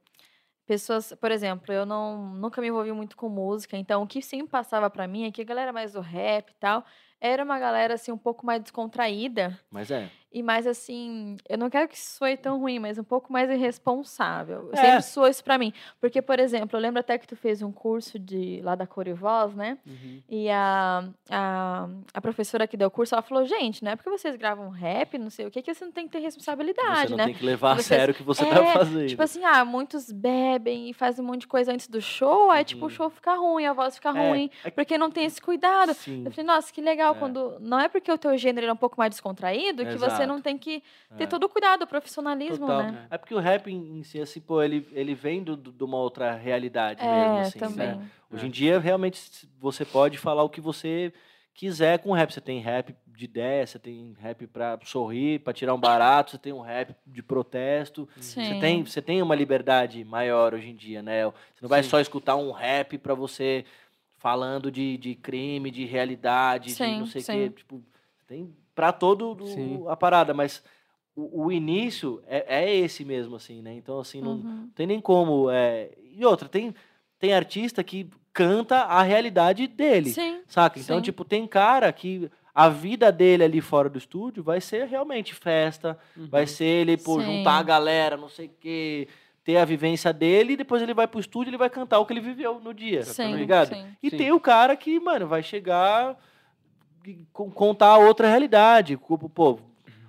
pessoas, 0.66 1.12
por 1.20 1.30
exemplo, 1.30 1.72
eu 1.72 1.84
não 1.84 2.34
nunca 2.34 2.60
me 2.60 2.68
envolvi 2.68 2.92
muito 2.92 3.16
com 3.16 3.28
música, 3.28 3.76
então 3.76 4.02
o 4.02 4.06
que 4.06 4.22
sempre 4.22 4.48
passava 4.48 4.88
para 4.88 5.08
mim 5.08 5.24
é 5.24 5.30
que 5.30 5.42
a 5.42 5.44
galera 5.44 5.72
mais 5.72 5.94
do 5.94 6.00
rap 6.00 6.50
e 6.50 6.54
tal, 6.54 6.84
era 7.20 7.42
uma 7.42 7.58
galera 7.58 7.94
assim 7.94 8.12
um 8.12 8.18
pouco 8.18 8.46
mais 8.46 8.62
descontraída. 8.62 9.58
Mas 9.70 9.90
é. 9.90 10.10
E 10.32 10.44
mais 10.44 10.64
assim, 10.64 11.36
eu 11.48 11.58
não 11.58 11.68
quero 11.68 11.88
que 11.88 11.96
isso 11.96 12.16
soe 12.18 12.36
tão 12.36 12.60
ruim, 12.60 12.78
mas 12.78 12.98
um 12.98 13.04
pouco 13.04 13.32
mais 13.32 13.50
irresponsável. 13.50 14.70
É. 14.72 14.76
Sempre 14.76 15.02
soou 15.02 15.26
isso 15.26 15.42
pra 15.42 15.58
mim. 15.58 15.72
Porque, 16.00 16.22
por 16.22 16.38
exemplo, 16.38 16.76
eu 16.76 16.80
lembro 16.80 17.00
até 17.00 17.18
que 17.18 17.26
tu 17.26 17.34
fez 17.34 17.62
um 17.62 17.72
curso 17.72 18.16
de 18.16 18.60
lá 18.62 18.76
da 18.76 18.86
Corivoz, 18.86 19.54
né? 19.56 19.76
Uhum. 19.84 20.22
E 20.28 20.48
a, 20.48 21.08
a, 21.28 21.88
a 22.14 22.20
professora 22.20 22.68
que 22.68 22.76
deu 22.76 22.86
o 22.86 22.90
curso, 22.92 23.12
ela 23.12 23.22
falou, 23.22 23.44
gente, 23.44 23.82
não 23.82 23.90
é 23.90 23.96
porque 23.96 24.08
vocês 24.08 24.36
gravam 24.36 24.70
rap, 24.70 25.18
não 25.18 25.30
sei 25.30 25.46
o 25.46 25.50
que, 25.50 25.62
que 25.62 25.74
você 25.74 25.84
não 25.84 25.90
tem 25.90 26.06
que 26.06 26.12
ter 26.12 26.20
responsabilidade, 26.20 27.08
você 27.08 27.10
não 27.10 27.16
né? 27.16 27.24
tem 27.24 27.34
que 27.34 27.44
levar 27.44 27.74
vocês, 27.74 27.86
a 27.86 27.96
sério 27.96 28.14
o 28.14 28.16
que 28.16 28.22
você 28.22 28.44
tá 28.44 28.50
é, 28.50 28.72
tá 28.72 28.78
fazendo. 28.78 29.08
Tipo 29.08 29.22
assim, 29.22 29.44
ah, 29.44 29.64
muitos 29.64 30.12
bebem 30.12 30.90
e 30.90 30.94
fazem 30.94 31.24
um 31.24 31.26
monte 31.26 31.40
de 31.40 31.48
coisa 31.48 31.72
antes 31.72 31.88
do 31.88 32.00
show, 32.00 32.52
aí, 32.52 32.60
uhum. 32.60 32.64
tipo, 32.64 32.82
o 32.82 32.84
uhum. 32.84 32.90
show 32.90 33.10
fica 33.10 33.34
ruim, 33.34 33.66
a 33.66 33.72
voz 33.72 33.96
fica 33.96 34.10
é, 34.10 34.30
ruim, 34.30 34.48
é, 34.62 34.70
porque 34.70 34.96
não 34.96 35.10
tem 35.10 35.24
esse 35.24 35.42
cuidado. 35.42 35.92
Sim. 35.92 36.22
Eu 36.24 36.30
falei, 36.30 36.46
nossa, 36.46 36.72
que 36.72 36.80
legal, 36.80 37.16
é. 37.16 37.18
quando... 37.18 37.58
Não 37.58 37.80
é 37.80 37.88
porque 37.88 38.12
o 38.12 38.16
teu 38.16 38.36
gênero 38.38 38.68
é 38.68 38.72
um 38.72 38.76
pouco 38.76 38.96
mais 38.96 39.10
descontraído 39.10 39.84
que 39.84 39.96
você 39.96 40.19
você 40.20 40.26
não 40.26 40.40
tem 40.40 40.56
que 40.56 40.82
ter 41.16 41.24
é. 41.24 41.26
todo 41.26 41.44
o 41.44 41.48
cuidado, 41.48 41.82
o 41.82 41.86
profissionalismo, 41.86 42.66
Total. 42.66 42.92
né? 42.92 43.06
É 43.10 43.18
porque 43.18 43.34
o 43.34 43.38
rap 43.38 43.70
em 43.70 44.02
si, 44.02 44.20
assim, 44.20 44.40
pô, 44.40 44.62
ele, 44.62 44.88
ele 44.92 45.14
vem 45.14 45.42
de 45.42 45.84
uma 45.84 45.98
outra 45.98 46.32
realidade 46.34 47.02
é, 47.02 47.06
mesmo, 47.06 47.38
assim, 47.38 47.58
também. 47.58 47.96
né? 47.96 48.10
Hoje 48.32 48.46
em 48.46 48.50
dia, 48.50 48.78
realmente, 48.78 49.48
você 49.58 49.84
pode 49.84 50.16
falar 50.16 50.42
o 50.42 50.48
que 50.48 50.60
você 50.60 51.12
quiser 51.54 51.98
com 51.98 52.12
rap. 52.12 52.32
Você 52.32 52.40
tem 52.40 52.60
rap 52.60 52.94
de 53.06 53.24
ideia, 53.24 53.66
você 53.66 53.78
tem 53.78 54.16
rap 54.18 54.46
para 54.46 54.78
sorrir, 54.84 55.40
para 55.40 55.52
tirar 55.52 55.74
um 55.74 55.80
barato, 55.80 56.30
você 56.30 56.38
tem 56.38 56.52
um 56.52 56.60
rap 56.60 56.94
de 57.06 57.22
protesto. 57.22 58.08
Sim. 58.20 58.44
Você 58.44 58.54
tem, 58.54 58.84
você 58.84 59.02
tem 59.02 59.20
uma 59.20 59.34
liberdade 59.34 60.02
maior 60.04 60.54
hoje 60.54 60.70
em 60.70 60.74
dia, 60.74 61.02
né? 61.02 61.24
Você 61.24 61.62
não 61.62 61.68
vai 61.68 61.82
Sim. 61.82 61.90
só 61.90 62.00
escutar 62.00 62.36
um 62.36 62.50
rap 62.50 62.96
para 62.98 63.14
você 63.14 63.64
falando 64.16 64.70
de, 64.70 64.96
de 64.96 65.14
crime, 65.14 65.70
de 65.70 65.84
realidade, 65.84 66.72
sim, 66.72 66.94
de 66.94 66.98
não 66.98 67.06
sei 67.06 67.22
o 67.22 67.24
quê. 67.24 67.50
Tipo, 67.56 67.82
tem 68.26 68.54
para 68.80 68.92
todo 68.92 69.36
o, 69.38 69.90
a 69.90 69.94
parada, 69.94 70.32
mas 70.32 70.62
o, 71.14 71.44
o 71.44 71.52
início 71.52 72.22
é, 72.26 72.64
é, 72.64 72.74
esse 72.74 73.04
mesmo, 73.04 73.36
assim, 73.36 73.60
né? 73.60 73.74
Então, 73.74 74.00
assim, 74.00 74.22
não 74.22 74.36
uhum. 74.36 74.70
tem 74.74 74.86
nem 74.86 74.98
como. 75.02 75.50
É... 75.50 75.90
E 76.16 76.24
outra, 76.24 76.48
tem, 76.48 76.74
tem 77.18 77.34
artista 77.34 77.84
que 77.84 78.08
canta 78.32 78.76
a 78.76 79.02
realidade 79.02 79.66
dele, 79.66 80.08
sim, 80.08 80.40
saca? 80.46 80.80
Então, 80.80 80.96
sim. 80.96 81.02
tipo, 81.02 81.26
tem 81.26 81.46
cara 81.46 81.92
que 81.92 82.30
a 82.54 82.70
vida 82.70 83.12
dele 83.12 83.44
ali 83.44 83.60
fora 83.60 83.90
do 83.90 83.98
estúdio 83.98 84.42
vai 84.42 84.62
ser 84.62 84.86
realmente 84.86 85.34
festa, 85.34 85.98
uhum. 86.16 86.28
vai 86.30 86.46
ser 86.46 86.64
ele, 86.64 86.96
pô, 86.96 87.20
juntar 87.20 87.58
a 87.58 87.62
galera, 87.62 88.16
não 88.16 88.30
sei 88.30 88.46
o 88.46 88.52
quê, 88.60 89.08
ter 89.44 89.58
a 89.58 89.64
vivência 89.66 90.10
dele, 90.10 90.54
e 90.54 90.56
depois 90.56 90.80
ele 90.80 90.94
vai 90.94 91.06
pro 91.06 91.20
estúdio 91.20 91.50
e 91.50 91.50
ele 91.50 91.58
vai 91.58 91.68
cantar 91.68 91.98
o 91.98 92.06
que 92.06 92.14
ele 92.14 92.20
viveu 92.20 92.58
no 92.60 92.72
dia, 92.72 93.00
tá 93.00 93.12
sim, 93.12 93.30
tá 93.30 93.36
ligado? 93.36 93.74
Sim. 93.74 93.84
E 94.02 94.08
sim. 94.08 94.16
tem 94.16 94.32
o 94.32 94.40
cara 94.40 94.74
que, 94.74 94.98
mano, 94.98 95.26
vai 95.26 95.42
chegar 95.42 96.16
contar 97.32 97.98
outra 97.98 98.28
realidade. 98.28 98.96
Pô, 98.96 99.58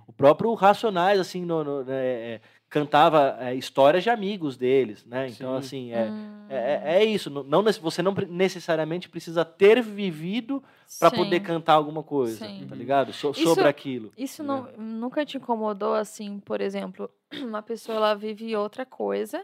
o 0.08 0.14
próprio 0.14 0.54
Racionais, 0.54 1.20
assim, 1.20 1.46
no, 1.46 1.64
no, 1.64 1.84
né, 1.84 1.96
é, 1.96 2.42
cantava 2.70 3.38
é, 3.40 3.54
histórias 3.56 4.04
de 4.04 4.10
amigos 4.10 4.56
deles, 4.58 5.06
né? 5.06 5.28
Então, 5.28 5.52
Sim. 5.54 5.58
assim, 5.60 5.92
é, 5.94 6.10
hum. 6.10 6.46
é, 6.50 6.82
é, 6.98 7.06
isso. 7.06 7.30
Não, 7.30 7.64
você 7.82 8.02
não 8.02 8.14
necessariamente 8.30 9.10
precisa 9.10 9.44
ter 9.44 9.82
vivido 9.82 10.64
para 11.00 11.12
poder 11.12 11.42
cantar 11.42 11.74
alguma 11.74 12.02
coisa, 12.02 12.46
Sim. 12.46 12.66
tá 12.68 12.76
ligado? 12.76 13.14
So, 13.14 13.32
isso, 13.32 13.44
sobre 13.44 13.68
aquilo. 13.68 14.12
Isso 14.18 14.42
né? 14.42 14.48
não, 14.48 14.86
nunca 14.86 15.26
te 15.26 15.38
incomodou, 15.38 15.94
assim, 15.94 16.40
por 16.40 16.62
exemplo, 16.62 17.10
uma 17.44 17.62
pessoa 17.62 17.98
ela 17.98 18.14
vive 18.14 18.56
outra 18.56 18.86
coisa 18.86 19.44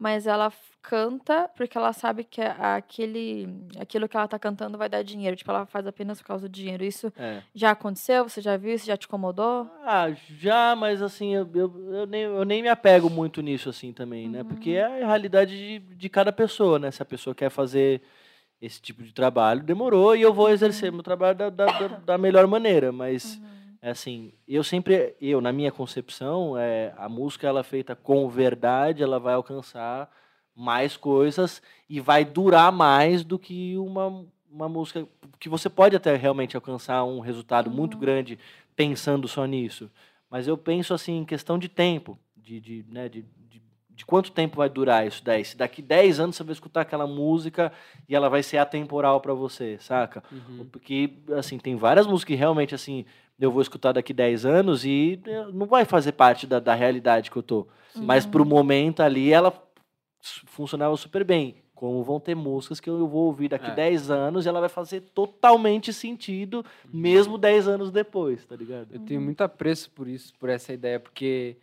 mas 0.00 0.26
ela 0.26 0.50
canta 0.80 1.46
porque 1.54 1.76
ela 1.76 1.92
sabe 1.92 2.24
que 2.24 2.40
aquele, 2.40 3.46
aquilo 3.78 4.08
que 4.08 4.16
ela 4.16 4.24
está 4.24 4.38
cantando 4.38 4.78
vai 4.78 4.88
dar 4.88 5.02
dinheiro. 5.02 5.36
Tipo, 5.36 5.50
ela 5.50 5.66
faz 5.66 5.86
apenas 5.86 6.22
por 6.22 6.28
causa 6.28 6.48
do 6.48 6.50
dinheiro. 6.50 6.82
Isso 6.82 7.12
é. 7.18 7.42
já 7.54 7.72
aconteceu? 7.72 8.26
Você 8.26 8.40
já 8.40 8.56
viu? 8.56 8.74
Isso 8.74 8.86
já 8.86 8.96
te 8.96 9.04
incomodou? 9.04 9.70
Ah, 9.84 10.10
já, 10.38 10.74
mas 10.74 11.02
assim, 11.02 11.34
eu, 11.34 11.46
eu, 11.54 11.94
eu, 11.94 12.06
nem, 12.06 12.22
eu 12.22 12.44
nem 12.46 12.62
me 12.62 12.68
apego 12.70 13.10
muito 13.10 13.42
nisso 13.42 13.68
assim 13.68 13.92
também, 13.92 14.24
uhum. 14.24 14.32
né? 14.32 14.42
Porque 14.42 14.70
é 14.70 15.02
a 15.02 15.06
realidade 15.06 15.54
de, 15.54 15.94
de 15.94 16.08
cada 16.08 16.32
pessoa, 16.32 16.78
né? 16.78 16.90
Se 16.90 17.02
a 17.02 17.06
pessoa 17.06 17.34
quer 17.34 17.50
fazer 17.50 18.00
esse 18.58 18.80
tipo 18.80 19.02
de 19.02 19.12
trabalho, 19.12 19.62
demorou 19.62 20.16
e 20.16 20.22
eu 20.22 20.32
vou 20.32 20.48
exercer 20.48 20.88
uhum. 20.88 20.96
meu 20.96 21.02
trabalho 21.02 21.36
da, 21.36 21.50
da, 21.50 21.66
da, 21.66 21.88
da 21.88 22.18
melhor 22.18 22.46
maneira, 22.46 22.90
mas... 22.90 23.36
Uhum 23.36 23.59
é 23.82 23.90
assim, 23.90 24.32
eu 24.46 24.62
sempre, 24.62 25.14
eu 25.20 25.40
na 25.40 25.52
minha 25.52 25.72
concepção, 25.72 26.56
é, 26.56 26.92
a 26.96 27.08
música 27.08 27.46
ela 27.46 27.60
é 27.60 27.64
feita 27.64 27.96
com 27.96 28.28
verdade, 28.28 29.02
ela 29.02 29.18
vai 29.18 29.34
alcançar 29.34 30.10
mais 30.54 30.96
coisas 30.96 31.62
e 31.88 31.98
vai 32.00 32.24
durar 32.24 32.70
mais 32.70 33.24
do 33.24 33.38
que 33.38 33.78
uma, 33.78 34.26
uma 34.50 34.68
música 34.68 35.06
que 35.38 35.48
você 35.48 35.70
pode 35.70 35.96
até 35.96 36.14
realmente 36.16 36.56
alcançar 36.56 37.02
um 37.04 37.20
resultado 37.20 37.70
uhum. 37.70 37.76
muito 37.76 37.96
grande 37.96 38.38
pensando 38.76 39.26
só 39.26 39.46
nisso. 39.46 39.90
Mas 40.28 40.46
eu 40.46 40.58
penso 40.58 40.92
assim, 40.92 41.18
em 41.18 41.24
questão 41.24 41.58
de 41.58 41.68
tempo, 41.68 42.18
de, 42.36 42.60
de, 42.60 42.84
né, 42.90 43.08
de, 43.08 43.24
de, 43.48 43.62
de 43.88 44.04
quanto 44.04 44.30
tempo 44.30 44.58
vai 44.58 44.68
durar 44.68 45.06
isso 45.06 45.24
daí. 45.24 45.44
Se 45.44 45.56
daqui 45.56 45.80
10 45.80 46.20
anos 46.20 46.36
você 46.36 46.44
vai 46.44 46.52
escutar 46.52 46.82
aquela 46.82 47.06
música 47.06 47.72
e 48.06 48.14
ela 48.14 48.28
vai 48.28 48.42
ser 48.42 48.58
atemporal 48.58 49.20
para 49.22 49.32
você, 49.32 49.78
saca? 49.80 50.22
Uhum. 50.30 50.66
Porque, 50.70 51.14
assim, 51.36 51.58
tem 51.58 51.76
várias 51.76 52.06
músicas 52.06 52.34
que 52.34 52.38
realmente, 52.38 52.74
assim, 52.74 53.06
eu 53.40 53.50
vou 53.50 53.62
escutar 53.62 53.92
daqui 53.92 54.12
10 54.12 54.44
anos 54.44 54.84
e 54.84 55.20
eh, 55.26 55.46
não 55.52 55.66
vai 55.66 55.84
fazer 55.84 56.12
parte 56.12 56.46
da, 56.46 56.60
da 56.60 56.74
realidade 56.74 57.30
que 57.30 57.36
eu 57.36 57.42
tô. 57.42 57.66
Mas 57.96 58.24
pro 58.26 58.44
momento 58.44 59.00
ali, 59.00 59.32
ela 59.32 59.52
funcionava 60.46 60.96
super 60.96 61.24
bem. 61.24 61.56
Como 61.74 62.02
vão 62.04 62.20
ter 62.20 62.34
músicas 62.36 62.78
que 62.78 62.90
eu 62.90 63.08
vou 63.08 63.24
ouvir 63.26 63.48
daqui 63.48 63.70
É. 63.70 63.74
10 63.74 64.10
anos 64.10 64.44
e 64.44 64.48
ela 64.48 64.60
vai 64.60 64.68
fazer 64.68 65.00
totalmente 65.14 65.92
sentido, 65.94 66.62
mesmo 66.92 67.38
10 67.38 67.66
anos 67.68 67.90
depois, 67.90 68.44
tá 68.44 68.54
ligado? 68.54 68.88
Eu 68.92 69.00
tenho 69.00 69.20
muito 69.20 69.40
apreço 69.40 69.90
por 69.90 70.06
isso, 70.06 70.34
por 70.38 70.50
essa 70.50 70.74
ideia, 70.74 71.00
porque 71.00 71.56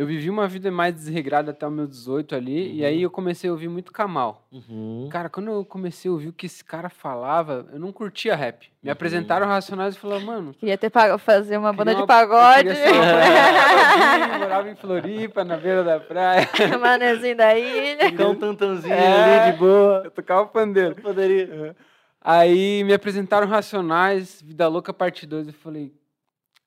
eu 0.00 0.06
vivi 0.06 0.30
uma 0.30 0.48
vida 0.48 0.70
mais 0.70 0.94
desregrada 0.94 1.50
até 1.50 1.66
o 1.66 1.70
meu 1.70 1.86
18 1.86 2.34
ali, 2.34 2.72
e 2.76 2.80
Uhum. 2.80 2.86
aí 2.86 3.02
eu 3.02 3.10
comecei 3.10 3.50
a 3.50 3.52
ouvir 3.52 3.68
muito 3.68 3.92
Kamal. 3.92 4.46
Uhum. 4.50 5.08
Cara, 5.12 5.28
quando 5.28 5.50
eu 5.50 5.62
comecei 5.64 6.08
a 6.08 6.12
ouvir 6.12 6.28
o 6.28 6.32
que 6.32 6.46
esse 6.46 6.64
cara 6.64 6.88
falava, 6.88 7.66
eu 7.70 7.78
não 7.78 7.92
curtia 7.92 8.34
rap. 8.34 8.68
Me 8.82 8.88
Uhum. 8.88 8.92
apresentaram 8.92 9.46
Racionais 9.46 9.94
e 9.94 9.98
falaram, 9.98 10.24
mano. 10.24 10.54
Queria 10.54 10.78
ter 10.78 10.88
pago, 10.88 11.18
fazer 11.18 11.58
uma 11.58 11.70
banda 11.72 11.94
de 11.94 12.00
eu 12.00 12.06
pagode. 12.06 12.68
uma 12.68 14.32
de 14.32 14.38
morava 14.38 14.70
em 14.70 14.74
Floripa, 14.74 15.44
na 15.44 15.56
beira 15.58 15.84
da 15.84 16.00
praia. 16.00 16.48
Manezinho 16.80 17.36
da 17.36 17.58
ilha. 17.58 18.06
Ficar 18.10 18.28
um 18.28 18.34
tantanzinho 18.34 18.94
É. 18.94 19.40
ali 19.42 19.52
de 19.52 19.58
boa. 19.58 20.02
Eu 20.04 20.10
tocava 20.10 20.46
pandeiro. 20.46 20.94
Eu 20.96 21.02
poderia. 21.02 21.76
Aí 22.22 22.84
me 22.84 22.92
apresentaram 22.94 23.46
Racionais, 23.46 24.42
Vida 24.42 24.66
Louca 24.68 24.92
Parte 24.92 25.26
2. 25.26 25.48
Eu 25.48 25.54
falei, 25.54 25.92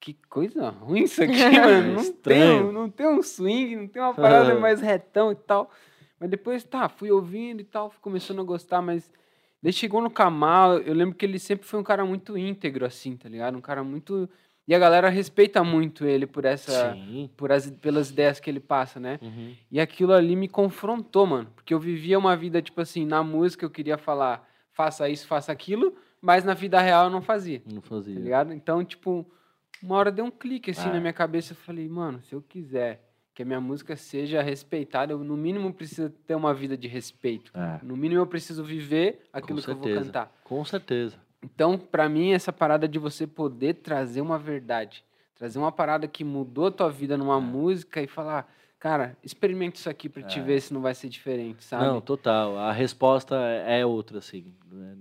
que 0.03 0.17
coisa 0.29 0.69
ruim 0.69 1.03
isso 1.03 1.23
aqui, 1.23 1.31
mano. 1.59 1.93
Não 1.93 2.13
tem, 2.13 2.61
um- 2.61 2.71
não 2.73 2.89
tem 2.89 3.07
um 3.07 3.21
swing, 3.23 3.75
não 3.77 3.87
tem 3.87 4.01
uma 4.01 4.13
parada 4.13 4.53
mais 4.59 4.81
retão 4.81 5.31
e 5.31 5.35
tal. 5.35 5.71
Mas 6.19 6.29
depois, 6.29 6.63
tá, 6.63 6.89
fui 6.89 7.09
ouvindo 7.11 7.61
e 7.61 7.63
tal, 7.63 7.89
fui 7.89 7.99
começando 8.01 8.41
a 8.41 8.43
gostar, 8.43 8.81
mas. 8.81 9.09
Daí 9.61 9.71
chegou 9.71 10.01
no 10.01 10.09
Kamal, 10.09 10.79
eu 10.79 10.93
lembro 10.93 11.15
que 11.15 11.25
ele 11.25 11.39
sempre 11.39 11.65
foi 11.65 11.79
um 11.79 11.83
cara 11.83 12.03
muito 12.03 12.37
íntegro, 12.37 12.85
assim, 12.85 13.15
tá 13.15 13.29
ligado? 13.29 13.57
Um 13.57 13.61
cara 13.61 13.81
muito. 13.81 14.29
E 14.67 14.75
a 14.75 14.79
galera 14.79 15.07
respeita 15.09 15.63
muito 15.63 16.05
ele 16.05 16.27
por 16.27 16.43
essa. 16.43 16.91
Sim. 16.93 17.29
Por 17.37 17.49
as, 17.49 17.69
pelas 17.71 18.09
ideias 18.09 18.41
que 18.41 18.49
ele 18.49 18.59
passa, 18.59 18.99
né? 18.99 19.19
Uhum. 19.21 19.53
E 19.71 19.79
aquilo 19.79 20.11
ali 20.11 20.35
me 20.35 20.49
confrontou, 20.49 21.25
mano. 21.25 21.49
Porque 21.55 21.73
eu 21.73 21.79
vivia 21.79 22.19
uma 22.19 22.35
vida, 22.35 22.61
tipo 22.61 22.81
assim, 22.81 23.05
na 23.05 23.23
música 23.23 23.65
eu 23.65 23.69
queria 23.69 23.97
falar, 23.97 24.45
faça 24.73 25.07
isso, 25.09 25.25
faça 25.27 25.49
aquilo, 25.51 25.95
mas 26.21 26.43
na 26.43 26.53
vida 26.53 26.79
real 26.81 27.05
eu 27.05 27.09
não 27.09 27.21
fazia, 27.21 27.61
Não 27.65 27.79
tá 27.81 27.87
fazia. 27.87 28.19
ligado? 28.19 28.51
Então, 28.53 28.83
tipo, 28.83 29.25
uma 29.83 29.95
hora 29.97 30.11
deu 30.11 30.25
um 30.25 30.31
clique 30.31 30.71
assim 30.71 30.89
Ah. 30.89 30.93
na 30.93 30.99
minha 30.99 31.13
cabeça. 31.13 31.51
Eu 31.53 31.57
falei, 31.57 31.87
mano, 31.89 32.21
se 32.21 32.33
eu 32.33 32.41
quiser 32.41 33.03
que 33.35 33.41
a 33.41 33.45
minha 33.45 33.59
música 33.59 33.95
seja 33.95 34.41
respeitada, 34.41 35.11
eu 35.11 35.19
no 35.23 35.35
mínimo 35.35 35.73
preciso 35.73 36.09
ter 36.09 36.35
uma 36.35 36.53
vida 36.53 36.77
de 36.77 36.87
respeito. 36.87 37.51
É. 37.55 37.79
No 37.83 37.97
mínimo 37.97 38.21
eu 38.21 38.27
preciso 38.27 38.63
viver 38.63 39.23
aquilo 39.33 39.61
que 39.61 39.69
eu 39.69 39.75
vou 39.75 39.93
cantar. 39.93 40.31
Com 40.43 40.63
certeza. 40.63 41.17
Então, 41.43 41.77
pra 41.77 42.07
mim, 42.07 42.31
essa 42.31 42.53
parada 42.53 42.87
de 42.87 42.97
você 42.99 43.27
poder 43.27 43.73
trazer 43.75 44.21
uma 44.21 44.37
verdade, 44.39 45.03
trazer 45.35 45.59
uma 45.59 45.71
parada 45.71 46.07
que 46.07 46.23
mudou 46.23 46.67
a 46.67 46.71
tua 46.71 46.89
vida 46.89 47.17
numa 47.17 47.37
É. 47.37 47.41
música 47.41 48.01
e 48.01 48.07
falar, 48.07 48.49
cara, 48.79 49.17
experimente 49.23 49.77
isso 49.77 49.89
aqui 49.89 50.07
pra 50.07 50.21
te 50.23 50.39
É. 50.39 50.41
ver 50.43 50.61
se 50.61 50.71
não 50.73 50.79
vai 50.81 50.93
ser 50.95 51.09
diferente, 51.09 51.63
sabe? 51.63 51.83
Não, 51.85 51.99
total. 51.99 52.57
A 52.57 52.71
resposta 52.71 53.35
é 53.35 53.79
é 53.81 53.85
outra, 53.85 54.19
assim. 54.19 54.45
Não 54.71 54.85
é- 54.85 54.95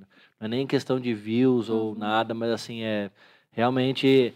é 0.47 0.49
nem 0.49 0.67
questão 0.67 0.99
de 0.99 1.13
views 1.15 1.69
ou 1.69 1.95
nada, 1.95 2.33
mas 2.35 2.51
assim, 2.51 2.83
é 2.83 3.11
realmente 3.53 4.35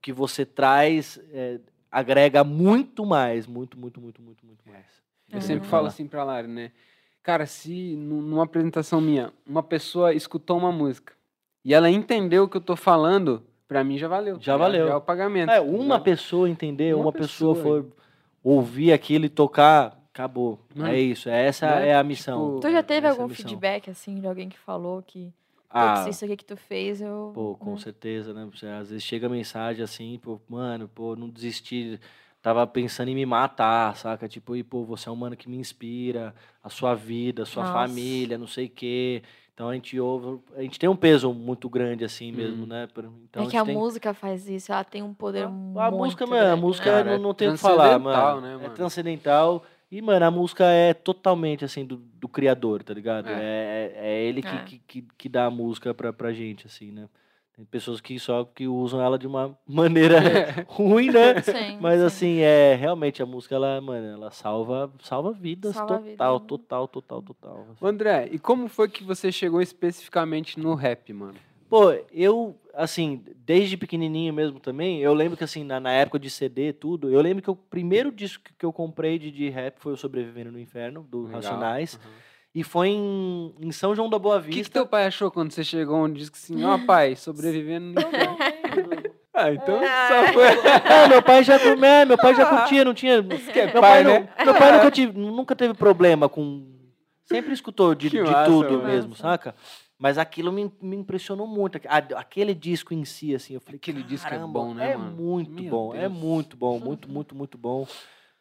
que 0.00 0.12
você 0.12 0.44
traz 0.46 1.20
é, 1.32 1.58
agrega 1.90 2.42
muito 2.44 3.04
mais. 3.04 3.46
Muito, 3.46 3.78
muito, 3.78 4.00
muito, 4.00 4.20
muito, 4.22 4.44
muito 4.46 4.68
mais. 4.68 4.86
Eu 5.28 5.36
Uhum. 5.36 5.40
sempre 5.42 5.68
falo 5.68 5.86
assim 5.86 6.06
pra 6.06 6.24
Lari, 6.24 6.48
né? 6.48 6.72
Cara, 7.22 7.46
se 7.46 7.94
nu- 7.96 8.22
numa 8.22 8.44
apresentação 8.44 9.00
minha, 9.00 9.32
uma 9.46 9.62
pessoa 9.62 10.12
escutou 10.14 10.56
uma 10.58 10.72
música 10.72 11.12
e 11.64 11.74
ela 11.74 11.90
entendeu 11.90 12.44
o 12.44 12.48
que 12.48 12.56
eu 12.56 12.60
tô 12.60 12.74
falando, 12.74 13.42
pra 13.68 13.84
mim 13.84 13.98
já 13.98 14.08
valeu. 14.08 14.38
Já 14.40 14.56
valeu. 14.56 14.86
Já 14.88 14.92
é 14.94 14.96
o 14.96 15.00
pagamento. 15.00 15.50
É, 15.50 15.60
uma 15.60 16.00
pessoa 16.00 16.48
entender, 16.48 16.94
Uma 16.94 17.04
uma, 17.04 17.12
pessoa, 17.12 17.54
pessoa, 17.54 17.82
for 17.82 17.92
ouvir 18.42 18.92
aquilo 18.92 19.26
e 19.26 19.28
tocar, 19.28 20.02
acabou. 20.12 20.58
Mano, 20.74 20.90
é 20.92 20.98
isso, 20.98 21.28
essa 21.28 21.66
né? 21.78 21.88
é 21.88 21.94
a 21.94 22.02
missão. 22.02 22.48
Tipo, 22.56 22.60
Tu 22.60 22.72
já 22.72 22.82
teve 22.82 23.06
Essa 23.06 23.06
é 23.06 23.10
algum 23.20 23.28
missão. 23.28 23.44
feedback, 23.46 23.90
assim, 23.90 24.18
de 24.18 24.26
alguém 24.26 24.48
que 24.48 24.58
falou 24.58 25.02
que 25.02 25.32
Ah, 25.70 26.02
"Putz, 26.04 26.16
isso 26.16 26.24
aqui 26.24 26.36
que 26.36 26.44
tu 26.44 26.56
fez, 26.56 27.00
eu. 27.00 27.30
Pô, 27.32 27.54
com 27.56 27.72
né?" 27.74 27.78
certeza, 27.78 28.34
né? 28.34 28.46
Você, 28.52 28.66
às 28.66 28.90
vezes 28.90 29.04
chega 29.04 29.28
mensagem 29.28 29.82
assim, 29.84 30.18
pô, 30.22 30.40
mano, 30.48 30.88
pô, 30.88 31.14
não 31.14 31.28
desisti, 31.28 31.98
tava 32.42 32.66
pensando 32.66 33.08
em 33.08 33.14
me 33.14 33.24
matar, 33.24 33.96
saca? 33.96 34.28
Tipo, 34.28 34.56
e 34.56 34.62
pô, 34.64 34.84
você 34.84 35.08
é 35.08 35.12
um 35.12 35.16
mano 35.16 35.36
que 35.36 35.48
me 35.48 35.56
inspira, 35.56 36.34
a 36.62 36.68
sua 36.68 36.94
vida, 36.94 37.42
a 37.44 37.46
sua 37.46 37.62
Nossa. 37.62 37.72
família, 37.72 38.36
não 38.36 38.48
sei 38.48 38.66
o 38.66 38.70
quê. 38.70 39.22
Então 39.54 39.68
a 39.68 39.74
gente 39.74 40.00
ouve, 40.00 40.40
a 40.56 40.62
gente 40.62 40.78
tem 40.78 40.88
um 40.88 40.96
peso 40.96 41.32
muito 41.34 41.68
grande 41.68 42.02
assim 42.02 42.32
mesmo, 42.32 42.62
Uhum. 42.62 42.66
né? 42.66 42.88
Então 43.28 43.44
é 43.44 43.46
que 43.46 43.56
a 43.58 43.64
tem- 43.64 43.76
música 43.76 44.14
faz 44.14 44.48
isso, 44.48 44.72
ela 44.72 44.82
tem 44.82 45.02
um 45.02 45.12
poder 45.12 45.46
muito 45.48 45.78
a 45.78 45.90
música, 45.90 46.26
mano, 46.26 46.40
a 46.42 46.46
grande, 46.46 46.60
música 46.62 46.84
né? 46.86 46.92
Cara, 46.92 47.04
não, 47.04 47.14
é 47.14 47.18
não 47.18 47.34
tem 47.34 47.48
o 47.48 47.52
que 47.52 47.58
falar, 47.58 48.00
transcendental, 48.00 48.34
mano. 48.36 48.46
né, 48.46 48.54
É 48.54 48.56
mano? 48.56 48.74
transcendental. 48.74 49.64
E, 49.90 50.00
mano, 50.00 50.24
a 50.24 50.30
música 50.30 50.64
é 50.66 50.94
totalmente, 50.94 51.64
assim, 51.64 51.84
do, 51.84 51.96
do 51.96 52.28
criador, 52.28 52.82
tá 52.82 52.94
ligado? 52.94 53.28
É. 53.28 53.32
É, 53.32 53.92
é, 53.96 54.08
é 54.12 54.22
ele 54.24 54.40
que, 54.40 54.48
É. 54.54 54.58
que, 54.64 54.78
que, 54.86 55.02
que 55.18 55.28
dá 55.28 55.46
a 55.46 55.50
música 55.50 55.92
pra, 55.92 56.12
pra 56.12 56.32
gente, 56.32 56.66
assim, 56.66 56.92
né? 56.92 57.08
Tem 57.56 57.64
pessoas 57.64 58.00
que 58.00 58.18
só 58.18 58.44
que 58.44 58.68
usam 58.68 59.02
ela 59.02 59.18
de 59.18 59.26
uma 59.26 59.58
maneira 59.66 60.18
ruim, 60.68 61.10
né? 61.10 61.42
Sim, 61.42 61.76
Mas, 61.80 61.98
sim. 62.00 62.06
assim, 62.06 62.38
é, 62.38 62.74
realmente, 62.76 63.20
a 63.20 63.26
música, 63.26 63.56
ela, 63.56 63.80
mano, 63.80 64.06
ela 64.06 64.30
salva, 64.30 64.92
salva 65.02 65.32
vidas 65.32 65.74
Salva 65.74 65.98
total, 65.98 66.04
vidas, 66.04 66.42
né? 66.42 66.46
total, 66.48 66.88
total, 66.88 67.22
total. 67.22 67.66
assim. 67.72 67.84
André, 67.86 68.28
e 68.30 68.38
como 68.38 68.68
foi 68.68 68.88
que 68.88 69.02
você 69.02 69.32
chegou 69.32 69.60
especificamente 69.60 70.58
no 70.60 70.74
rap, 70.74 71.12
mano? 71.12 71.34
Pô, 71.68 71.90
eu, 72.12 72.56
assim, 72.74 73.22
desde 73.36 73.76
pequenininho 73.76 74.32
mesmo 74.32 74.58
também, 74.60 75.00
eu 75.00 75.12
lembro 75.14 75.36
que, 75.36 75.44
assim, 75.44 75.64
na, 75.64 75.78
na 75.80 75.92
época 75.92 76.18
de 76.18 76.30
CD, 76.30 76.72
tudo, 76.72 77.10
eu 77.10 77.20
lembro 77.20 77.42
que 77.42 77.50
o 77.50 77.56
primeiro 77.56 78.10
disco 78.12 78.44
que 78.58 78.64
eu 78.66 78.72
comprei 78.72 79.18
de, 79.18 79.30
de 79.30 79.48
rap 79.48 79.78
foi 79.78 79.92
o 79.92 79.96
Sobrevivendo 79.96 80.52
no 80.52 80.58
Inferno, 80.58 81.02
do 81.08 81.22
Legal. 81.24 81.36
Racionais, 81.40 81.94
Uhum. 81.94 82.10
e 82.54 82.62
foi 82.64 82.88
em, 82.88 83.54
em 83.60 83.72
São 83.72 83.94
João 83.94 84.08
da 84.10 84.18
Boa 84.18 84.38
O 84.38 84.42
que, 84.42 84.48
que 84.50 84.54
Vista. 84.56 84.72
teu 84.74 84.86
pai 84.86 85.06
achou 85.06 85.30
quando 85.30 85.50
você 85.52 85.62
chegou 85.64 85.96
onde 85.96 86.18
disse 86.18 86.30
que 86.32 86.38
assim, 86.38 86.64
ó 86.64 86.78
pai, 86.78 87.16
sobrevivendo 87.16 87.86
no 87.86 88.00
inferno? 88.00 88.36
Ah, 89.32 89.52
então 89.52 89.80
só 90.08 90.32
foi. 90.32 90.44
É, 90.90 91.08
meu 91.08 91.22
pai 91.22 91.44
já, 91.44 91.54
é, 91.54 92.04
meu 92.04 92.18
pai 92.18 92.34
já 92.34 92.44
curtia, 92.46 92.84
não 92.84 92.92
tinha. 92.92 93.22
que 93.22 93.60
é 93.60 93.64
meu 93.66 93.80
pai, 93.80 93.80
pai, 93.80 94.04
não- 94.04 94.20
né? 94.20 94.28
meu 94.44 94.54
pai 94.54 94.72
nunca, 94.72 94.90
tive, 94.90 95.12
nunca 95.18 95.56
teve 95.56 95.74
problema 95.74 96.28
com. 96.28 96.66
Sempre 97.24 97.52
escutou 97.54 97.94
de, 97.94 98.10
de 98.10 98.20
massa, 98.20 98.44
tudo 98.44 98.78
mesmo, 98.80 99.10
Massa. 99.10 99.22
saca? 99.22 99.54
Mas 100.00 100.16
aquilo 100.16 100.50
me, 100.50 100.72
me 100.80 100.96
impressionou 100.96 101.46
muito. 101.46 101.78
A- 101.86 101.98
Aquele 102.18 102.54
disco 102.54 102.94
em 102.94 103.04
si, 103.04 103.34
assim, 103.34 103.52
eu 103.52 103.60
falei, 103.60 103.76
Aquele 103.76 104.02
disco 104.02 104.26
é 104.26 104.30
"Caramba, 104.30 104.60
bom, 104.60 104.72
né, 104.72 104.92
É 104.92 104.96
mano? 104.96 105.14
muito 105.14 105.62
Meu 105.62 105.70
bom, 105.70 105.94
é 105.94 106.08
Deus. 106.08 106.12
muito 106.14 106.56
bom, 106.56 106.80
muito, 106.80 107.06
muito, 107.06 107.34
muito 107.34 107.58
bom. 107.58 107.86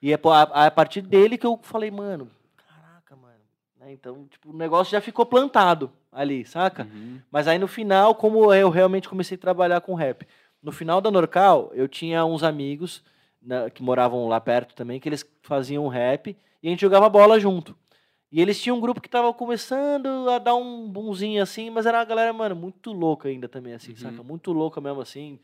E 0.02 0.14
é 0.14 0.20
a, 0.24 0.68
a 0.68 0.72
partir 0.72 1.02
dele 1.02 1.38
que 1.38 1.46
eu 1.46 1.60
falei, 1.62 1.92
mano, 1.92 2.32
caraca, 2.66 3.14
mano. 3.18 3.42
né, 3.78 3.92
Então, 3.92 4.26
tipo, 4.30 4.52
o 4.52 4.56
negócio 4.58 4.90
já 4.94 5.02
ficou 5.02 5.26
plantado 5.26 5.92
ali, 6.10 6.46
saca? 6.46 6.84
Uhum. 6.86 7.20
Mas 7.30 7.46
aí 7.46 7.60
no 7.60 7.68
final, 7.68 8.16
como 8.16 8.54
eu 8.54 8.70
realmente 8.70 9.10
comecei 9.10 9.36
a 9.36 9.42
trabalhar 9.42 9.82
com 9.82 9.94
rap, 9.96 10.26
no 10.64 10.72
final 10.72 11.02
da 11.02 11.12
Norcal, 11.12 11.72
eu 11.74 11.90
tinha 11.90 12.24
uns 12.24 12.42
amigos 12.42 13.04
né, 13.42 13.70
que 13.70 13.84
moravam 13.84 14.30
lá 14.30 14.40
perto 14.40 14.74
também, 14.74 14.98
que 14.98 15.10
eles 15.10 15.30
faziam 15.42 15.86
rap 15.90 16.38
e 16.64 16.68
a 16.68 16.72
gente 16.72 16.80
jogava 16.80 17.10
bola 17.10 17.38
junto. 17.38 17.76
E 18.32 18.40
eles 18.42 18.62
tinham 18.62 18.78
um 18.78 18.82
grupo 18.82 19.02
que 19.02 19.10
tava 19.10 19.34
começando 19.34 20.30
a 20.30 20.38
dar 20.38 20.56
um 20.56 20.88
bunzinho 20.88 21.42
assim, 21.42 21.70
mas 21.70 21.86
era 21.86 21.98
uma 22.00 22.06
galera, 22.06 22.32
mano, 22.32 22.56
muito 22.56 22.92
louca 22.92 23.28
ainda 23.28 23.50
também, 23.50 23.74
assim, 23.74 23.92
Uhum. 23.92 23.98
saca? 23.98 24.24
Muito 24.24 24.52
louca 24.52 24.80
mesmo, 24.80 25.02
assim, 25.02 25.40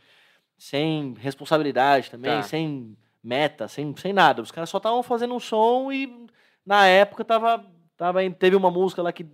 sem 0.58 1.14
responsabilidade 1.18 2.12
também, 2.12 2.42
Tá. 2.42 2.44
sem 2.44 2.96
meta, 3.24 3.68
sem, 3.68 3.96
sem 3.98 4.14
nada. 4.14 4.42
Os 4.42 4.52
caras 4.52 4.70
só 4.70 4.78
estavam 4.78 5.02
fazendo 5.02 5.34
um 5.34 5.40
som 5.40 5.92
e 5.92 6.28
na 6.66 6.86
época 6.86 7.26
tava, 7.26 7.66
tava, 7.98 8.20
teve 8.30 8.56
uma 8.56 8.70
música 8.70 9.02
lá 9.02 9.12
que 9.12 9.26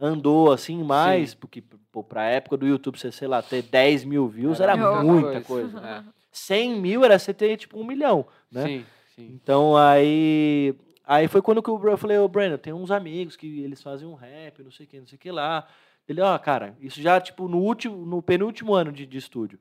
andou 0.00 0.50
assim 0.50 0.82
mais, 0.82 1.34
porque 1.34 1.60
pô, 1.92 2.02
pra 2.02 2.24
época 2.24 2.56
do 2.56 2.66
YouTube, 2.66 2.98
você, 2.98 3.12
sei 3.12 3.28
lá, 3.28 3.42
ter 3.42 3.62
10 3.62 4.04
mil 4.04 4.26
views 4.28 4.60
era, 4.60 4.76
muita 4.76 5.02
muita 5.02 5.40
coisa. 5.42 5.78
É. 5.80 6.02
100 6.32 6.74
mil 6.80 7.04
era 7.04 7.18
você 7.18 7.34
ter 7.34 7.56
tipo 7.56 7.78
um 7.78 7.84
milhão, 7.84 8.26
né? 8.50 8.64
Sim, 8.66 8.84
sim. 9.14 9.26
Então 9.34 9.76
aí. 9.76 10.74
Aí 11.08 11.26
foi 11.26 11.40
quando 11.40 11.62
que 11.62 11.70
eu 11.70 11.96
falei, 11.96 12.18
ô 12.18 12.28
Breno, 12.28 12.58
tem 12.58 12.70
uns 12.70 12.90
amigos 12.90 13.34
que 13.34 13.62
eles 13.62 13.82
fazem 13.82 14.06
um 14.06 14.12
rap, 14.12 14.62
não 14.62 14.70
sei 14.70 14.84
o 14.84 14.88
que, 14.90 15.00
não 15.00 15.06
sei 15.06 15.16
o 15.16 15.18
que 15.18 15.30
lá. 15.30 15.66
Ele, 16.06 16.20
ó, 16.20 16.38
cara, 16.38 16.76
isso 16.82 17.00
já, 17.00 17.18
tipo, 17.18 17.48
no 17.48 17.56
último, 17.56 18.04
no 18.04 18.20
penúltimo 18.20 18.74
ano 18.74 18.92
de, 18.92 19.06
de 19.06 19.16
estúdio. 19.16 19.58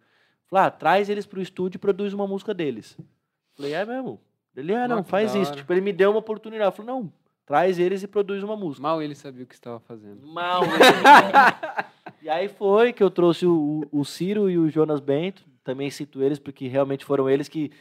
Falei, 0.48 0.66
ah, 0.66 0.72
traz 0.72 1.10
eles 1.10 1.26
pro 1.26 1.42
estúdio 1.42 1.78
e 1.78 1.80
produz 1.80 2.12
uma 2.12 2.28
música 2.28 2.54
deles. 2.54 2.98
Falei, 3.56 3.74
é 3.74 3.86
mesmo? 3.86 4.20
Ele, 4.58 4.74
Ó, 4.74 4.88
não, 4.90 5.06
faz 5.06 5.34
isso. 5.36 5.56
Tipo, 5.56 5.72
ele 5.72 5.80
me 5.80 5.94
deu 5.94 6.12
uma 6.12 6.20
oportunidade. 6.20 6.76
Falei, 6.76 6.92
não, 6.92 7.14
traz 7.46 7.80
eles 7.80 8.04
e 8.04 8.08
produz 8.08 8.44
uma 8.44 8.58
música. 8.58 8.82
Mal 8.82 9.02
ele 9.02 9.16
sabia 9.16 9.46
o 9.46 9.48
que 9.48 9.56
estava 9.56 9.80
fazendo. 9.80 10.28
Mal. 10.28 10.64
e 12.22 12.28
aí 12.28 12.50
foi 12.50 12.92
que 12.92 13.02
eu 13.02 13.10
trouxe 13.10 13.46
o, 13.46 13.88
o 13.90 14.04
Ciro 14.04 14.50
e 14.50 14.58
o 14.58 14.70
Jonas 14.70 15.00
Bento, 15.00 15.46
também 15.64 15.90
cito 15.90 16.22
eles 16.22 16.40
porque 16.40 16.68
realmente 16.68 17.06
foram 17.06 17.30
eles 17.30 17.48
que 17.48 17.72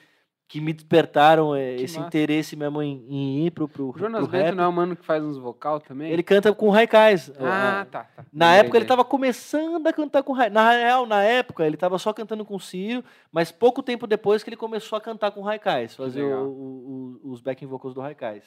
que 0.49 0.61
me 0.61 0.73
despertaram 0.73 1.55
é, 1.57 1.75
Que 1.77 1.83
esse 1.83 1.97
massa. 1.97 2.07
interesse 2.09 2.55
mesmo 2.55 2.81
em, 2.81 3.05
em 3.09 3.47
ir 3.47 3.51
pro, 3.51 3.67
pro, 3.69 3.91
O 3.91 3.99
Jonas 3.99 4.21
pro 4.23 4.31
Bento 4.31 4.55
não 4.55 4.63
é 4.65 4.69
o 4.69 4.73
mano 4.73 4.95
que 4.95 5.05
faz 5.05 5.23
uns 5.23 5.37
vocal 5.37 5.81
também? 5.81 6.11
Ele 6.13 6.23
canta 6.23 6.53
com 6.55 6.71
Raikais. 6.71 7.31
Ah, 7.41 7.85
tá, 7.91 8.05
tá. 8.05 8.25
Na 8.33 8.55
época 8.55 8.77
ele 8.79 8.85
tava 8.85 9.05
começando 9.05 9.85
a 9.87 9.93
cantar 9.93 10.23
com 10.23 10.33
Raikais. 10.33 10.55
Na 10.55 10.71
real, 10.71 11.05
na 11.05 11.23
época, 11.23 11.67
ele 11.67 11.77
tava 11.77 11.99
só 11.99 12.13
cantando 12.13 12.45
com 12.45 12.55
o 12.55 12.61
Ciro, 12.61 13.03
mas 13.33 13.51
pouco 13.51 13.83
tempo 13.83 14.07
depois 14.07 14.43
que 14.45 14.49
ele 14.51 14.57
começou 14.57 14.97
a 14.97 15.01
cantar 15.01 15.33
com 15.33 15.41
Raikais, 15.43 15.97
fazer 15.97 16.23
o- 16.23 16.47
o- 16.49 17.21
o- 17.25 17.33
os 17.33 17.41
backing 17.41 17.67
vocals 17.67 17.93
do 17.95 18.01
Raikais. 18.01 18.45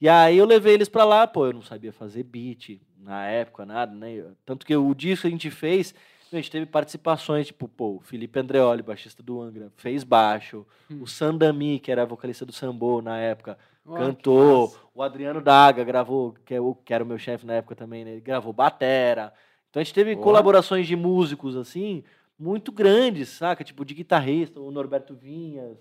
E 0.00 0.08
aí 0.08 0.36
eu 0.36 0.44
levei 0.44 0.74
eles 0.74 0.88
pra 0.90 1.04
lá, 1.04 1.26
pô, 1.26 1.46
eu 1.46 1.52
não 1.54 1.62
sabia 1.62 1.92
fazer 1.92 2.22
beat 2.24 2.80
na 2.98 3.24
época, 3.26 3.64
nada, 3.64 3.94
né? 3.94 4.24
Tanto 4.44 4.66
que 4.66 4.76
o 4.76 4.94
disco 4.94 5.22
que 5.22 5.28
a 5.28 5.30
gente 5.30 5.50
fez, 5.50 5.94
a 6.36 6.40
gente 6.40 6.50
teve 6.50 6.66
participações, 6.66 7.46
tipo, 7.46 7.68
pô, 7.68 7.96
o 7.96 8.00
Felipe 8.00 8.38
Andreoli, 8.38 8.82
baixista 8.82 9.22
do 9.22 9.40
Angra, 9.40 9.72
fez 9.76 10.04
baixo. 10.04 10.66
Hum. 10.90 11.02
O 11.02 11.06
Sandami, 11.06 11.78
que 11.78 11.90
era 11.90 12.04
vocalista 12.04 12.44
do 12.44 12.52
Sambo 12.52 13.00
na 13.02 13.18
época, 13.18 13.58
que 13.84 13.92
cantou. 13.94 14.74
O 14.94 15.02
Adriano 15.02 15.40
Daga 15.40 15.82
gravou, 15.84 16.34
que, 16.44 16.54
é 16.54 16.60
o, 16.60 16.74
que 16.74 16.94
era 16.94 17.02
o 17.02 17.06
meu 17.06 17.18
chefe 17.18 17.46
na 17.46 17.54
época 17.54 17.74
também, 17.74 18.04
né? 18.04 18.12
Ele 18.12 18.20
gravou 18.20 18.52
batera. 18.52 19.32
Então 19.70 19.80
a 19.80 19.84
gente 19.84 19.94
teve 19.94 20.14
Ó. 20.14 20.18
colaborações 20.18 20.86
de 20.86 20.94
músicos, 20.94 21.56
assim, 21.56 22.04
muito 22.38 22.70
grandes, 22.70 23.28
saca? 23.30 23.64
Tipo, 23.64 23.84
de 23.84 23.94
guitarrista, 23.94 24.60
o 24.60 24.70
Norberto 24.70 25.14
Vinhas, 25.14 25.76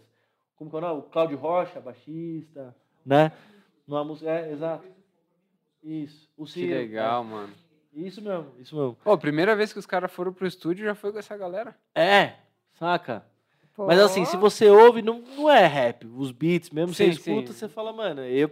como 0.55 0.69
que 0.69 0.75
é 0.75 0.79
o 0.79 0.81
nome? 0.81 0.99
O 0.99 1.03
Cláudio 1.03 1.37
Rocha, 1.37 1.79
baixista, 1.79 2.75
né? 3.05 3.31
Numa 3.87 4.03
música, 4.03 4.29
é, 4.29 4.51
exato. 4.51 4.87
Isso. 5.83 6.29
O 6.37 6.45
Que 6.45 6.51
Ciro, 6.51 6.73
legal, 6.73 7.23
mano. 7.23 7.53
Isso 7.95 8.21
mesmo, 8.21 8.47
isso 8.59 8.75
mesmo. 8.75 8.97
Pô, 9.03 9.17
primeira 9.17 9.55
vez 9.55 9.71
que 9.71 9.79
os 9.79 9.85
caras 9.85 10.11
foram 10.11 10.33
pro 10.33 10.47
estúdio 10.47 10.85
já 10.85 10.95
foi 10.95 11.11
com 11.11 11.19
essa 11.19 11.37
galera. 11.37 11.75
É, 11.93 12.33
saca? 12.73 13.23
Mas 13.77 13.99
assim, 13.99 14.23
se 14.25 14.37
você 14.37 14.69
ouve, 14.69 15.01
não, 15.01 15.23
não 15.35 15.49
é 15.49 15.65
rap. 15.65 16.05
Os 16.05 16.31
beats 16.31 16.69
mesmo, 16.69 16.93
você 16.93 17.05
Sim, 17.05 17.09
escuta, 17.11 17.53
sim. 17.53 17.59
você 17.59 17.67
fala, 17.69 17.91
mano, 17.91 18.21
eu, 18.21 18.51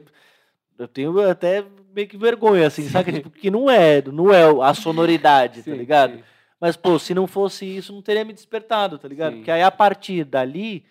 eu 0.79 0.87
tenho 0.87 1.29
até 1.29 1.63
meio 1.93 2.07
que 2.07 2.17
vergonha, 2.17 2.67
assim, 2.67 2.87
saca? 2.89 3.11
Tipo, 3.11 3.29
que 3.29 3.51
não 3.51 3.69
é, 3.69 4.01
não 4.01 4.33
é 4.33 4.43
a 4.63 4.73
sonoridade, 4.73 5.59
tá 5.59 5.71
Sim, 5.71 5.77
ligado? 5.77 6.17
sim. 6.17 6.23
Mas, 6.59 6.75
pô, 6.75 6.97
se 6.99 7.13
não 7.13 7.25
fosse 7.27 7.65
isso, 7.65 7.91
não 7.93 8.01
teria 8.03 8.23
me 8.23 8.33
despertado, 8.33 8.97
tá 8.99 9.07
ligado? 9.07 9.31
Sim. 9.33 9.37
Porque 9.37 9.51
aí, 9.51 9.63
a 9.63 9.71
partir 9.71 10.23
dali, 10.23 10.85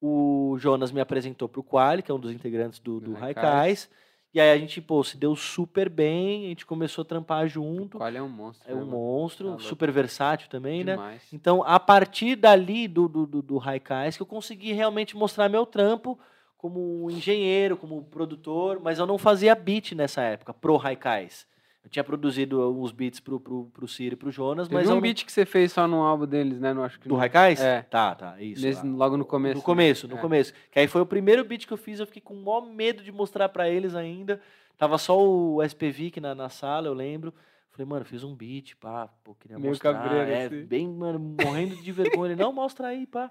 o 0.00 0.56
Jonas 0.58 0.90
me 0.90 1.00
apresentou 1.00 1.48
pro 1.48 1.62
Quali, 1.62 2.02
que 2.02 2.10
é 2.10 2.14
um 2.14 2.18
dos 2.18 2.32
integrantes 2.32 2.80
do, 2.80 2.98
do 2.98 3.10
Do 3.10 3.12
Raikais. 3.14 3.46
Haikais. 3.46 3.90
E 4.34 4.40
aí 4.40 4.50
a 4.50 4.56
gente, 4.56 4.80
pô, 4.80 5.04
se 5.04 5.16
deu 5.18 5.36
super 5.36 5.90
bem, 5.90 6.46
a 6.46 6.48
gente 6.48 6.64
começou 6.64 7.02
a 7.02 7.04
trampar 7.04 7.46
junto. 7.46 7.98
Qual 7.98 8.08
é 8.08 8.22
um 8.22 8.28
monstro? 8.28 8.70
É 8.70 8.74
né, 8.74 8.80
um 8.80 8.86
mano? 8.86 8.96
monstro, 8.96 9.52
Tá 9.52 9.58
super 9.58 9.90
versátil 9.90 10.48
também, 10.48 10.82
né? 10.82 10.92
Demais. 10.92 11.22
Então, 11.32 11.62
a 11.66 11.78
partir 11.78 12.36
dali 12.36 12.88
do, 12.88 13.08
do, 13.08 13.26
do, 13.26 13.42
do 13.42 13.60
Haikais, 13.60 14.16
que 14.16 14.22
eu 14.22 14.26
consegui 14.26 14.72
realmente 14.72 15.14
mostrar 15.16 15.50
meu 15.50 15.66
trampo 15.66 16.18
como 16.56 17.10
engenheiro, 17.10 17.76
como 17.76 18.04
produtor, 18.04 18.80
mas 18.80 18.98
eu 18.98 19.06
não 19.06 19.18
fazia 19.18 19.54
beat 19.54 19.92
nessa 19.92 20.22
época, 20.22 20.54
pro 20.54 20.80
Haikais. 20.80 21.46
Eu 21.84 21.90
tinha 21.90 22.04
produzido 22.04 22.70
uns 22.80 22.92
beats 22.92 23.18
pro, 23.18 23.40
pro, 23.40 23.64
pro 23.72 23.88
Ciro 23.88 24.14
e 24.14 24.16
pro 24.16 24.30
Jonas, 24.30 24.68
Teve 24.68 24.80
mas 24.80 24.88
um 24.88 25.00
beat 25.00 25.24
que 25.24 25.32
você 25.32 25.44
fez 25.44 25.72
só 25.72 25.88
no 25.88 26.02
álbum 26.02 26.26
deles, 26.26 26.60
né? 26.60 26.72
Não 26.72 26.84
acho 26.84 27.00
que. 27.00 27.08
Do 27.08 27.18
Haikais? 27.18 27.60
É. 27.60 27.82
Tá, 27.82 28.14
tá, 28.14 28.40
isso. 28.40 28.62
Nesse- 28.64 28.86
ah. 28.86 28.90
logo 28.90 29.16
no 29.16 29.24
começo. 29.24 29.54
No 29.56 29.60
né? 29.60 29.64
começo, 29.64 30.08
no 30.08 30.16
É. 30.16 30.20
começo. 30.20 30.52
Que 30.70 30.78
aí 30.78 30.86
foi 30.86 31.00
o 31.00 31.06
primeiro 31.06 31.44
beat 31.44 31.66
que 31.66 31.72
eu 31.72 31.76
fiz, 31.76 31.98
eu 31.98 32.06
fiquei 32.06 32.22
com 32.22 32.34
o 32.34 32.44
maior 32.44 32.62
medo 32.66 33.02
de 33.02 33.10
mostrar 33.10 33.48
pra 33.48 33.68
eles 33.68 33.94
ainda. 33.96 34.40
Tava 34.78 34.96
só 34.96 35.20
o 35.20 35.60
SPVIC 35.62 36.20
na, 36.20 36.34
na 36.34 36.48
sala, 36.48 36.86
eu 36.86 36.94
lembro. 36.94 37.34
Falei, 37.72 37.86
mano, 37.86 38.04
fiz 38.04 38.22
um 38.22 38.34
beat, 38.34 38.74
pá, 38.76 39.08
pô, 39.24 39.34
queria 39.34 39.58
Meio 39.58 39.70
mostrar. 39.70 39.94
cabreiro, 39.94 40.30
é, 40.30 40.44
assim. 40.44 40.64
bem, 40.66 40.86
mano, 40.88 41.18
morrendo 41.18 41.74
de 41.76 41.90
vergonha. 41.90 42.32
Ele, 42.32 42.40
não, 42.40 42.52
mostra 42.52 42.88
aí, 42.88 43.06
pá. 43.06 43.30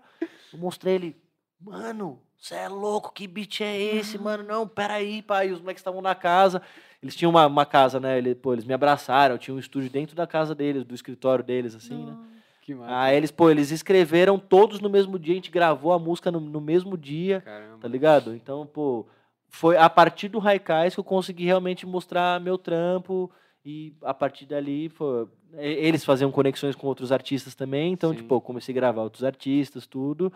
Eu 0.52 0.58
mostrei 0.60 0.96
ele, 0.96 1.16
mano, 1.60 2.20
você 2.38 2.56
é 2.56 2.68
louco, 2.68 3.14
que 3.14 3.28
beat 3.28 3.62
é 3.62 3.80
esse, 3.80 4.18
mano? 4.18 4.44
Não, 4.44 4.68
peraí, 4.68 5.22
pá. 5.22 5.46
E 5.46 5.52
os 5.52 5.62
moleques 5.62 5.80
estavam 5.82 6.02
na 6.02 6.16
casa. 6.16 6.62
Eles 7.02 7.16
tinham 7.16 7.32
uma, 7.32 7.48
uma 7.48 7.66
casa, 7.66 8.00
né? 8.00 8.18
Ele, 8.18 8.36
pô, 8.36 8.54
eles 8.54 8.66
me 8.66 8.74
abraçaram, 8.74 9.38
tinha 9.38 9.56
um 9.56 9.60
estúdio 9.60 9.90
dentro 9.90 10.16
da 10.16 10.28
casa 10.28 10.54
deles, 10.54 10.84
do 10.84 10.94
escritório 10.94 11.44
deles, 11.44 11.74
assim, 11.74 12.06
né? 12.06 12.16
Que 12.62 12.76
massa. 12.76 13.00
Aí 13.00 13.18
eles, 13.18 13.32
pô, 13.32 13.50
eles 13.50 13.72
escreveram 13.72 14.38
todos 14.38 14.80
no 14.80 14.90
mesmo 14.90 15.18
dia, 15.18 15.34
a 15.34 15.36
gente 15.36 15.50
gravou 15.50 15.94
a 15.94 16.00
música 16.00 16.30
no, 16.32 16.40
no 16.40 16.62
mesmo 16.62 16.96
dia, 16.96 17.42
Caramba. 17.42 17.80
tá 17.80 17.88
ligado? 17.88 18.36
Então, 18.36 18.68
pô, 18.68 19.08
foi 19.50 19.78
a 19.78 19.90
partir 19.90 20.30
do 20.30 20.38
Raikais 20.38 20.94
que 20.94 21.00
eu 21.00 21.04
consegui 21.04 21.46
realmente 21.46 21.86
mostrar 21.86 22.40
meu 22.40 22.58
trampo 22.58 23.32
e 23.66 23.96
a 24.04 24.14
partir 24.14 24.46
dali, 24.46 24.90
pô, 24.90 25.28
eles 25.54 26.06
faziam 26.06 26.32
conexões 26.32 26.76
com 26.76 26.88
outros 26.88 27.12
artistas 27.12 27.56
também, 27.56 27.92
então, 27.92 28.12
Sim. 28.12 28.18
tipo, 28.18 28.36
eu 28.36 28.42
comecei 28.42 28.74
a 28.74 28.76
gravar 28.76 29.02
outros 29.02 29.24
artistas, 29.24 29.88
tudo. 29.88 30.32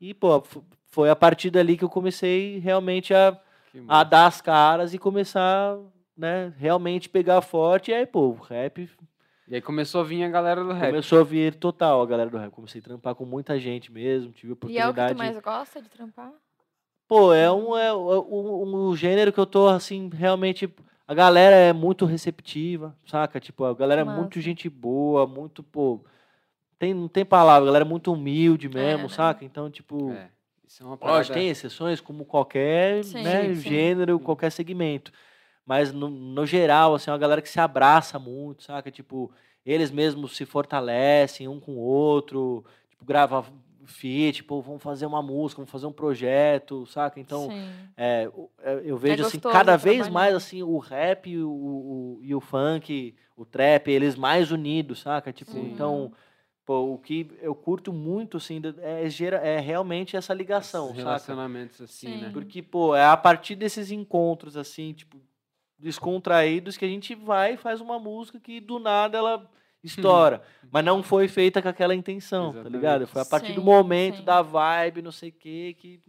E, 0.00 0.14
pô, 0.14 0.42
foi 0.86 1.10
a 1.10 1.16
partir 1.16 1.50
dali 1.50 1.76
que 1.76 1.84
eu 1.84 1.88
comecei 1.88 2.58
realmente 2.58 3.12
a, 3.12 3.38
a 3.88 4.04
dar 4.04 4.26
as 4.26 4.40
caras 4.40 4.94
e 4.94 4.98
começar, 4.98 5.76
né, 6.16 6.52
realmente 6.58 7.08
pegar 7.08 7.40
forte. 7.42 7.90
E 7.90 7.94
aí, 7.94 8.06
pô, 8.06 8.28
o 8.28 8.34
rap 8.34 8.88
E 9.46 9.54
aí 9.54 9.60
começou 9.60 10.00
a 10.00 10.04
vir 10.04 10.24
a 10.24 10.28
galera 10.28 10.64
do 10.64 10.72
rap. 10.72 10.90
Começou 10.90 11.20
a 11.20 11.24
vir 11.24 11.54
total 11.54 12.02
a 12.02 12.06
galera 12.06 12.30
do 12.30 12.38
rap. 12.38 12.50
Comecei 12.50 12.80
a 12.80 12.84
trampar 12.84 13.14
com 13.14 13.24
muita 13.24 13.58
gente 13.58 13.92
mesmo, 13.92 14.32
tive 14.32 14.52
E 14.68 14.78
é 14.78 14.88
o 14.88 14.94
que 14.94 15.00
oportunidade. 15.00 15.14
tu 15.14 15.18
mais 15.18 15.38
gosta 15.38 15.82
de 15.82 15.88
trampar? 15.88 16.32
Pô, 17.06 17.32
é 17.32 17.50
um, 17.52 17.76
é 17.76 17.94
um, 17.94 18.08
um, 18.08 18.88
um 18.88 18.96
gênero 18.96 19.32
que 19.32 19.38
eu 19.38 19.46
tô, 19.46 19.68
assim, 19.68 20.10
realmente. 20.12 20.68
A 21.06 21.14
galera 21.14 21.54
é 21.54 21.72
muito 21.72 22.04
receptiva, 22.04 22.96
saca? 23.06 23.38
Tipo, 23.38 23.64
a 23.64 23.72
galera 23.72 24.00
é 24.00 24.04
muito 24.04 24.40
gente 24.40 24.68
boa, 24.68 25.24
muito, 25.24 25.62
pô. 25.62 26.04
Tem, 26.80 26.92
não 26.92 27.06
tem 27.06 27.24
palavra, 27.24 27.62
a 27.62 27.66
galera 27.66 27.84
é 27.84 27.88
muito 27.88 28.12
humilde 28.12 28.68
mesmo, 28.68 29.04
né? 29.04 29.08
saca? 29.08 29.44
Então, 29.44 29.70
tipo. 29.70 30.10
É, 30.10 30.28
isso 30.66 30.82
é 30.82 30.86
uma 30.86 30.96
parada... 30.96 31.18
Lógico, 31.18 31.34
tem 31.34 31.48
exceções, 31.48 32.00
como 32.00 32.24
qualquer 32.24 33.04
Sim, 33.04 33.22
né, 33.22 33.54
sim. 33.54 33.54
gênero, 33.54 34.18
qualquer 34.18 34.50
segmento. 34.50 35.12
Mas, 35.66 35.92
no, 35.92 36.08
no 36.08 36.46
geral, 36.46 36.94
assim, 36.94 37.10
é 37.10 37.12
uma 37.12 37.18
galera 37.18 37.42
que 37.42 37.48
se 37.48 37.58
abraça 37.58 38.18
muito, 38.18 38.62
saca? 38.62 38.90
Tipo, 38.90 39.30
eles 39.64 39.90
mesmos 39.90 40.36
se 40.36 40.46
fortalecem 40.46 41.48
um 41.48 41.58
com 41.58 41.72
o 41.72 41.80
outro, 41.80 42.64
tipo, 42.88 43.04
grava 43.04 43.44
feat, 43.84 44.36
tipo, 44.36 44.60
vamos 44.62 44.82
fazer 44.82 45.06
uma 45.06 45.20
música, 45.22 45.58
vamos 45.60 45.70
fazer 45.70 45.86
um 45.86 45.92
projeto, 45.92 46.86
saca? 46.86 47.18
Então, 47.20 47.52
é, 47.96 48.28
é, 48.62 48.80
eu 48.84 48.96
vejo, 48.96 49.22
assim, 49.26 49.38
gostoso 49.38 49.52
cada 49.52 49.76
vez 49.76 50.08
mais, 50.08 50.34
assim, 50.34 50.62
o 50.62 50.78
rap 50.78 51.28
e 51.30 51.42
o, 51.42 51.50
o- 51.50 52.18
e 52.22 52.34
o 52.34 52.40
funk, 52.40 53.14
o 53.36 53.44
trap, 53.44 53.88
eles 53.88 54.14
mais 54.16 54.50
unidos, 54.52 55.00
saca? 55.00 55.32
Tipo, 55.32 55.52
Sim. 55.52 55.72
então... 55.72 56.12
Pô, 56.64 56.94
o 56.94 56.98
que 56.98 57.30
eu 57.40 57.54
curto 57.54 57.92
muito, 57.92 58.38
assim, 58.38 58.60
é, 58.82 59.08
gera, 59.08 59.36
é 59.36 59.60
realmente 59.60 60.16
essa 60.16 60.34
ligação, 60.34 60.86
Esses 60.86 60.96
saca? 60.96 61.08
relacionamentos 61.10 61.80
assim, 61.80 62.08
Sim. 62.08 62.18
né? 62.22 62.30
Porque, 62.32 62.60
pô, 62.60 62.92
é 62.96 63.04
a 63.06 63.16
partir 63.16 63.54
desses 63.54 63.92
encontros, 63.92 64.56
assim, 64.56 64.92
tipo, 64.92 65.16
descontraídos 65.78 66.76
que 66.76 66.84
a 66.84 66.88
gente 66.88 67.14
vai 67.14 67.54
e 67.54 67.56
faz 67.56 67.80
uma 67.80 67.98
música 67.98 68.40
que 68.40 68.60
do 68.60 68.78
nada 68.78 69.18
ela 69.18 69.50
estoura. 69.82 70.42
mas 70.70 70.84
não 70.84 71.02
foi 71.02 71.28
feita 71.28 71.60
com 71.62 71.68
aquela 71.68 71.94
intenção, 71.94 72.52
tá 72.52 72.62
ligado? 72.68 73.02
Exatamente. 73.02 73.12
Foi 73.12 73.22
a 73.22 73.24
partir 73.26 73.52
do 73.52 73.60
Sim, 73.60 73.66
momento, 73.66 74.18
sim. 74.18 74.24
da 74.24 74.42
vibe, 74.42 75.02
não 75.02 75.12
sei 75.12 75.28
o 75.28 75.32
quê, 75.32 75.76
que 75.78 76.00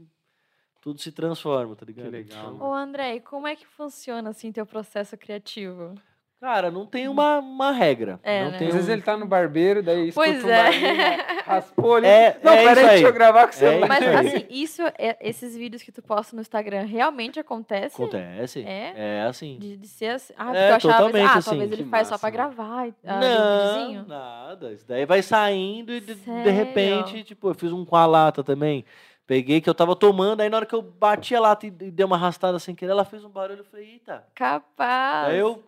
tudo 0.82 1.00
se 1.02 1.12
transforma, 1.12 1.76
tá 1.76 1.86
ligado? 1.86 2.10
legal, 2.10 2.54
Então, 2.56 2.70
Ô, 2.70 2.74
André, 2.74 3.16
e 3.16 3.20
como 3.20 3.46
é 3.48 3.56
que 3.56 3.68
funciona, 3.68 4.30
assim, 4.30 4.52
teu 4.52 4.66
processo 4.66 5.18
criativo? 5.18 5.94
Cara, 6.40 6.70
não 6.72 6.86
tem 6.86 7.08
uma, 7.08 7.40
uma 7.40 7.72
regra. 7.72 8.20
É, 8.24 8.44
não 8.44 8.52
né? 8.52 8.58
tem 8.58 8.68
Às 8.68 8.74
vezes 8.76 8.90
um- 8.90 8.94
ele 8.94 9.02
tá 9.02 9.18
no 9.18 9.26
barbeiro, 9.26 9.82
daí 9.84 10.10
escuta 10.10 10.28
Pois 10.30 10.44
um 10.44 10.50
é. 10.50 10.64
barulho, 10.64 11.44
raspou 11.46 11.96
ali. 11.96 12.06
É- 12.08 12.40
Não, 12.44 12.54
é 12.54 12.64
peraí, 12.64 12.84
aí. 12.84 12.90
deixa 12.92 13.08
eu 13.08 13.14
gravar 13.14 13.42
com 13.42 13.48
o 13.48 13.50
É 13.50 13.54
celular. 13.54 13.88
Mas, 13.88 14.04
assim, 14.34 14.46
isso, 14.50 14.82
é- 14.98 15.18
esses 15.22 15.56
vídeos 15.58 15.82
que 15.84 15.92
tu 15.92 16.02
posta 16.02 16.36
no 16.36 16.42
Instagram 16.42 16.84
realmente 16.86 17.40
acontece? 17.40 17.96
Acontece. 17.96 18.64
É? 18.64 18.94
É 18.96 19.22
assim. 19.28 19.58
De, 19.60 19.78
de 19.78 19.88
ser 19.88 20.08
assim. 20.08 20.34
Ah, 20.38 20.46
porque 20.46 20.58
É, 20.58 20.70
eu 20.72 20.76
achava, 20.76 20.94
totalmente 20.94 21.26
ah, 21.30 21.34
assim. 21.38 21.50
talvez 21.50 21.72
ele 21.72 21.84
Que 21.84 21.90
faz 21.90 22.08
só 22.08 22.14
massa, 22.14 22.22
pra 22.22 22.30
gravar 22.30 22.88
ah, 23.06 23.20
Não, 23.20 24.06
nada. 24.08 24.72
Isso 24.74 24.88
daí 24.88 25.06
vai 25.06 25.22
saindo 25.22 25.92
e 25.94 26.00
de, 26.00 26.16
de 26.16 26.50
repente, 26.50 27.24
tipo, 27.24 27.50
eu 27.50 27.56
fiz 27.56 27.72
um 27.72 27.84
com 27.86 27.96
a 27.96 28.06
lata 28.06 28.44
também. 28.44 28.86
Peguei 29.26 29.60
que 29.60 29.70
eu 29.70 29.76
tava 29.76 29.94
tomando, 29.94 30.40
aí 30.40 30.50
na 30.50 30.56
hora 30.58 30.66
que 30.66 30.74
eu 30.74 30.82
bati 30.82 31.36
a 31.36 31.40
lata 31.42 31.66
e, 31.66 31.70
e 31.70 31.92
dei 31.92 32.06
uma 32.06 32.16
arrastada 32.16 32.58
sem 32.60 32.74
querer, 32.74 32.92
ela 32.92 33.04
fez 33.04 33.26
um 33.26 33.30
barulho. 33.30 33.60
Eu 33.60 33.66
falei, 33.66 33.86
eita. 33.92 34.24
Capaz. 34.34 35.28
Aí 35.30 35.40
eu. 35.40 35.62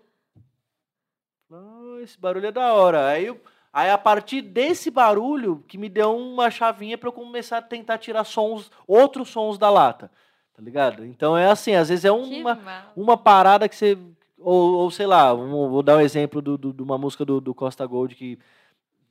"Ah, 2.00 2.04
esse 2.04 2.20
barulho 2.20 2.48
é 2.48 2.52
da 2.52 2.74
hora. 2.74 3.08
Aí, 3.08 3.26
eu, 3.28 3.40
aí 3.74 3.90
a 3.90 3.98
partir 3.98 4.42
desse 4.42 4.90
barulho 4.92 5.64
que 5.68 5.78
me 5.78 5.90
deu 5.90 6.16
uma 6.18 6.50
chavinha 6.50 6.98
pra 6.98 7.10
eu 7.10 7.14
começar 7.14 7.58
a 7.58 7.62
tentar 7.62 7.98
tirar 7.98 8.24
sons, 8.24 8.72
outros 8.88 9.30
sons 9.30 9.58
da 9.58 9.70
lata. 9.70 10.12
Tá 10.56 10.62
ligado? 10.62 11.06
Então 11.06 11.38
é 11.38 11.50
assim, 11.50 11.74
às 11.76 11.88
vezes 11.90 12.04
é 12.06 12.12
uma, 12.12 12.56
uma 12.96 13.16
parada 13.18 13.70
que 13.70 13.76
você. 13.76 13.98
Ou, 14.38 14.74
ou 14.76 14.92
sei 14.92 15.06
lá, 15.06 15.34
vamos- 15.34 15.70
vou 15.70 15.84
dar 15.84 15.98
um 15.98 16.02
exemplo 16.02 16.42
do- 16.42 16.58
do- 16.58 16.74
de 16.74 16.82
uma 16.82 16.98
música 16.98 17.24
do, 17.26 17.40
do 17.42 17.54
Costa 17.54 17.86
Gold 17.86 18.16
que 18.16 18.40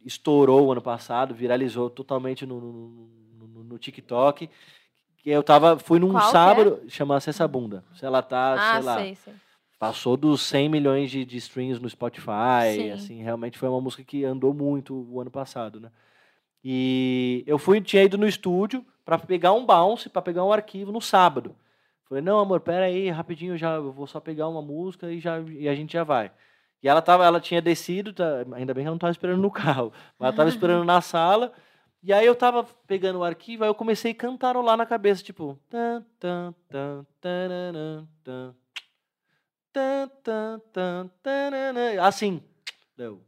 estourou 0.04 0.70
ano 0.72 0.80
passado, 0.80 1.34
viralizou 1.34 1.90
totalmente 1.90 2.46
no, 2.46 2.60
no, 2.60 2.70
no- 3.48 3.64
no- 3.64 3.78
TikTok. 3.78 4.48
Que 5.18 5.30
eu 5.30 5.42
tava, 5.42 5.78
fui 5.78 5.98
num 5.98 6.12
Qual 6.12 6.28
é? 6.28 6.30
sábado, 6.30 6.80
chama-se 6.88 7.28
essa 7.30 7.46
bunda. 7.48 7.84
Se 7.94 8.06
ela 8.06 8.22
tá, 8.22 8.54
Ah, 8.54 8.72
sei 8.74 8.82
lá, 8.82 8.96
sei, 8.96 9.14
sei. 9.16 9.34
Passou 9.78 10.16
dos 10.16 10.42
100 10.42 10.68
milhões 10.68 11.10
de, 11.10 11.24
de 11.24 11.36
streams 11.36 11.80
no 11.80 11.88
Spotify, 11.88 12.74
Sim. 12.74 12.90
assim, 12.90 13.22
realmente 13.22 13.58
foi 13.58 13.68
uma 13.68 13.80
música 13.80 14.02
que 14.02 14.24
andou 14.24 14.52
muito 14.52 15.06
o 15.10 15.20
ano 15.20 15.30
passado, 15.30 15.78
né? 15.78 15.90
E 16.64 17.44
eu 17.46 17.58
fui, 17.58 17.80
tinha 17.80 18.02
ido 18.02 18.18
no 18.18 18.26
estúdio 18.26 18.84
para 19.04 19.18
pegar 19.18 19.52
um 19.52 19.64
bounce, 19.64 20.08
para 20.08 20.20
pegar 20.20 20.44
um 20.44 20.52
arquivo 20.52 20.90
no 20.90 21.00
sábado. 21.00 21.54
Falei, 22.08 22.22
não, 22.22 22.40
amor, 22.40 22.60
pera 22.60 22.86
aí, 22.86 23.10
rapidinho, 23.10 23.56
já 23.56 23.74
eu 23.74 23.92
vou 23.92 24.06
só 24.06 24.18
pegar 24.18 24.48
uma 24.48 24.62
música 24.62 25.12
e, 25.12 25.20
já, 25.20 25.40
e 25.40 25.68
a 25.68 25.74
gente 25.74 25.92
já 25.92 26.02
vai. 26.02 26.32
E 26.82 26.88
ela, 26.88 27.02
tava, 27.02 27.24
ela 27.24 27.40
tinha 27.40 27.60
descido, 27.60 28.12
tá, 28.12 28.44
ainda 28.52 28.72
bem 28.72 28.82
que 28.82 28.86
ela 28.86 28.90
não 28.90 28.96
estava 28.96 29.10
esperando 29.10 29.40
no 29.40 29.50
carro, 29.50 29.92
mas 30.18 30.26
ela 30.26 30.30
estava 30.30 30.48
esperando 30.48 30.84
na 30.86 31.00
sala. 31.00 31.52
E 32.02 32.12
aí 32.12 32.24
eu 32.24 32.34
tava 32.34 32.64
pegando 32.86 33.18
o 33.18 33.24
arquivo, 33.24 33.64
aí 33.64 33.70
eu 33.70 33.74
comecei 33.74 34.12
a 34.12 34.14
cantarolar 34.14 34.76
na 34.76 34.86
cabeça, 34.86 35.22
tipo. 35.22 35.58
Tan, 35.68 36.04
tan, 36.18 36.54
tan, 36.68 37.06
tan, 37.20 37.48
tan, 37.48 38.08
tan, 38.24 38.54
tan, 40.22 40.60
tan, 40.72 41.10
tan, 41.22 42.02
assim. 42.02 42.42
Deu. 42.96 43.20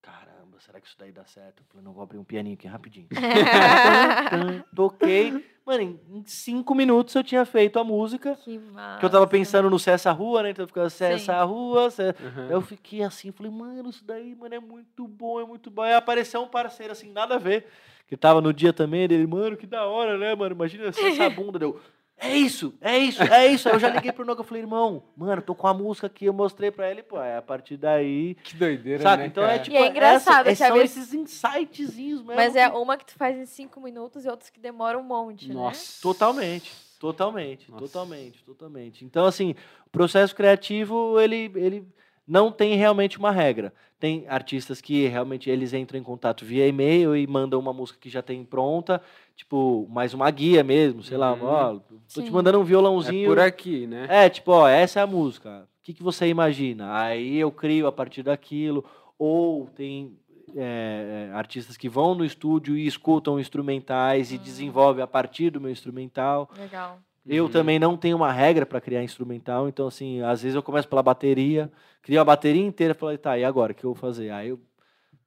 Caramba, 0.00 0.58
será 0.60 0.80
que 0.80 0.86
isso 0.86 0.96
daí 0.98 1.12
dá 1.12 1.24
certo? 1.26 1.60
Eu 1.60 1.66
falei, 1.68 1.84
não, 1.84 1.92
vou 1.92 2.02
abrir 2.02 2.18
um 2.18 2.24
pianinho 2.24 2.54
aqui 2.54 2.66
rapidinho. 2.66 3.08
Toquei. 4.74 5.44
Mano, 5.66 5.82
em 5.82 6.24
cinco 6.24 6.74
minutos 6.74 7.14
eu 7.14 7.22
tinha 7.22 7.44
feito 7.44 7.78
a 7.78 7.84
música. 7.84 8.34
Que 8.36 8.58
massa. 8.58 9.00
Que 9.00 9.04
eu 9.04 9.10
tava 9.10 9.26
pensando 9.26 9.68
no 9.68 9.78
Cessa 9.78 10.10
Rua, 10.10 10.42
né? 10.42 10.50
Então 10.50 10.62
eu 10.62 10.68
ficava 10.68 10.88
Cessa. 10.88 11.42
Rua. 11.44 11.90
Cessa... 11.90 12.16
Uhum. 12.22 12.50
Eu 12.50 12.62
fiquei 12.62 13.02
assim, 13.02 13.30
falei, 13.30 13.52
mano, 13.52 13.90
isso 13.90 14.02
daí, 14.04 14.34
mano, 14.34 14.54
é 14.54 14.60
muito 14.60 15.06
bom, 15.06 15.38
é 15.38 15.44
muito 15.44 15.70
bom. 15.70 15.82
Aí 15.82 15.92
apareceu 15.92 16.40
um 16.40 16.48
parceiro 16.48 16.92
assim, 16.92 17.12
nada 17.12 17.34
a 17.34 17.38
ver, 17.38 17.66
que 18.06 18.16
tava 18.16 18.40
no 18.40 18.52
dia 18.52 18.72
também, 18.72 19.06
dele, 19.06 19.26
mano, 19.26 19.56
que 19.58 19.66
da 19.66 19.84
hora, 19.84 20.16
né, 20.16 20.34
mano? 20.34 20.54
Imagina 20.54 20.86
essa 20.86 21.28
bunda, 21.28 21.58
deu. 21.58 21.78
É 22.20 22.36
isso, 22.36 22.74
é 22.80 22.98
isso, 22.98 23.22
é 23.22 23.46
isso. 23.46 23.68
Aí 23.68 23.74
eu 23.74 23.78
já 23.78 23.88
liguei 23.88 24.10
pro 24.10 24.24
Noga, 24.24 24.40
eu 24.40 24.44
falei, 24.44 24.62
irmão, 24.62 25.04
mano, 25.16 25.40
tô 25.40 25.54
com 25.54 25.68
a 25.68 25.74
música 25.74 26.08
aqui, 26.08 26.24
eu 26.24 26.32
mostrei 26.32 26.70
pra 26.70 26.90
ele, 26.90 27.02
pô, 27.02 27.20
é 27.20 27.36
a 27.36 27.42
partir 27.42 27.76
daí. 27.76 28.34
Que 28.42 28.56
doideira, 28.56 29.02
Saca? 29.02 29.18
né, 29.18 29.26
então 29.26 29.44
é 29.44 29.46
cara? 29.46 29.58
tipo. 29.60 29.76
E 29.76 29.78
é 29.78 29.86
engraçado 29.88 30.48
essa, 30.48 30.64
às 30.64 30.72
são 30.72 30.80
esses 30.80 31.14
insightzinhos 31.14 32.20
mesmo. 32.20 32.34
Mas 32.34 32.56
é 32.56 32.68
uma 32.68 32.96
que 32.96 33.06
tu 33.06 33.14
faz 33.14 33.36
em 33.38 33.46
cinco 33.46 33.80
minutos 33.80 34.24
e 34.24 34.28
outras 34.28 34.50
que 34.50 34.58
demoram 34.58 35.00
um 35.00 35.04
monte, 35.04 35.48
né? 35.48 35.54
Nossa. 35.54 36.02
Totalmente, 36.02 36.72
totalmente, 36.98 37.70
Nossa. 37.70 37.84
totalmente, 37.84 38.42
totalmente. 38.44 39.04
Então, 39.04 39.24
assim, 39.24 39.54
o 39.86 39.90
processo 39.90 40.34
criativo, 40.34 41.20
ele, 41.20 41.52
ele 41.54 41.86
não 42.28 42.52
tem 42.52 42.74
realmente 42.76 43.18
uma 43.18 43.30
regra. 43.32 43.72
Tem 43.98 44.26
artistas 44.28 44.80
que 44.80 45.06
realmente 45.08 45.48
eles 45.50 45.72
entram 45.72 45.98
em 45.98 46.02
contato 46.02 46.44
via 46.44 46.66
e-mail 46.68 47.16
e 47.16 47.26
mandam 47.26 47.58
uma 47.58 47.72
música 47.72 47.98
que 48.00 48.08
já 48.10 48.22
tem 48.22 48.44
pronta, 48.44 49.00
tipo, 49.34 49.88
mais 49.90 50.14
uma 50.14 50.30
guia 50.30 50.62
mesmo, 50.62 51.02
sei 51.02 51.16
lá, 51.16 51.32
Uhum. 51.32 51.42
ó, 51.44 51.72
tô 51.74 52.20
te 52.22 52.26
Sim. 52.26 52.30
mandando 52.30 52.58
um 52.58 52.62
É 52.62 52.64
violãozinho. 52.64 53.28
por 53.28 53.40
aqui, 53.40 53.86
né? 53.86 54.06
É, 54.08 54.28
tipo, 54.28 54.52
ó, 54.52 54.68
essa 54.68 55.00
é 55.00 55.02
a 55.02 55.06
música. 55.06 55.66
O 55.80 55.82
que, 55.82 55.94
que 55.94 56.02
você 56.02 56.26
imagina? 56.28 56.96
Aí 57.00 57.38
eu 57.38 57.50
crio 57.50 57.86
a 57.86 57.92
partir 57.92 58.22
daquilo. 58.22 58.84
Ou 59.18 59.66
tem 59.74 60.16
é, 60.56 61.30
artistas 61.34 61.76
que 61.76 61.88
vão 61.88 62.14
no 62.14 62.24
estúdio 62.24 62.76
e 62.76 62.86
escutam 62.86 63.40
instrumentais 63.40 64.30
e 64.30 64.36
Hum. 64.36 64.38
desenvolvem 64.38 65.02
a 65.02 65.06
partir 65.06 65.50
do 65.50 65.60
meu 65.60 65.70
instrumental. 65.70 66.48
Legal. 66.56 66.98
Eu 67.28 67.44
Uhum. 67.44 67.50
também 67.50 67.78
não 67.78 67.96
tenho 67.96 68.16
uma 68.16 68.32
regra 68.32 68.64
para 68.64 68.80
criar 68.80 69.02
instrumental, 69.02 69.68
então 69.68 69.86
assim, 69.86 70.22
às 70.22 70.42
vezes 70.42 70.54
eu 70.56 70.62
começo 70.62 70.88
pela 70.88 71.02
bateria, 71.02 71.70
crio 72.02 72.20
a 72.20 72.24
bateria 72.24 72.64
inteira 72.64 72.92
e 72.92 72.96
falo, 72.96 73.16
tá, 73.18 73.38
e 73.38 73.44
agora, 73.44 73.72
o 73.72 73.74
que 73.74 73.84
eu 73.84 73.92
vou 73.92 74.00
fazer? 74.00 74.30
Aí 74.30 74.48
eu 74.48 74.60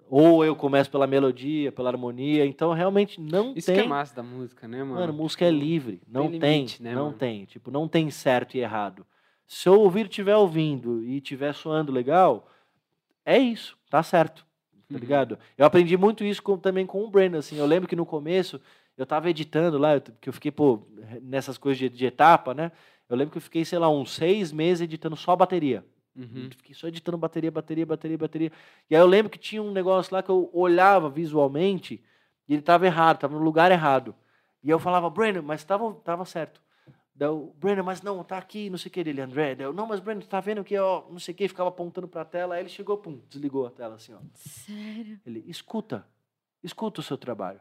ou 0.10 0.44
eu 0.44 0.56
começo 0.58 0.92
pela 0.92 1.08
melodia, 1.08 1.72
pela 1.72 1.90
harmonia, 1.90 2.46
então 2.46 2.74
realmente 2.74 3.22
não 3.22 3.54
Isso 3.56 3.68
tem. 3.68 3.76
que 3.76 3.82
é 3.82 3.88
massa 3.88 4.16
da 4.16 4.24
música, 4.24 4.68
né, 4.68 4.80
mano? 4.84 4.96
Mano, 4.96 5.14
música 5.14 5.46
é 5.46 5.50
livre, 5.52 6.02
não 6.06 6.30
tem 6.30 6.40
tem, 6.40 6.52
limite, 6.58 6.84
né, 6.84 6.94
não 6.94 7.06
mano? 7.06 7.18
tem, 7.18 7.46
tipo, 7.46 7.72
não 7.72 7.88
tem 7.88 8.10
certo 8.10 8.56
e 8.56 8.60
errado. 8.60 9.06
Se 9.48 9.70
eu 9.70 9.80
ouvir 9.80 10.08
estiver 10.08 10.36
ouvindo 10.36 11.02
e 11.04 11.18
estiver 11.18 11.54
soando 11.54 11.92
legal, 11.94 12.50
é 13.26 13.38
isso, 13.38 13.78
tá 13.90 14.04
certo, 14.04 14.46
tá 14.90 14.96
Uhum. 14.96 15.00
ligado? 15.00 15.40
Eu 15.58 15.66
aprendi 15.66 15.96
muito 15.96 16.26
isso 16.26 16.44
com- 16.44 16.58
também 16.58 16.86
com 16.86 17.04
o 17.06 17.10
Brandon, 17.10 17.38
assim, 17.38 17.58
eu 17.58 17.66
lembro 17.66 17.88
que 17.88 17.96
no 17.96 18.06
começo 18.06 18.60
eu 19.02 19.06
tava 19.06 19.30
editando 19.30 19.78
lá, 19.78 20.00
que 20.00 20.30
eu 20.30 20.34
fiquei, 20.34 20.52
pô, 20.52 20.84
nessas 21.22 21.58
coisas 21.58 21.80
de, 21.80 21.90
de 21.90 22.06
etapa, 22.06 22.54
né? 22.54 22.72
Eu 23.10 23.18
lembro 23.18 23.32
que 23.32 23.38
eu 23.38 23.42
fiquei, 23.42 23.66
sei 23.66 23.80
lá, 23.80 23.90
uns 23.90 24.14
seis 24.14 24.52
meses 24.52 24.82
editando 24.82 25.16
só 25.16 25.36
bateria. 25.36 25.84
Uhum. 26.16 26.50
Fiquei 26.56 26.76
só 26.76 26.88
editando 26.88 27.18
bateria, 27.18 27.50
bateria, 27.50 27.86
bateria, 27.86 28.18
bateria. 28.18 28.52
E 28.90 28.96
aí 28.96 29.02
eu 29.02 29.08
lembro 29.08 29.30
que 29.30 29.40
tinha 29.40 29.62
um 29.62 29.72
negócio 29.72 30.14
lá 30.14 30.22
que 30.22 30.30
eu 30.30 30.50
olhava 30.54 31.10
visualmente 31.10 32.04
e 32.48 32.54
ele 32.54 32.62
tava 32.62 32.86
errado, 32.86 33.20
tava 33.20 33.36
no 33.36 33.44
lugar 33.44 33.72
errado. 33.72 34.16
E 34.64 34.70
eu 34.70 34.78
falava, 34.78 35.10
Brandon, 35.10 35.42
mas 35.42 35.64
tava, 35.64 35.94
tava 35.96 36.24
certo. 36.26 36.62
Daí 37.16 37.28
eu, 37.28 37.56
Brandon, 37.58 37.84
mas 37.84 38.02
não, 38.02 38.24
tá 38.24 38.38
aqui, 38.38 38.70
não 38.70 38.78
sei 38.78 38.90
o 38.90 38.94
que 38.94 39.04
dele, 39.04 39.22
André. 39.22 39.56
Daí 39.56 39.66
eu, 39.66 39.74
não, 39.74 39.88
mas 39.88 40.00
Brandon, 40.00 40.26
tá 40.28 40.40
vendo 40.40 40.64
que, 40.64 40.78
ó, 40.78 41.04
não 41.10 41.20
sei 41.20 41.34
o 41.34 41.38
que, 41.38 41.48
ficava 41.48 41.70
apontando 41.70 42.08
pra 42.08 42.24
tela. 42.24 42.56
Aí 42.56 42.62
ele 42.62 42.70
chegou, 42.70 42.98
pum, 42.98 43.20
desligou 43.30 43.66
a 43.66 43.72
tela 43.72 43.96
assim, 43.96 44.14
ó. 44.14 44.20
Sério? 44.36 45.20
Ele, 45.26 45.44
escuta, 45.48 46.08
escuta 46.64 47.00
o 47.00 47.04
seu 47.04 47.18
trabalho. 47.18 47.60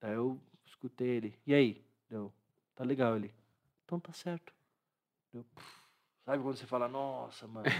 Daí 0.00 0.14
eu 0.14 0.38
escutei 0.84 1.08
ele, 1.08 1.38
e 1.46 1.54
aí? 1.54 1.82
Deu, 2.10 2.30
tá 2.74 2.84
legal 2.84 3.16
ele. 3.16 3.32
Então 3.84 3.98
tá 3.98 4.12
certo. 4.12 4.52
Deu, 5.32 5.44
sabe 6.24 6.42
quando 6.42 6.56
você 6.56 6.66
fala, 6.66 6.88
nossa, 6.88 7.46
mano. 7.46 7.66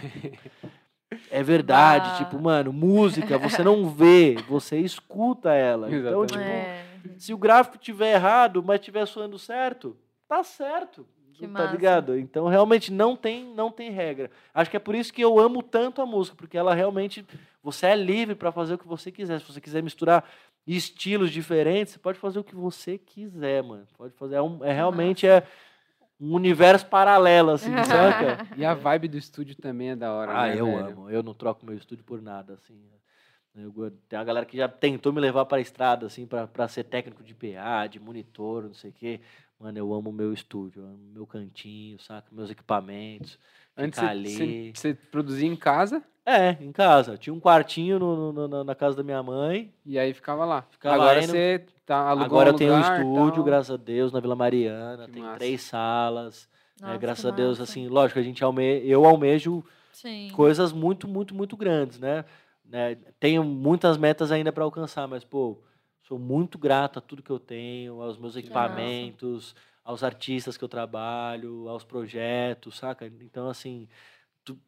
É 1.31 1.45
verdade, 1.45 2.09
Bah. 2.09 2.17
tipo, 2.17 2.43
mano, 2.43 2.73
música, 2.73 3.39
você 3.39 3.63
não 3.63 3.89
vê, 3.89 4.35
você 4.49 4.81
escuta 4.81 5.53
ela. 5.53 5.87
Então, 5.87 6.25
Exatamente. 6.25 6.33
tipo, 6.33 7.15
É. 7.15 7.19
se 7.19 7.33
o 7.33 7.39
gráfico 7.39 7.79
tiver 7.79 8.15
errado, 8.15 8.65
mas 8.65 8.81
tiver 8.81 9.07
soando 9.07 9.39
certo, 9.39 9.97
tá 10.27 10.43
certo. 10.43 11.07
Que 11.35 11.47
tá 11.47 11.53
massa. 11.63 11.73
ligado? 11.73 12.19
Então, 12.19 12.47
realmente 12.49 12.93
não 12.93 13.17
tem, 13.17 13.45
não 13.55 13.71
tem 13.71 13.91
regra. 13.91 14.31
Acho 14.53 14.71
que 14.71 14.77
é 14.77 14.81
por 14.81 14.95
isso 14.95 15.13
que 15.13 15.23
eu 15.23 15.39
amo 15.39 15.63
tanto 15.63 16.01
a 16.01 16.07
música, 16.07 16.37
porque 16.37 16.57
ela 16.57 16.75
realmente 16.75 17.25
você 17.63 17.87
é 17.87 17.97
livre 17.97 18.35
para 18.35 18.53
fazer 18.53 18.75
o 18.75 18.79
que 18.79 18.87
você 18.87 19.11
quiser. 19.11 19.41
Se 19.41 19.53
você 19.53 19.61
quiser 19.61 19.83
misturar 19.83 20.25
estilos 20.67 21.31
diferentes, 21.31 21.93
você 21.93 21.99
pode 21.99 22.19
fazer 22.19 22.39
o 22.39 22.45
que 22.45 22.55
você 22.55 22.97
quiser, 22.99 23.63
mano. 23.63 23.87
Pode 23.97 24.15
fazer, 24.15 24.37
é, 24.37 24.43
um- 24.43 24.65
é 24.65 24.73
realmente 24.73 25.27
é 25.27 25.47
um 26.21 26.33
universo 26.35 26.87
paralelo 26.87 27.51
assim, 27.51 27.73
saca? 27.85 28.47
E 28.57 28.65
a 28.65 28.73
vibe 28.73 29.09
do 29.09 29.19
estúdio 29.19 29.57
também 29.57 29.91
é 29.91 29.97
da 29.97 30.13
hora, 30.13 30.33
Ah, 30.33 30.47
né, 30.47 30.55
eu 30.59 30.67
velho? 30.67 30.79
amo. 30.87 31.11
Eu 31.11 31.23
não 31.23 31.35
troco 31.35 31.67
meu 31.67 31.77
estúdio 31.77 32.05
por 32.05 32.23
nada, 32.23 32.55
assim. 32.55 32.79
Eu 33.57 33.73
tem 34.09 34.19
uma 34.19 34.25
galera 34.25 34.45
que 34.47 34.57
já 34.57 34.67
tentou 34.69 35.13
me 35.13 35.21
levar 35.21 35.45
para 35.45 35.59
a 35.59 35.61
estrada, 35.61 36.07
assim, 36.07 36.27
para 36.27 36.67
ser 36.67 36.83
técnico 36.85 37.23
de 37.23 37.35
PA, 37.35 37.87
de 37.87 38.01
monitor, 38.01 38.65
não 38.65 38.75
sei 38.75 38.91
o 38.91 38.93
quê. 38.93 39.21
Mano, 39.65 39.79
eu 39.79 39.95
amo 39.95 40.13
meu 40.13 40.31
estúdio, 40.31 40.83
eu 40.83 40.87
amo 40.89 40.99
meu 41.15 41.27
cantinho, 41.27 41.99
saca? 41.99 42.29
Meus 42.31 42.51
equipamentos. 42.51 43.39
Antes 43.75 43.99
você, 44.75 44.93
produzia 45.11 45.49
em 45.49 45.57
casa 45.57 46.03
É, 46.27 46.51
em 46.61 46.71
casa. 46.71 47.17
Tinha 47.17 47.33
um 47.33 47.41
quartinho 47.41 47.99
no- 47.99 48.31
no- 48.31 48.47
na- 48.47 48.63
na 48.63 48.75
casa 48.75 48.95
da 48.95 49.03
minha 49.03 49.23
mãe. 49.23 49.73
e 49.87 49.99
aí 49.99 50.13
ficava 50.13 50.45
lá. 50.45 50.67
Ficava 50.71 50.97
Agora 50.97 51.23
você 51.23 51.65
tá 51.87 51.97
alugou 51.97 52.27
Agora 52.27 52.51
um 52.51 52.53
eu 52.53 52.59
tenho 52.59 52.75
um 52.75 52.81
estúdio, 52.81 53.37
tal. 53.37 53.45
graças 53.45 53.71
a 53.71 53.77
Deus, 53.79 54.13
na 54.13 54.21
Vila 54.21 54.37
Mariana. 54.37 55.07
Que 55.07 55.13
tem 55.13 55.23
massa. 55.23 55.39
três 55.39 55.63
salas. 55.63 56.47
né? 56.79 56.89
Nossa, 56.89 56.99
graças 56.99 57.25
que 57.25 57.31
a 57.31 57.35
Deus, 57.35 57.59
assim, 57.59 57.89
lógico, 57.89 58.21
a 58.21 58.23
gente 58.23 58.45
alme... 58.45 58.87
eu 58.87 59.07
almejo 59.07 59.65
Sim. 59.93 60.29
coisas 60.35 60.73
muito, 60.75 61.09
muito, 61.09 61.35
muito 61.35 61.57
grandes, 61.57 61.99
né? 61.99 62.27
Né, 62.67 62.97
Tenho 63.19 63.43
muitas 63.43 63.97
metas 63.97 64.31
ainda 64.31 64.53
para 64.53 64.65
alcançar, 64.65 65.09
mas, 65.09 65.25
pô, 65.25 65.59
sou 66.05 66.19
muito 66.19 66.59
grato 66.59 66.99
a 66.99 67.03
tudo 67.03 67.23
que 67.23 67.31
eu 67.31 67.39
tenho, 67.39 68.01
aos 68.01 68.19
meus 68.19 68.37
equipamentos, 68.37 69.55
aos 69.85 70.03
artistas 70.03 70.57
que 70.57 70.65
eu 70.65 70.69
trabalho, 70.69 71.69
aos 71.69 71.85
projetos, 71.85 72.79
saca? 72.79 73.07
Então, 73.07 73.49
assim, 73.49 73.89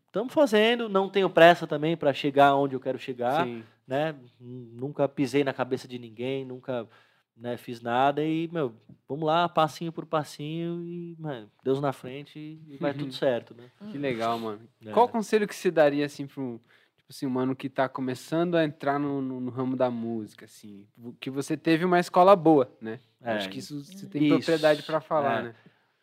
estamos 0.07 0.33
fazendo, 0.33 0.89
não 0.89 1.09
tenho 1.09 1.29
pressa 1.29 1.67
também 1.67 1.97
para 1.97 2.13
chegar 2.13 2.55
onde 2.55 2.75
eu 2.75 2.81
quero 2.81 2.99
chegar, 2.99 3.45
Sim. 3.45 3.63
né? 3.87 4.15
Nunca 4.41 5.09
pisei 5.09 5.45
na 5.45 5.53
cabeça 5.53 5.87
de 5.87 5.99
ninguém, 5.99 6.45
nunca 6.45 6.89
né, 7.37 7.59
fiz 7.59 7.83
nada 7.83 8.25
e, 8.25 8.49
meu, 8.51 8.75
vamos 9.07 9.27
lá, 9.27 9.47
passinho 9.47 9.93
por 9.93 10.07
passinho 10.07 10.83
e, 10.83 11.15
mano, 11.19 11.51
Deus 11.63 11.81
na 11.81 11.93
frente 11.93 12.39
e 12.67 12.79
vai 12.79 12.95
tudo 12.95 13.13
certo, 13.13 13.55
né? 13.55 13.65
Que 13.91 13.99
legal, 13.99 14.39
mano. 14.39 14.61
É. 14.85 14.91
Qual 14.91 15.07
conselho 15.07 15.47
que 15.47 15.55
você 15.55 15.71
daria, 15.71 16.07
assim, 16.07 16.27
para 16.27 16.43
um, 16.43 16.59
tipo 17.07 17.11
assim, 17.11 17.27
um 17.27 17.31
mano 17.31 17.55
que 17.55 17.69
tá 17.69 17.89
começando 17.89 18.57
a 18.57 18.65
entrar 18.65 18.99
no, 18.99 19.23
no- 19.23 19.41
no 19.41 19.51
ramo 19.51 19.77
da 19.77 19.89
música, 19.91 20.45
assim? 20.45 20.87
Que 21.21 21.31
você 21.31 21.57
teve 21.57 21.85
uma 21.85 22.01
escola 22.01 22.35
boa, 22.35 22.69
né? 22.81 22.99
É, 23.23 23.33
Acho 23.35 23.49
que 23.49 23.61
isso 23.61 23.85
você 23.85 24.07
tem 24.09 24.23
isso, 24.25 24.37
propriedade 24.37 24.83
para 24.83 25.01
falar, 25.01 25.41
é. 25.41 25.43
né? 25.45 25.55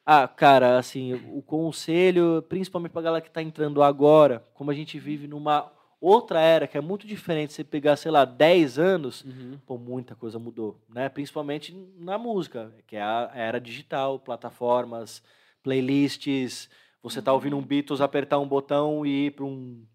Ah, 0.05 0.27
cara, 0.27 0.77
assim, 0.77 1.13
o 1.13 1.41
conselho, 1.41 2.41
principalmente 2.49 2.91
pra 2.91 3.01
galera 3.01 3.23
que 3.23 3.31
tá 3.31 3.41
entrando 3.41 3.81
agora, 3.83 4.45
como 4.53 4.71
a 4.71 4.73
gente 4.73 4.97
vive 4.99 5.27
numa 5.27 5.71
outra 5.99 6.41
era 6.41 6.67
que 6.67 6.77
é 6.77 6.81
muito 6.81 7.07
diferente, 7.07 7.53
você 7.53 7.63
pegar, 7.63 7.95
sei 7.95 8.11
lá, 8.11 8.25
10 8.25 8.77
anos, 8.77 9.23
Uhum. 9.23 9.57
pô, 9.65 9.77
muita 9.77 10.15
coisa 10.15 10.37
mudou, 10.39 10.77
né? 10.89 11.07
Principalmente 11.09 11.73
na 11.97 12.17
música, 12.17 12.73
que 12.85 12.95
é 12.97 13.01
a 13.01 13.31
era 13.33 13.59
digital, 13.61 14.19
plataformas, 14.19 15.21
playlists, 15.61 16.69
você 17.01 17.21
tá 17.21 17.31
ouvindo 17.33 17.57
um 17.57 17.61
Beatles, 17.61 18.01
apertar 18.01 18.39
um 18.39 18.47
botão 18.47 19.05
e 19.05 19.27
ir 19.27 19.31
para 19.31 19.45
um, 19.45 19.85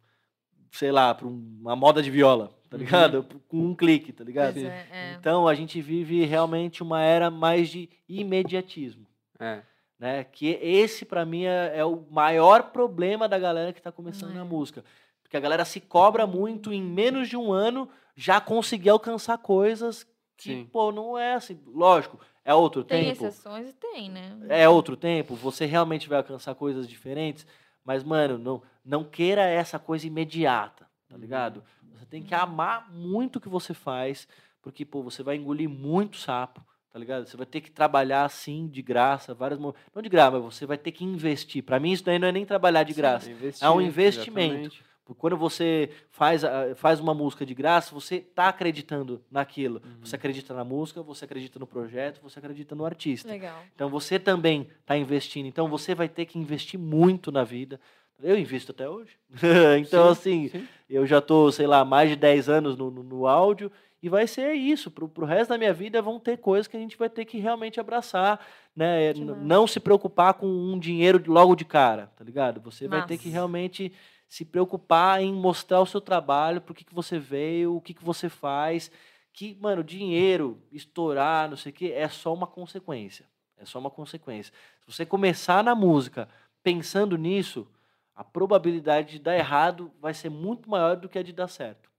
sei 0.72 0.92
lá, 0.92 1.14
para 1.14 1.26
uma 1.26 1.74
moda 1.76 2.02
de 2.02 2.10
viola, 2.10 2.48
tá 2.68 2.76
Uhum. 2.76 2.82
ligado? 2.82 3.26
Com 3.48 3.58
um 3.58 3.74
clique, 3.74 4.12
tá 4.12 4.22
ligado? 4.24 4.58
É, 4.58 4.86
é. 4.90 5.16
Então 5.18 5.46
a 5.48 5.54
gente 5.54 5.80
vive 5.80 6.24
realmente 6.24 6.82
uma 6.82 7.00
era 7.02 7.30
mais 7.30 7.68
de 7.68 7.88
imediatismo 8.08 9.06
É. 9.40 9.62
né? 9.98 10.24
Que 10.24 10.58
esse 10.62 11.04
para 11.04 11.24
mim 11.24 11.44
é, 11.44 11.72
é 11.78 11.84
o 11.84 12.04
maior 12.10 12.64
problema 12.70 13.28
da 13.28 13.38
galera 13.38 13.72
que 13.72 13.80
está 13.80 13.90
começando 13.92 14.34
na 14.34 14.40
É. 14.40 14.44
música, 14.44 14.84
porque 15.22 15.36
a 15.36 15.40
galera 15.40 15.64
se 15.64 15.80
cobra 15.80 16.26
muito 16.26 16.72
em 16.72 16.82
menos 16.82 17.28
de 17.28 17.36
um 17.36 17.52
ano 17.52 17.88
já 18.16 18.40
conseguir 18.40 18.90
alcançar 18.90 19.38
coisas 19.38 20.06
que, 20.36 20.50
Sim. 20.50 20.68
pô, 20.72 20.92
não 20.92 21.18
é 21.18 21.34
assim. 21.34 21.58
Lógico, 21.66 22.18
é 22.44 22.54
outro 22.54 22.84
Tem 22.84 23.06
tempo. 23.12 23.26
exceções 23.26 23.68
e 23.70 23.72
tem, 23.72 24.08
né? 24.10 24.36
É 24.48 24.68
outro 24.68 24.96
tempo, 24.96 25.34
você 25.34 25.66
realmente 25.66 26.08
vai 26.08 26.18
alcançar 26.18 26.54
coisas 26.54 26.88
diferentes, 26.88 27.44
mas, 27.88 28.04
mano, 28.04 28.36
não, 28.36 28.62
não 28.84 29.02
queira 29.02 29.40
essa 29.46 29.78
coisa 29.78 30.06
imediata, 30.06 30.86
tá 31.08 31.14
Uhum. 31.14 31.20
ligado? 31.22 31.64
Você 31.94 32.04
tem 32.04 32.22
que 32.22 32.34
amar 32.34 32.92
muito 32.92 33.36
o 33.36 33.40
que 33.40 33.48
você 33.48 33.72
faz, 33.72 34.28
porque, 34.60 34.84
pô, 34.84 35.02
você 35.02 35.22
vai 35.22 35.36
engolir 35.36 35.70
muito 35.70 36.18
sapo, 36.18 36.62
tá 36.92 36.98
ligado? 36.98 37.26
Você 37.26 37.34
vai 37.34 37.46
ter 37.46 37.62
que 37.62 37.70
trabalhar, 37.70 38.26
assim, 38.26 38.68
de 38.68 38.82
graça, 38.82 39.32
várias... 39.32 39.58
Não 39.58 39.72
de 40.02 40.08
graça, 40.10 40.32
mas 40.38 40.54
você 40.54 40.66
vai 40.66 40.76
ter 40.76 40.92
que 40.92 41.02
investir. 41.02 41.62
Pra 41.62 41.80
mim, 41.80 41.92
isso 41.92 42.04
daí 42.04 42.18
não 42.18 42.28
é 42.28 42.32
nem 42.32 42.44
trabalhar 42.44 42.82
de 42.82 42.92
graça. 42.92 43.30
É 43.62 43.70
um 43.70 43.80
investimento. 43.80 44.54
exatamente. 44.54 44.84
Quando 45.14 45.36
você 45.36 45.90
faz, 46.10 46.42
faz 46.76 47.00
uma 47.00 47.14
música 47.14 47.46
de 47.46 47.54
graça, 47.54 47.94
você 47.94 48.16
está 48.16 48.48
acreditando 48.48 49.22
naquilo. 49.30 49.80
Uhum. 49.84 49.98
Você 50.02 50.16
acredita 50.16 50.52
na 50.54 50.64
música, 50.64 51.02
você 51.02 51.24
acredita 51.24 51.58
no 51.58 51.66
projeto, 51.66 52.20
você 52.22 52.38
acredita 52.38 52.74
no 52.74 52.84
artista. 52.84 53.28
Legal. 53.28 53.62
Então 53.74 53.88
você 53.88 54.18
também 54.18 54.68
está 54.80 54.96
investindo. 54.96 55.46
Então 55.46 55.68
você 55.68 55.94
vai 55.94 56.08
ter 56.08 56.26
que 56.26 56.38
investir 56.38 56.78
muito 56.78 57.32
na 57.32 57.44
vida. 57.44 57.80
Eu 58.22 58.36
invisto 58.36 58.72
até 58.72 58.88
hoje. 58.88 59.16
então, 59.80 60.08
assim, 60.08 60.48
sim. 60.48 60.66
eu 60.90 61.06
já 61.06 61.18
estou, 61.18 61.52
sei 61.52 61.66
lá, 61.66 61.84
mais 61.84 62.10
de 62.10 62.16
10 62.16 62.48
anos 62.48 62.76
no, 62.76 62.90
no, 62.90 63.02
no 63.02 63.26
áudio. 63.26 63.70
E 64.02 64.08
vai 64.08 64.26
ser 64.26 64.52
isso. 64.52 64.90
Pro, 64.90 65.08
pro 65.08 65.26
resto 65.26 65.50
da 65.50 65.58
minha 65.58 65.72
vida 65.72 66.00
vão 66.00 66.20
ter 66.20 66.38
coisas 66.38 66.66
que 66.68 66.76
a 66.76 66.80
gente 66.80 66.96
vai 66.96 67.08
ter 67.08 67.24
que 67.24 67.38
realmente 67.38 67.80
abraçar. 67.80 68.40
Né? 68.74 69.12
Não 69.14 69.66
se 69.66 69.80
preocupar 69.80 70.34
com 70.34 70.46
um 70.46 70.78
dinheiro 70.78 71.22
logo 71.26 71.54
de 71.56 71.64
cara, 71.64 72.10
tá 72.16 72.24
ligado? 72.24 72.60
Você 72.60 72.86
vai 72.86 73.04
ter 73.06 73.18
que 73.18 73.28
realmente 73.28 73.92
se 74.28 74.44
preocupar 74.44 75.22
em 75.22 75.32
mostrar 75.32 75.80
o 75.80 75.86
seu 75.86 76.00
trabalho, 76.00 76.60
por 76.60 76.76
que, 76.76 76.84
que 76.84 76.94
você 76.94 77.18
veio, 77.18 77.74
o 77.74 77.80
que, 77.80 77.94
que 77.94 78.04
você 78.04 78.28
faz. 78.28 78.90
Que, 79.32 79.56
mano, 79.60 79.82
dinheiro, 79.82 80.62
estourar, 80.70 81.48
não 81.48 81.56
sei 81.56 81.72
o 81.72 81.74
quê, 81.74 81.92
é 81.94 82.08
só 82.08 82.34
uma 82.34 82.46
consequência. 82.46 83.26
É 83.56 83.64
só 83.64 83.78
uma 83.78 83.90
consequência. 83.90 84.52
Se 84.80 84.92
você 84.92 85.06
começar 85.06 85.64
na 85.64 85.74
música 85.74 86.28
pensando 86.62 87.16
nisso, 87.16 87.66
a 88.14 88.22
probabilidade 88.22 89.12
de 89.12 89.18
dar 89.18 89.36
errado 89.36 89.90
vai 90.00 90.12
ser 90.12 90.28
muito 90.28 90.68
maior 90.68 90.96
do 90.96 91.08
que 91.08 91.18
a 91.18 91.22
de 91.22 91.32
dar 91.32 91.48
certo. 91.48 91.90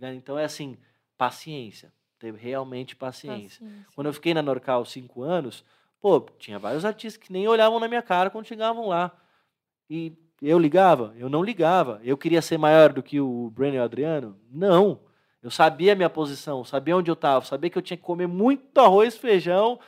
né? 0.00 0.14
Então 0.14 0.38
é 0.38 0.44
assim, 0.44 0.78
paciência. 1.18 1.92
Ter 2.18 2.32
realmente 2.34 2.96
paciência. 2.96 3.60
Paciência. 3.60 3.86
Quando 3.94 4.06
eu 4.06 4.12
fiquei 4.12 4.32
na 4.32 4.40
Norcal 4.40 4.84
cinco 4.86 5.22
anos, 5.22 5.64
pô, 6.00 6.20
tinha 6.38 6.58
vários 6.58 6.84
artistas 6.84 7.22
que 7.22 7.32
nem 7.32 7.46
olhavam 7.46 7.78
na 7.78 7.88
minha 7.88 8.02
cara 8.02 8.30
quando 8.30 8.46
chegavam 8.46 8.88
lá. 8.88 9.14
E 9.90 10.16
eu 10.48 10.58
ligava? 10.58 11.14
Eu 11.16 11.28
não 11.28 11.42
ligava. 11.42 12.00
Eu 12.04 12.16
queria 12.16 12.42
ser 12.42 12.58
maior 12.58 12.92
do 12.92 13.02
que 13.02 13.20
o 13.20 13.50
Breno 13.54 13.76
e 13.76 13.78
o 13.78 13.82
Adriano? 13.82 14.36
Não. 14.50 15.00
Eu 15.42 15.50
sabia 15.50 15.92
a 15.92 15.96
minha 15.96 16.08
posição, 16.10 16.64
sabia 16.64 16.96
onde 16.96 17.10
eu 17.10 17.14
estava, 17.14 17.44
sabia 17.44 17.68
que 17.68 17.76
eu 17.76 17.82
tinha 17.82 17.96
que 17.98 18.02
comer 18.02 18.26
muito 18.26 18.78
arroz 18.80 19.14
e 19.14 19.18
feijão 19.18 19.78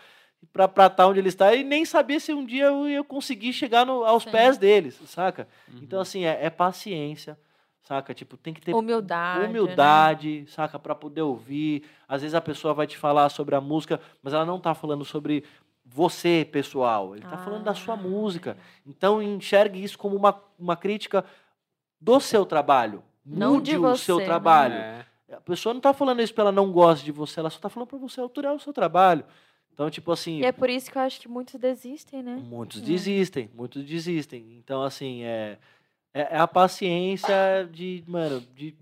para 0.53 0.87
estar 0.87 1.07
onde 1.07 1.19
ele 1.19 1.29
está 1.31 1.55
e 1.55 1.65
nem 1.65 1.85
sabia 1.85 2.21
se 2.21 2.33
um 2.33 2.45
dia 2.45 2.65
eu 2.67 2.87
ia 2.89 3.03
conseguir 3.03 3.53
chegar 3.55 3.85
no- 3.87 4.05
aos 4.05 4.25
Sim. 4.25 4.31
pés 4.31 4.59
deles, 4.59 5.01
saca? 5.07 5.49
Uhum. 5.73 5.81
Então, 5.83 5.99
assim, 6.01 6.25
é, 6.25 6.45
é 6.45 6.51
paciência, 6.51 7.39
saca? 7.83 8.13
Tipo, 8.13 8.37
tem 8.37 8.53
que 8.53 8.61
ter 8.61 8.75
Humildade. 8.75 9.41
né? 9.41 9.49
humildade, 9.49 10.45
saca? 10.49 10.79
Para 10.79 10.95
poder 10.95 11.23
ouvir. 11.23 11.85
Às 12.07 12.21
vezes 12.21 12.35
a 12.35 12.41
pessoa 12.41 12.75
vai 12.75 12.87
te 12.87 12.99
falar 12.99 13.29
sobre 13.31 13.55
a 13.55 13.61
música, 13.61 13.99
mas 14.23 14.35
ela 14.35 14.45
não 14.45 14.61
tá 14.61 14.75
falando 14.75 15.05
sobre 15.07 15.43
você, 15.87 16.47
pessoal. 16.51 17.15
Ele 17.15 17.25
tá 17.25 17.39
falando 17.39 17.65
da 17.65 17.75
sua 17.75 17.95
Ah, 17.95 17.97
música. 17.97 18.57
Então 18.85 19.23
enxergue 19.23 19.83
isso 19.83 19.97
como 19.99 20.17
uma, 20.17 20.43
uma 20.59 20.77
crítica 20.77 21.25
do 22.01 22.19
seu 22.21 22.45
trabalho. 22.45 23.03
Não 23.25 23.55
Mude 23.55 23.71
de 23.73 23.79
o 23.79 23.83
você, 23.83 24.05
seu 24.05 24.19
né? 24.19 24.25
trabalho. 24.25 24.75
É. 24.75 25.07
A 25.33 25.41
pessoa 25.41 25.73
não 25.75 25.81
tá 25.81 25.93
falando 25.93 26.21
isso 26.23 26.33
porque 26.33 26.41
ela 26.43 26.53
não 26.53 26.71
gosta 26.71 27.05
de 27.05 27.11
você, 27.11 27.41
ela 27.41 27.51
só 27.51 27.59
tá 27.59 27.69
falando 27.69 27.89
para 27.89 27.99
você 27.99 28.21
autorar 28.21 28.55
o 28.55 28.61
seu 28.61 28.73
trabalho. 28.73 29.25
Então, 29.73 29.91
tipo 29.91 30.11
assim, 30.13 30.39
E 30.41 30.45
é 30.45 30.53
por 30.53 30.71
isso 30.71 30.91
que 30.91 30.97
eu 30.97 31.03
acho 31.03 31.21
que 31.21 31.29
muitos 31.29 31.55
desistem, 31.61 32.23
né? 32.23 32.37
Muitos 32.37 32.81
É. 32.81 32.85
desistem, 32.85 33.51
muitos 33.55 33.85
desistem. 33.85 34.57
Então, 34.59 34.83
assim, 34.83 35.23
é, 35.25 35.59
é, 36.15 36.37
é 36.37 36.39
a 36.39 36.47
paciência 36.47 37.69
de, 37.71 38.03
mano, 38.07 38.41
de 38.55 38.75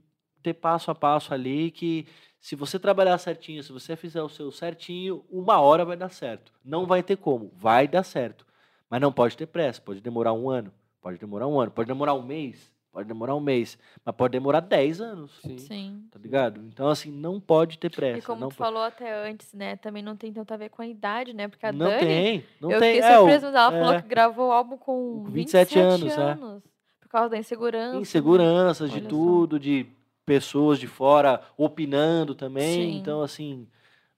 ter 0.42 0.55
passo 0.55 0.90
a 0.90 0.94
passo 0.94 1.32
ali 1.34 1.70
que 1.70 2.07
se 2.45 2.55
você 2.55 2.78
trabalhar 2.78 3.16
certinho, 3.16 3.62
se 3.62 3.72
você 3.72 3.97
fizer 3.97 4.20
o 4.22 4.28
seu 4.28 4.53
certinho, 4.53 5.24
uma 5.30 5.59
hora 5.62 5.82
vai 5.82 5.97
dar 5.97 6.11
certo. 6.11 6.53
Não 6.62 6.84
vai 6.84 7.03
ter 7.03 7.16
como, 7.16 7.51
vai 7.57 7.88
dar 7.88 8.03
certo. 8.03 8.47
Mas 8.90 9.01
não 9.01 9.11
pode 9.11 9.34
ter 9.34 9.47
pressa, 9.47 9.80
pode 9.80 9.99
demorar 10.03 10.34
um 10.34 10.51
ano, 10.51 10.70
pode 11.01 11.16
demorar 11.18 11.47
um 11.47 11.59
ano, 11.59 11.70
pode 11.70 11.88
demorar 11.88 12.12
um 12.12 12.22
mês, 12.22 12.70
pode 12.92 13.09
demorar 13.09 13.34
um 13.34 13.40
mês, 13.40 13.78
mas 14.05 14.14
pode 14.14 14.32
demorar 14.32 14.61
10 14.61 15.01
anos. 15.01 15.32
Sim. 15.40 15.57
Sim. 15.57 16.05
Tá 16.11 16.18
ligado? 16.18 16.61
Então, 16.68 16.88
assim, 16.88 17.11
não 17.11 17.40
pode 17.40 17.78
ter 17.78 17.88
pressa. 17.90 18.18
E 18.18 18.22
como 18.22 18.42
não 18.42 18.49
tu 18.51 18.57
po- 18.57 18.62
falou 18.62 18.82
até 18.82 19.26
antes, 19.26 19.51
né? 19.55 19.76
Também 19.76 20.03
não 20.03 20.14
tem 20.14 20.30
tanto 20.30 20.53
a 20.53 20.59
ver 20.59 20.68
com 20.68 20.82
a 20.82 20.86
idade, 20.86 21.32
né? 21.32 21.49
Porque 21.49 21.64
a 21.64 21.72
não 21.72 21.86
Dani, 21.88 21.99
tem, 22.01 22.45
não 22.61 22.70
eu 22.70 22.78
tem. 22.78 22.97
fiquei 22.97 23.11
é, 23.11 23.14
o- 23.16 23.20
surpresa, 23.20 23.47
mas 23.47 23.55
ela 23.57 23.74
é. 23.74 23.80
falou 23.84 24.03
que 24.03 24.09
gravou 24.09 24.49
o 24.49 24.53
álbum 24.53 24.76
com 24.76 25.22
Com 25.24 25.30
27, 25.30 25.74
27 25.76 25.78
anos, 25.80 26.18
é. 26.18 26.20
anos. 26.20 26.62
Por 27.01 27.09
causa 27.09 27.30
da 27.30 27.38
insegurança. 27.38 27.95
né? 27.95 28.01
inseguranças 28.03 28.90
de 28.90 28.97
Olha 28.97 29.03
só. 29.05 29.09
tudo, 29.09 29.59
de 29.59 29.86
pessoas 30.25 30.79
de 30.79 30.87
fora 30.87 31.41
opinando 31.57 32.35
também. 32.35 32.93
Sim. 32.93 32.97
Então, 32.99 33.22
assim, 33.22 33.66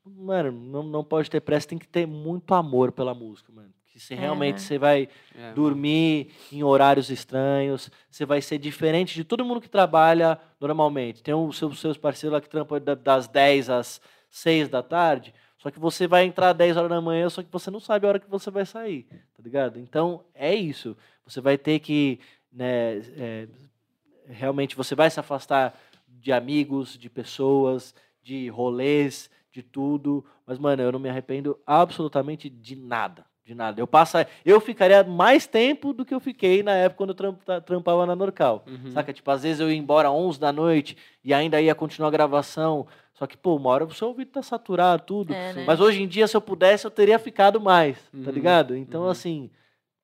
mano, 0.04 0.52
não, 0.52 0.82
não 0.82 1.04
pode 1.04 1.30
ter 1.30 1.40
pressa, 1.40 1.68
tem 1.68 1.78
que 1.78 1.88
ter 1.88 2.06
muito 2.06 2.54
amor 2.54 2.92
pela 2.92 3.14
música, 3.14 3.52
mano. 3.52 3.70
Que 3.86 4.12
É, 4.12 4.16
realmente 4.16 4.56
né? 4.56 4.60
você 4.60 4.78
vai 4.78 5.08
É, 5.34 5.52
dormir 5.54 6.30
em 6.52 6.62
horários 6.62 7.08
estranhos, 7.10 7.90
você 8.10 8.26
vai 8.26 8.42
ser 8.42 8.58
diferente 8.58 9.14
de 9.14 9.24
todo 9.24 9.44
mundo 9.44 9.60
que 9.60 9.70
trabalha 9.70 10.38
normalmente. 10.60 11.22
Tem 11.22 11.32
os 11.34 11.56
seus, 11.56 11.78
seus 11.80 11.96
parceiros 11.96 12.34
lá 12.34 12.40
que 12.40 12.48
trampam 12.48 12.78
da- 12.78 12.94
das 12.94 13.26
10 13.26 13.70
às 13.70 14.00
6 14.28 14.68
da 14.68 14.82
tarde, 14.82 15.32
só 15.56 15.70
que 15.70 15.78
você 15.80 16.06
vai 16.06 16.24
entrar 16.24 16.50
às 16.50 16.56
10 16.56 16.76
horas 16.76 16.90
da 16.90 17.00
manhã, 17.00 17.28
só 17.30 17.42
que 17.42 17.48
você 17.50 17.70
não 17.70 17.80
sabe 17.80 18.04
a 18.04 18.10
hora 18.10 18.18
que 18.20 18.28
você 18.28 18.50
vai 18.50 18.66
sair, 18.66 19.04
tá 19.34 19.42
ligado? 19.42 19.78
Então, 19.80 20.22
é 20.34 20.54
isso. 20.54 20.94
Você 21.24 21.40
vai 21.40 21.56
ter 21.56 21.78
que, 21.80 22.20
né, 22.52 22.98
é, 23.16 23.48
realmente, 24.28 24.76
você 24.76 24.94
vai 24.94 25.08
se 25.10 25.18
afastar 25.18 25.74
de 26.26 26.32
amigos, 26.32 26.98
de 26.98 27.08
pessoas, 27.08 27.94
de 28.20 28.48
rolês, 28.48 29.30
de 29.52 29.62
tudo. 29.62 30.24
Mas, 30.44 30.58
mano, 30.58 30.82
eu 30.82 30.90
não 30.90 30.98
me 30.98 31.08
arrependo 31.08 31.56
absolutamente 31.64 32.50
de 32.50 32.74
nada. 32.74 33.24
De 33.44 33.54
nada. 33.54 33.80
Eu 33.80 33.86
passo, 33.86 34.16
eu 34.44 34.60
ficaria 34.60 35.04
mais 35.04 35.46
tempo 35.46 35.92
do 35.92 36.04
que 36.04 36.12
eu 36.12 36.18
fiquei 36.18 36.64
na 36.64 36.72
época 36.72 36.96
quando 36.96 37.10
eu 37.10 37.14
trampa- 37.14 37.60
trampava 37.60 38.04
na 38.04 38.16
Norcal. 38.16 38.64
Uhum. 38.66 38.90
Saca? 38.90 39.12
Tipo, 39.12 39.30
às 39.30 39.44
vezes 39.44 39.60
eu 39.60 39.70
ia 39.70 39.76
embora 39.78 40.10
11 40.10 40.40
da 40.40 40.50
noite 40.52 40.96
e 41.22 41.32
ainda 41.32 41.60
ia 41.60 41.76
continuar 41.76 42.08
a 42.08 42.10
gravação. 42.10 42.88
Só 43.14 43.24
que, 43.24 43.36
pô, 43.36 43.54
uma 43.54 43.70
hora 43.70 43.84
o 43.84 43.94
seu 43.94 44.08
ouvido 44.08 44.32
tá 44.32 44.42
saturado, 44.42 45.04
tudo. 45.04 45.32
É, 45.32 45.52
né? 45.52 45.64
Mas 45.64 45.78
hoje 45.78 46.02
em 46.02 46.08
dia, 46.08 46.26
se 46.26 46.36
eu 46.36 46.40
pudesse, 46.40 46.84
eu 46.84 46.90
teria 46.90 47.20
ficado 47.20 47.60
mais, 47.60 47.96
tá 48.10 48.18
Uhum, 48.18 48.30
ligado? 48.32 48.76
Então, 48.76 49.02
uhum. 49.04 49.10
assim, 49.10 49.48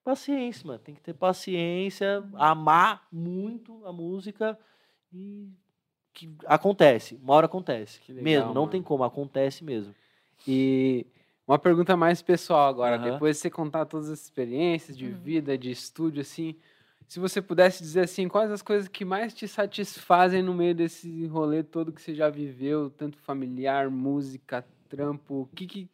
paciência, 0.05 0.65
mano. 0.65 0.79
Tem 0.79 0.95
que 0.95 1.01
ter 1.03 1.15
paciência, 1.15 2.23
amar 2.35 3.09
muito 3.11 3.85
a 3.85 3.93
música 3.93 4.57
e 5.13 5.49
que 6.13 6.31
acontece. 6.47 7.19
Uma 7.23 7.35
hora 7.35 7.47
acontece. 7.47 8.01
Que 8.01 8.13
legal, 8.13 8.25
mesmo, 8.25 8.49
não 8.49 8.63
mano. 8.63 8.69
tem 8.69 8.83
como, 8.83 9.05
acontece 9.05 9.65
mesmo. 9.65 9.95
E 10.47 11.07
uma 11.47 11.59
pergunta 11.59 11.97
mais 11.97 12.23
pessoal 12.23 12.69
agora. 12.69 12.97
Aham. 12.97 13.13
Depois 13.13 13.37
de 13.37 13.43
você 13.43 13.51
contar 13.51 13.87
todas 13.87 14.11
as 14.11 14.21
experiências 14.21 14.97
de 14.97 15.07
Uhum. 15.07 15.19
vida, 15.19 15.57
de 15.57 15.71
estúdio, 15.71 16.21
assim, 16.21 16.57
se 17.07 17.21
você 17.21 17.43
pudesse 17.43 17.83
dizer 17.83 18.05
assim, 18.05 18.29
quais 18.29 18.51
as 18.51 18.63
coisas 18.63 18.89
que 18.89 19.05
mais 19.05 19.35
te 19.35 19.47
satisfazem 19.47 20.43
no 20.43 20.55
meio 20.55 20.75
desse 20.75 21.27
rolê 21.27 21.63
todo 21.63 21.93
que 21.93 22.01
você 22.01 22.15
já 22.15 22.31
viveu, 22.31 22.91
tanto 22.91 23.19
familiar, 23.19 23.91
música, 23.91 24.65
trampo, 24.89 25.43
o 25.43 25.47
que, 25.55 25.67
que 25.67 25.89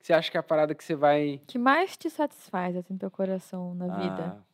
você 0.00 0.12
acha 0.12 0.30
que 0.30 0.36
é 0.36 0.40
a 0.40 0.42
parada 0.42 0.74
que 0.74 0.84
você 0.84 0.94
vai. 0.94 1.36
O 1.36 1.46
que 1.46 1.58
mais 1.58 1.96
te 1.96 2.10
satisfaz 2.10 2.76
assim, 2.76 2.96
teu 2.96 3.10
coração 3.10 3.74
na 3.74 3.88
vida? 3.88 4.44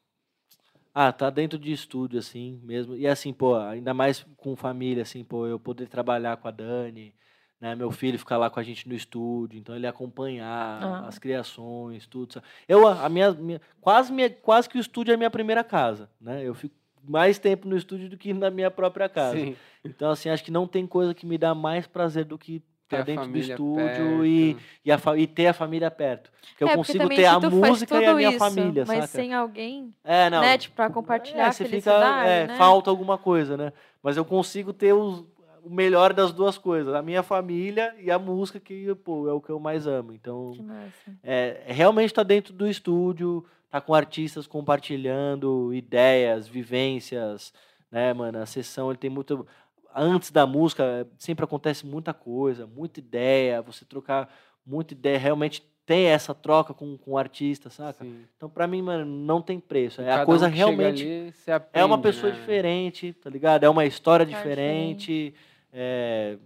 Ah. 0.94 1.12
tá 1.12 1.30
dentro 1.30 1.58
de 1.58 1.72
estúdio, 1.72 2.18
assim, 2.18 2.60
mesmo. 2.62 2.96
E 2.96 3.06
assim, 3.06 3.32
pô, 3.32 3.56
ainda 3.56 3.92
mais 3.94 4.26
com 4.36 4.56
família, 4.56 5.02
assim, 5.02 5.22
pô, 5.24 5.46
eu 5.46 5.58
poder 5.58 5.86
trabalhar 5.88 6.36
com 6.36 6.48
a 6.48 6.50
Dani, 6.50 7.14
né? 7.60 7.74
Meu 7.74 7.90
filho 7.90 8.18
ficar 8.18 8.36
lá 8.38 8.48
com 8.50 8.58
a 8.58 8.62
gente 8.62 8.88
no 8.88 8.94
estúdio, 8.94 9.58
então 9.58 9.74
ele 9.76 9.86
acompanhar 9.86 10.82
Ah. 10.82 11.06
as 11.06 11.18
criações, 11.18 12.06
tudo. 12.06 12.32
sabe? 12.34 12.46
Eu, 12.68 12.86
a 12.86 13.04
a 13.06 13.08
minha, 13.08 13.32
minha- 13.32 13.60
quase, 13.80 14.12
minha, 14.12 14.30
quase 14.30 14.68
que 14.68 14.78
o 14.78 14.80
estúdio 14.80 15.12
é 15.12 15.14
a 15.14 15.18
minha 15.18 15.30
primeira 15.30 15.62
casa, 15.64 16.10
né? 16.20 16.42
Eu 16.46 16.54
fico 16.54 16.74
mais 17.02 17.38
tempo 17.38 17.66
no 17.68 17.76
estúdio 17.76 18.08
do 18.10 18.16
que 18.18 18.32
na 18.34 18.50
minha 18.50 18.70
própria 18.70 19.08
casa. 19.08 19.36
Sim, 19.38 19.56
Então, 19.84 20.10
assim, 20.10 20.28
acho 20.28 20.44
que 20.44 20.50
não 20.50 20.66
tem 20.66 20.86
coisa 20.86 21.14
que 21.14 21.24
me 21.24 21.38
dá 21.38 21.54
mais 21.54 21.86
prazer 21.86 22.24
do 22.26 22.36
que 22.36 22.62
ter 22.90 22.96
estar 23.00 23.02
a 23.02 23.04
dentro 23.04 23.32
do 23.32 23.38
estúdio 23.38 24.26
e, 24.26 24.56
e, 24.84 24.92
a 24.92 24.98
e 25.16 25.26
ter 25.26 25.46
a 25.46 25.52
família 25.54 25.90
perto. 25.90 26.30
Porque 26.50 26.64
eu 26.64 26.68
É, 26.68 26.70
porque 26.72 26.76
consigo 26.88 27.04
também 27.04 27.16
ter 27.18 27.24
a 27.26 27.40
música 27.40 28.00
e 28.02 28.06
a 28.06 28.14
minha 28.14 28.28
isso, 28.30 28.38
família, 28.38 28.84
Mas 28.86 28.96
saca? 28.96 29.06
sem 29.06 29.32
alguém, 29.32 29.94
É, 30.04 30.28
não. 30.28 30.40
né? 30.42 30.58
Tipo, 30.58 30.74
pra 30.76 30.90
compartilhar 30.90 31.46
É, 31.48 31.52
você 31.52 31.64
felicidade, 31.64 32.18
fica, 32.20 32.26
é, 32.28 32.46
né? 32.48 32.56
falta 32.56 32.90
alguma 32.90 33.16
coisa, 33.16 33.56
né? 33.56 33.72
Mas 34.02 34.16
eu 34.16 34.24
consigo 34.24 34.72
ter 34.72 34.92
os- 34.92 35.24
o 35.62 35.68
melhor 35.70 36.12
das 36.14 36.32
duas 36.32 36.56
coisas, 36.56 36.94
a 36.94 37.02
minha 37.02 37.22
família 37.22 37.94
e 38.00 38.10
a 38.10 38.18
música 38.18 38.58
que, 38.58 38.94
pô, 38.96 39.28
é 39.28 39.32
o 39.32 39.40
que 39.42 39.50
eu 39.50 39.60
mais 39.60 39.86
amo. 39.86 40.12
Então, 40.12 40.52
Que 40.54 40.62
massa. 40.62 40.90
é, 41.22 41.62
é 41.66 41.72
realmente 41.72 42.14
tá 42.14 42.22
dentro 42.22 42.52
do 42.54 42.66
estúdio, 42.66 43.44
tá 43.70 43.78
com 43.80 43.94
artistas 43.94 44.46
compartilhando 44.46 45.72
ideias, 45.74 46.48
vivências, 46.48 47.52
né, 47.90 48.12
mano? 48.14 48.38
A 48.38 48.46
sessão, 48.46 48.90
ele 48.90 48.98
tem 48.98 49.10
muito 49.10 49.46
antes 49.94 50.30
da 50.30 50.46
música 50.46 51.06
sempre 51.18 51.44
acontece 51.44 51.86
muita 51.86 52.12
coisa, 52.14 52.66
muita 52.66 53.00
ideia, 53.00 53.60
você 53.62 53.84
trocar 53.84 54.32
muita 54.64 54.94
ideia, 54.94 55.18
realmente 55.18 55.62
tem 55.86 56.06
essa 56.06 56.32
troca 56.34 56.72
com, 56.72 56.96
com 56.96 57.12
o 57.12 57.18
artista, 57.18 57.68
saca? 57.68 58.04
Sim. 58.04 58.24
Então, 58.36 58.48
pra 58.48 58.66
mim, 58.68 58.80
mano, 58.80 59.04
não 59.04 59.42
tem 59.42 59.58
preço. 59.58 60.00
É 60.00 60.12
a 60.12 60.24
coisa 60.24 60.46
um 60.46 60.50
realmente. 60.50 61.02
ali, 61.02 61.32
você 61.32 61.50
É 61.72 61.84
uma 61.84 61.96
aprende, 61.96 62.02
pessoa 62.16 62.32
né? 62.32 62.38
diferente, 62.38 63.12
tá 63.14 63.28
ligado? 63.28 63.64
É 63.64 63.68
uma 63.68 63.84
história 63.84 64.24
diferente. 64.24 65.34
é, 65.72 66.36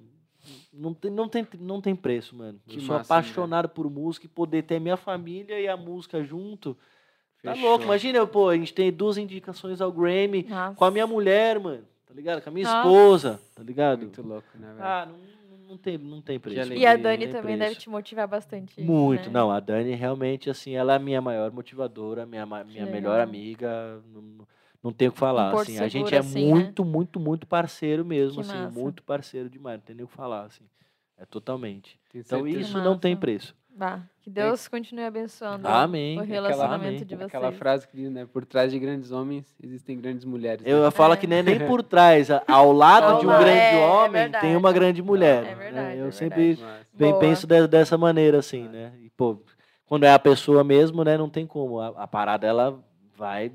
Não, 0.73 0.95
tem, 0.95 1.11
não, 1.11 1.29
tem, 1.29 1.47
não 1.61 1.81
tem 1.81 1.95
preço, 1.95 2.35
mano. 2.35 2.59
Que 2.67 2.77
eu 2.77 2.81
sou 2.81 2.97
massa, 2.97 3.13
né? 3.15 3.21
apaixonado 3.21 3.69
por 3.69 3.91
música 3.91 4.25
e 4.25 4.29
poder 4.29 4.63
ter 4.63 4.81
minha 4.81 4.97
família 4.97 5.61
e 5.61 5.69
a 5.69 5.77
música 5.77 6.23
junto. 6.25 6.75
Tá 7.43 7.53
Fechou. 7.53 7.69
louco, 7.69 7.85
imagina, 7.85 8.27
pô, 8.27 8.49
a 8.49 8.57
gente 8.57 8.73
tem 8.73 8.91
duas 8.91 9.19
indicações 9.19 9.81
ao 9.83 9.93
Grammy 9.93 10.47
Nossa. 10.49 10.75
com 10.75 10.85
a 10.87 10.91
minha 10.91 11.07
mulher, 11.07 11.61
mano. 11.61 11.85
Tá 12.15 12.17
ligado? 12.17 12.43
Com 12.43 12.49
a 12.51 12.53
minha 12.53 12.63
Nossa. 12.65 12.79
esposa, 12.79 13.41
tá 13.57 13.63
ligado? 13.65 13.99
Muito 14.03 14.23
louco, 14.23 14.47
né, 14.57 14.69
velho? 14.69 14.85
Ah, 14.87 15.05
não, 15.05 15.69
não, 15.71 15.77
tem, 15.77 15.99
não 15.99 16.23
tem 16.23 16.39
preço. 16.39 16.61
alegria, 16.61 16.79
E 16.79 16.87
a 16.87 16.97
Dani 16.97 17.25
tem 17.25 17.33
também 17.33 17.57
preço. 17.57 17.59
deve 17.59 17.75
te 17.81 17.91
motivar 17.91 18.29
bastante. 18.29 18.81
Muito, 18.81 19.27
né? 19.27 19.33
não. 19.33 19.51
A 19.51 19.59
Dani 19.59 19.97
realmente, 19.97 20.49
assim, 20.49 20.77
ela 20.77 20.93
é 20.93 20.97
a 20.97 21.01
minha 21.01 21.21
maior 21.21 21.51
motivadora, 21.51 22.25
minha, 22.25 22.47
minha 22.47 22.87
melhor 22.87 23.19
amiga. 23.19 24.01
Não, 24.13 24.47
não 24.81 24.93
tenho 24.93 25.11
o 25.11 25.15
que 25.15 25.19
falar. 25.19 25.51
porto 25.51 25.71
Assim, 25.71 25.79
a 25.81 25.89
gente 25.89 26.15
é 26.15 26.19
assim, 26.19 26.45
né? 26.47 26.53
muito, 26.53 26.85
muito, 26.85 27.19
muito 27.19 27.49
parceiro 27.49 28.05
mesmo, 28.05 28.35
Que 28.35 28.49
assim, 28.49 28.59
massa. 28.59 28.79
muito 28.79 29.03
parceiro 29.03 29.51
demais. 29.51 29.79
Não 29.79 29.85
tem 29.85 29.97
nem 29.97 30.05
o 30.05 30.09
que 30.09 30.15
falar, 30.15 30.45
assim. 30.45 30.65
É 31.19 31.27
totalmente. 31.27 31.99
Tenho 32.11 32.23
Então 32.25 32.43
certeza. 32.45 32.61
isso 32.61 32.79
não 32.79 32.97
tem 32.97 33.17
preço. 33.17 33.57
Vá, 33.77 34.01
que 34.21 34.31
Deus 34.31 34.69
continue 34.69 35.05
abençoando 35.05 35.67
Amém. 35.67 36.17
o 36.17 36.23
Aquela- 36.23 36.49
relacionamento 36.49 36.87
amém. 36.89 37.05
de 37.05 37.17
vocês. 37.17 37.27
Aquela 37.27 37.51
frase 37.51 37.89
que 37.89 37.97
diz, 37.97 38.09
né? 38.11 38.25
Por 38.25 38.45
trás 38.47 38.71
de 38.71 38.79
grandes 38.79 39.11
homens 39.11 39.53
existem 39.61 39.99
grandes 40.01 40.25
mulheres. 40.25 40.63
Eu 40.65 40.85
né? 40.85 40.91
falo 40.93 41.15
É. 41.15 41.17
que 41.17 41.27
nem, 41.27 41.43
nem 41.43 41.59
por 41.67 41.83
trás, 41.83 42.29
ao 42.47 42.71
lado 42.73 43.19
de 43.19 43.27
um 43.27 43.31
grande 43.31 43.51
é, 43.59 43.81
é 43.83 43.87
homem 43.87 44.31
tem 44.41 44.55
uma 44.57 44.73
grande 44.73 45.03
mulher. 45.03 45.43
É 45.43 45.47
né? 45.49 45.55
verdade, 45.57 45.99
Eu 45.99 46.07
é 46.07 46.11
sempre 46.13 46.55
verdade. 46.55 46.87
Boa. 46.95 47.19
penso 47.19 47.47
de- 47.49 47.67
dessa 47.67 47.99
maneira, 47.99 48.39
assim, 48.39 48.69
né? 48.69 48.93
E, 49.03 49.11
pô, 49.11 49.43
quando 49.87 50.05
é 50.05 50.13
a 50.13 50.19
pessoa 50.21 50.63
mesmo, 50.63 51.03
né, 51.03 51.19
não 51.19 51.29
tem 51.29 51.45
como. 51.45 51.81
A, 51.81 51.89
a 51.89 52.07
parada, 52.07 52.47
ela 52.47 52.79
vai 53.17 53.51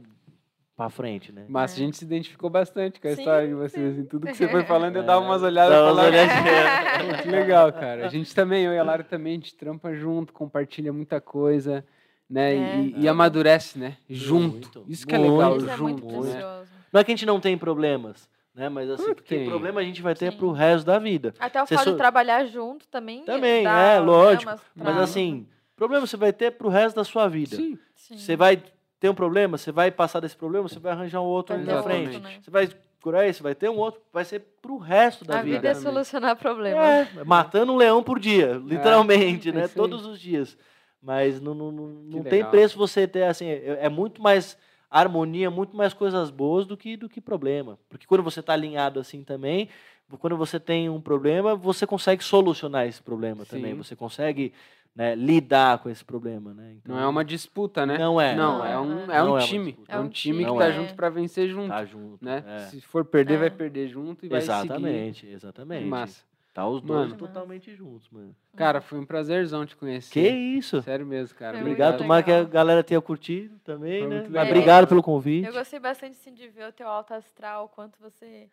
pra 0.80 0.90
frente, 0.90 1.34
né? 1.34 1.44
mas 1.50 1.74
a 1.74 1.76
gente 1.76 1.98
se 1.98 2.06
identificou 2.06 2.50
bastante 2.50 3.02
com 3.02 3.08
a 3.10 3.12
Sim, 3.14 3.20
história 3.22 3.48
de 3.50 3.54
vocês. 3.54 3.96
sim. 3.96 4.02
Em 4.02 4.06
tudo 4.06 4.28
que 4.28 4.34
você 4.34 4.48
foi 4.48 4.64
falando, 4.64 4.96
eu 4.96 5.04
dava 5.04 5.20
umas 5.26 5.44
É, 5.44 5.46
olhadas 5.48 5.78
e 5.78 5.82
umas 5.82 5.98
olhadinhas. 6.06 7.06
Muito 7.06 7.30
legal, 7.30 7.74
cara. 7.74 8.06
A 8.06 8.08
gente 8.08 8.34
também, 8.34 8.64
eu 8.64 8.72
e 8.72 8.78
a 8.78 8.84
Lara 8.84 9.04
também, 9.04 9.34
a 9.34 9.36
gente 9.36 9.54
trampa 9.56 9.94
junto, 9.94 10.32
compartilha 10.32 10.94
muita 10.94 11.20
coisa, 11.20 11.84
né? 12.30 12.56
É. 12.56 12.76
E, 12.78 12.96
e 13.02 13.10
amadurece, 13.10 13.78
né? 13.78 13.98
Junto. 14.10 14.80
Muito, 14.80 14.86
Isso 14.88 15.06
que 15.06 15.14
é 15.14 15.18
legal, 15.18 15.50
muito, 15.50 15.66
Isso 15.66 15.70
é 15.70 15.76
muito 15.78 16.10
junto, 16.10 16.22
né? 16.24 16.66
Não 16.94 17.02
é 17.02 17.04
que 17.04 17.12
a 17.12 17.16
gente 17.16 17.26
não 17.26 17.42
tem 17.42 17.58
problemas, 17.58 18.30
né? 18.56 18.70
Mas 18.70 18.90
assim, 18.90 19.04
que 19.04 19.16
porque 19.16 19.36
tem. 19.36 19.50
problema 19.50 19.82
a 19.82 19.84
gente 19.84 20.02
vai 20.02 20.16
ter 20.16 20.32
Sim. 20.32 20.38
pro 20.38 20.52
resto 20.54 20.86
da 20.86 20.98
vida. 20.98 21.34
Até 21.42 21.62
o 21.62 21.68
fato 21.68 21.84
só- 21.84 21.92
de 21.92 21.98
trabalhar 21.98 22.46
junto 22.46 22.88
também. 22.88 23.26
Também, 23.26 23.66
é, 23.66 24.00
lógico. 24.00 24.50
Mas 24.74 24.98
assim, 24.98 25.46
problema 25.76 26.08
você 26.08 26.16
vai 26.16 26.32
ter 26.32 26.52
pro 26.52 26.70
resto 26.70 26.96
da 26.96 27.04
sua 27.04 27.28
vida. 27.28 27.58
Sim. 27.58 27.78
Sim. 27.98 28.18
Você 28.18 28.38
vai 28.38 28.64
ter 29.00 29.10
um 29.10 29.16
problema, 29.16 29.58
você 29.58 29.72
vai 29.72 29.92
passar 29.92 30.20
desse 30.20 30.36
problema, 30.36 30.68
você 30.68 30.80
vai 30.80 30.92
arranjar 30.92 31.22
um 31.22 31.26
outro 31.26 31.56
ali 31.56 31.66
na 31.66 31.82
frente. 31.82 32.16
outro, 32.16 32.22
né? 32.22 32.40
Você 32.42 32.52
vai 32.52 32.70
curar 33.02 33.28
isso, 33.28 33.42
vai 33.42 33.56
ter 33.56 33.70
um 33.70 33.78
outro, 33.78 34.02
vai 34.12 34.26
ser 34.26 34.42
pro 34.62 34.78
resto 34.78 35.24
da 35.24 35.40
A 35.40 35.42
vida 35.42 35.58
é 35.58 35.60
vida. 35.60 35.74
também. 35.74 35.84
solucionar 35.84 36.36
problemas. 36.36 36.84
É, 37.18 37.24
matando 37.24 37.72
um 37.72 37.78
leão 37.78 38.04
por 38.04 38.20
dia, 38.20 38.62
literalmente, 38.64 39.50
é 39.50 39.54
né? 39.54 39.68
Todos 39.68 40.06
os 40.06 40.20
dias. 40.20 40.58
Mas 41.02 41.40
não, 41.40 41.54
não, 41.54 41.72
não, 41.72 41.88
não 41.88 42.24
tem 42.24 42.44
preço 42.44 42.78
você 42.78 43.08
ter, 43.08 43.24
assim, 43.24 43.48
é, 43.48 43.80
é 43.84 43.90
muito 43.90 44.22
mais 44.22 44.58
harmonia, 44.92 45.50
muito 45.50 45.78
mais 45.78 45.94
coisas 45.94 46.30
boas 46.30 46.66
do 46.66 46.76
que, 46.76 46.98
do 46.98 47.08
que 47.08 47.22
problema. 47.22 47.80
Porque 47.88 48.06
quando 48.06 48.24
você 48.24 48.42
está 48.42 48.54
alinhado 48.54 49.00
assim 49.00 49.24
também, 49.24 49.70
quando 50.18 50.36
você 50.36 50.60
tem 50.60 50.90
um 50.90 51.00
problema, 51.00 51.56
você 51.56 51.86
consegue 51.86 52.24
solucionar 52.24 52.88
esse 52.88 53.02
problema 53.02 53.46
também. 53.46 53.74
Sim. 53.74 53.78
Você 53.78 53.96
consegue 53.96 54.52
né, 55.00 55.16
lidar 55.16 55.78
com 55.80 55.90
esse 55.90 56.04
problema, 56.04 56.54
né? 56.54 56.74
Então, 56.76 56.94
Não 56.94 57.02
é 57.02 57.08
uma 57.08 57.24
disputa, 57.24 57.86
né? 57.86 57.98
Não 57.98 58.20
é. 58.20 58.36
Não, 58.36 58.58
Não, 58.58 58.66
é 58.66 58.78
um, 58.80 59.00
é. 59.00 59.04
é 59.04 59.08
Não 59.08 59.14
é 59.16 59.24
um 59.24 59.30
uma 59.30 59.40
time. 59.40 59.66
disputa. 59.72 59.94
É 59.94 59.98
um 60.00 60.10
time 60.10 60.44
que 60.46 60.58
tá 60.58 60.68
é. 60.68 60.72
junto 60.74 60.94
pra 60.94 61.10
vencer 61.10 61.48
junto, 61.48 61.70
Tá 61.70 61.86
junto. 61.86 62.18
né? 62.24 62.44
é. 62.46 62.60
Se 62.66 62.82
for 62.82 63.06
perder, 63.06 63.36
É. 63.36 63.38
vai 63.38 63.50
perder 63.50 63.88
junto 63.88 64.26
e 64.26 64.30
vai 64.30 64.42
seguir. 64.42 64.52
Exatamente, 64.66 65.28
exatamente. 65.28 65.86
Massa. 65.86 66.28
Tá 66.54 66.68
os 66.68 66.82
dois 66.82 67.08
Mano. 67.12 67.16
totalmente 67.18 67.74
juntos, 67.74 68.10
mano. 68.12 68.36
Cara, 68.58 68.82
foi 68.82 69.00
um 69.00 69.06
prazerzão 69.06 69.66
te 69.66 69.78
conhecer. 69.78 70.12
Que 70.12 70.28
isso? 70.28 70.82
Sério 70.82 71.06
mesmo, 71.06 71.38
cara. 71.38 71.54
Foi 71.54 71.62
Obrigado, 71.62 72.00
tomara 72.00 72.22
que 72.22 72.32
a 72.32 72.44
galera 72.44 72.84
tenha 72.84 73.00
curtido 73.00 73.58
também, 73.64 74.02
Foi 74.02 74.10
né? 74.30 74.44
Obrigado 74.44 74.86
pelo 74.86 75.02
convite. 75.02 75.48
Eu 75.48 75.54
gostei 75.54 75.80
bastante 75.80 76.18
assim, 76.20 76.34
de 76.34 76.50
ver 76.50 76.68
o 76.68 76.74
teu 76.74 76.88
alto 76.90 77.14
astral, 77.14 77.66
o 77.66 77.70
quanto 77.70 77.98
você. 78.02 78.50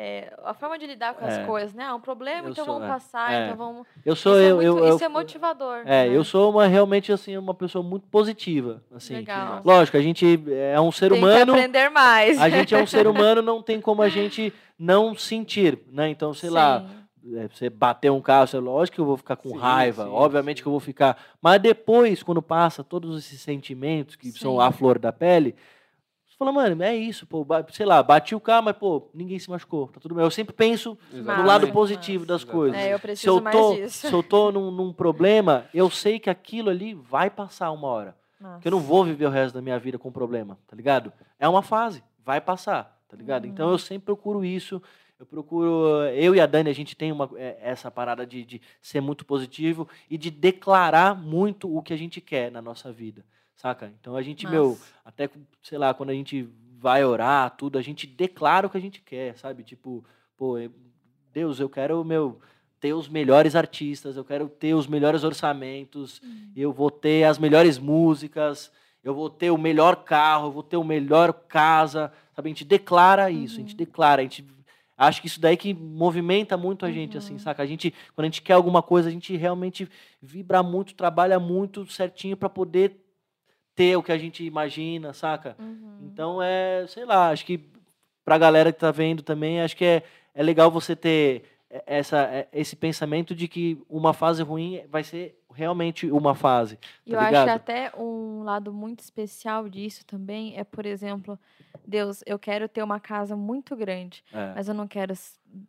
É, 0.00 0.32
a 0.44 0.54
forma 0.54 0.78
de 0.78 0.86
lidar 0.86 1.12
com 1.14 1.26
É. 1.26 1.28
as 1.40 1.44
coisas, 1.44 1.74
né? 1.74 1.84
Ah, 1.84 1.94
um 1.96 2.00
problema, 2.00 2.46
Eu 2.46 2.52
então 2.52 2.64
sou- 2.64 2.74
vamos 2.74 2.88
é. 2.88 2.92
passar, 2.92 3.32
É. 3.32 3.44
então 3.46 3.56
vamos. 3.56 3.86
Eu 4.06 4.14
sou 4.14 4.34
isso, 4.34 4.42
é 4.42 4.50
eu, 4.50 4.72
muito- 4.74 4.86
eu, 4.86 4.94
isso 4.94 5.04
é 5.04 5.08
motivador. 5.08 5.78
é, 5.80 5.84
né? 5.84 6.08
eu 6.16 6.22
sou 6.22 6.50
uma 6.52 6.68
realmente 6.68 7.10
assim 7.12 7.36
uma 7.36 7.52
pessoa 7.52 7.82
muito 7.82 8.06
positiva, 8.06 8.80
assim. 8.94 9.14
Legal. 9.14 9.60
Lógico, 9.64 9.96
a 9.96 10.00
gente 10.00 10.24
é 10.52 10.80
um 10.80 10.92
ser 10.92 11.10
Tem 11.10 11.18
humano, 11.18 11.52
que 11.52 11.58
aprender 11.58 11.88
mais. 11.90 12.40
a 12.40 12.48
gente 12.48 12.72
é 12.74 12.78
um 12.80 12.86
ser 12.86 13.06
humano, 13.34 13.42
não 13.42 13.60
tem 13.60 13.80
como 13.80 14.00
a 14.00 14.08
gente 14.08 14.52
não 14.78 15.16
sentir, 15.16 15.80
né? 15.90 16.08
Então, 16.08 16.32
sei 16.32 16.50
lá, 16.50 16.84
Sim. 17.20 17.36
é, 17.36 17.48
você 17.48 17.68
bater 17.68 18.12
um 18.12 18.20
carro, 18.20 18.48
é 18.54 18.58
lógico 18.60 18.94
que 18.94 19.00
eu 19.00 19.04
vou 19.04 19.16
ficar 19.16 19.34
com 19.34 19.48
Sim, 19.48 19.58
raiva, 19.58 20.04
sim, 20.04 20.10
obviamente 20.12 20.62
que 20.62 20.68
eu 20.68 20.72
vou 20.72 20.78
ficar. 20.80 21.16
Mas 21.42 21.60
depois, 21.60 22.22
quando 22.22 22.40
passa 22.40 22.84
todos 22.84 23.18
esses 23.18 23.40
sentimentos 23.40 24.14
que 24.14 24.30
são 24.30 24.60
a 24.60 24.70
flor 24.70 24.96
da 24.96 25.12
pele, 25.12 25.56
fala, 26.38 26.52
mano, 26.52 26.82
é 26.82 26.94
isso, 26.96 27.26
pô, 27.26 27.44
sei 27.72 27.84
lá, 27.84 28.02
bati 28.02 28.34
o 28.34 28.40
carro, 28.40 28.64
mas, 28.66 28.76
pô, 28.76 29.10
ninguém 29.12 29.38
se 29.38 29.50
machucou, 29.50 29.88
tá 29.88 29.98
tudo 29.98 30.14
bem. 30.14 30.24
Eu 30.24 30.30
sempre 30.30 30.54
penso 30.54 30.96
no 31.10 31.24
Massa, 31.24 31.32
lado 31.38 31.42
Exatamente. 31.42 31.72
positivo 31.72 32.24
das 32.24 32.44
Massa. 32.44 32.52
coisas. 32.52 32.78
É, 32.78 32.92
eu 32.92 32.98
se 32.98 33.02
preciso 33.02 33.38
eu 33.38 33.42
mais 33.42 33.56
tô, 33.56 33.74
disso. 33.74 34.06
se 34.06 34.12
eu 34.12 34.22
tô 34.22 34.52
num, 34.52 34.70
num 34.70 34.92
problema, 34.92 35.66
eu 35.74 35.90
sei 35.90 36.18
que 36.18 36.30
aquilo 36.30 36.70
ali 36.70 36.94
vai 36.94 37.28
passar 37.28 37.70
uma 37.72 37.88
hora. 37.88 38.16
Porque 38.38 38.68
eu 38.68 38.70
não 38.70 38.78
Nossa. 38.78 38.88
vou 38.88 39.04
viver 39.04 39.26
o 39.26 39.30
resto 39.30 39.54
da 39.54 39.60
minha 39.60 39.78
vida 39.78 39.98
com 39.98 40.12
problema, 40.12 40.56
tá 40.68 40.76
ligado? 40.76 41.12
É 41.40 41.48
uma 41.48 41.62
fase, 41.62 42.04
vai 42.24 42.40
passar, 42.40 43.02
tá 43.08 43.16
ligado? 43.16 43.44
Uhum. 43.44 43.50
Então 43.50 43.70
eu 43.70 43.78
sempre 43.78 44.06
procuro 44.06 44.44
isso. 44.44 44.80
Eu 45.18 45.26
procuro. 45.26 46.04
Eu 46.14 46.36
e 46.36 46.40
a 46.40 46.46
Dani, 46.46 46.70
a 46.70 46.74
gente 46.74 46.94
tem 46.94 47.10
uma, 47.10 47.28
é, 47.34 47.58
essa 47.60 47.90
parada 47.90 48.24
de, 48.24 48.44
de 48.44 48.62
ser 48.80 49.00
muito 49.00 49.24
positivo 49.24 49.88
e 50.08 50.16
de 50.16 50.30
declarar 50.30 51.16
muito 51.20 51.74
o 51.74 51.82
que 51.82 51.92
a 51.92 51.96
gente 51.96 52.20
quer 52.20 52.52
na 52.52 52.62
nossa 52.62 52.92
vida, 52.92 53.24
saca? 53.58 53.92
Então 54.00 54.16
a 54.16 54.22
gente, 54.22 54.46
meu, 54.46 54.78
até, 55.04 55.28
sei 55.62 55.76
lá, 55.76 55.92
quando 55.92 56.10
a 56.10 56.14
gente 56.14 56.48
vai 56.78 57.04
orar, 57.04 57.54
tudo, 57.56 57.76
a 57.76 57.82
gente 57.82 58.06
declara 58.06 58.66
o 58.66 58.70
que 58.70 58.78
a 58.78 58.80
gente 58.80 59.02
quer, 59.02 59.36
sabe? 59.36 59.64
Tipo, 59.64 60.04
pô, 60.36 60.56
eu- 60.58 60.70
Deus, 61.32 61.58
eu 61.60 61.68
quero, 61.68 62.02
meu, 62.04 62.40
ter 62.80 62.92
os 62.92 63.08
melhores 63.08 63.56
artistas, 63.56 64.16
eu 64.16 64.24
quero 64.24 64.48
ter 64.48 64.74
os 64.74 64.86
melhores 64.86 65.24
orçamentos, 65.24 66.20
Uhum. 66.22 66.52
eu 66.54 66.72
vou 66.72 66.90
ter 66.90 67.24
as 67.24 67.36
melhores 67.38 67.78
músicas, 67.78 68.70
eu 69.02 69.12
vou 69.12 69.28
ter 69.28 69.50
o 69.50 69.58
melhor 69.58 70.04
carro, 70.04 70.46
eu 70.46 70.52
vou 70.52 70.62
ter 70.62 70.76
o 70.76 70.84
melhor 70.84 71.32
casa, 71.32 72.12
sabe? 72.34 72.48
A 72.48 72.52
gente 72.52 72.64
declara 72.64 73.28
isso, 73.30 73.56
a 73.56 73.60
gente 73.60 73.72
Uhum. 73.72 73.76
declara, 73.76 74.20
a 74.20 74.24
gente 74.24 74.46
acho 74.96 75.20
que 75.20 75.26
isso 75.26 75.40
daí 75.40 75.56
que 75.56 75.74
movimenta 75.74 76.56
muito 76.56 76.84
a 76.86 76.90
gente 76.92 77.18
assim, 77.18 77.34
Uhum. 77.34 77.38
saca? 77.40 77.62
A 77.62 77.66
gente 77.66 77.92
quando 78.14 78.24
a 78.24 78.28
gente 78.28 78.42
quer 78.42 78.52
alguma 78.54 78.82
coisa, 78.82 79.08
a 79.08 79.12
gente 79.12 79.36
realmente 79.36 79.88
vibra 80.22 80.62
muito, 80.62 80.94
trabalha 80.94 81.40
muito 81.40 81.84
certinho 81.90 82.36
para 82.36 82.48
poder 82.48 83.04
ter 83.78 83.96
o 83.96 84.02
que 84.02 84.10
a 84.10 84.18
gente 84.18 84.42
imagina, 84.44 85.12
saca? 85.12 85.54
Uhum. 85.56 86.00
Então 86.02 86.42
é, 86.42 86.84
sei 86.88 87.04
lá, 87.04 87.30
acho 87.30 87.46
que 87.46 87.60
pra 88.24 88.36
galera 88.36 88.72
que 88.72 88.78
tá 88.80 88.90
vendo 88.90 89.22
também, 89.22 89.60
acho 89.60 89.76
que 89.76 89.84
é, 89.84 90.02
é 90.34 90.42
legal 90.42 90.68
você 90.68 90.96
ter 90.96 91.44
e- 91.70 91.82
essa, 91.86 92.22
é- 92.24 92.48
esse 92.52 92.74
pensamento 92.74 93.36
de 93.36 93.46
que 93.46 93.80
uma 93.88 94.12
fase 94.12 94.42
ruim 94.42 94.82
vai 94.90 95.04
ser 95.04 95.37
realmente 95.52 96.10
uma 96.10 96.34
fase. 96.34 96.78
E 97.06 97.10
tá 97.10 97.16
eu 97.16 97.20
acho 97.20 97.28
ligado? 97.28 97.44
que 97.46 97.50
até 97.50 97.92
um 97.96 98.42
lado 98.44 98.72
muito 98.72 99.00
especial 99.00 99.68
disso 99.68 100.04
também 100.06 100.54
é, 100.56 100.64
por 100.64 100.84
exemplo, 100.86 101.38
Deus, 101.86 102.22
eu 102.26 102.38
quero 102.38 102.68
ter 102.68 102.82
uma 102.82 103.00
casa 103.00 103.34
muito 103.36 103.74
grande, 103.74 104.22
É. 104.32 104.52
mas 104.54 104.68
eu 104.68 104.74
não 104.74 104.86
quero 104.86 105.14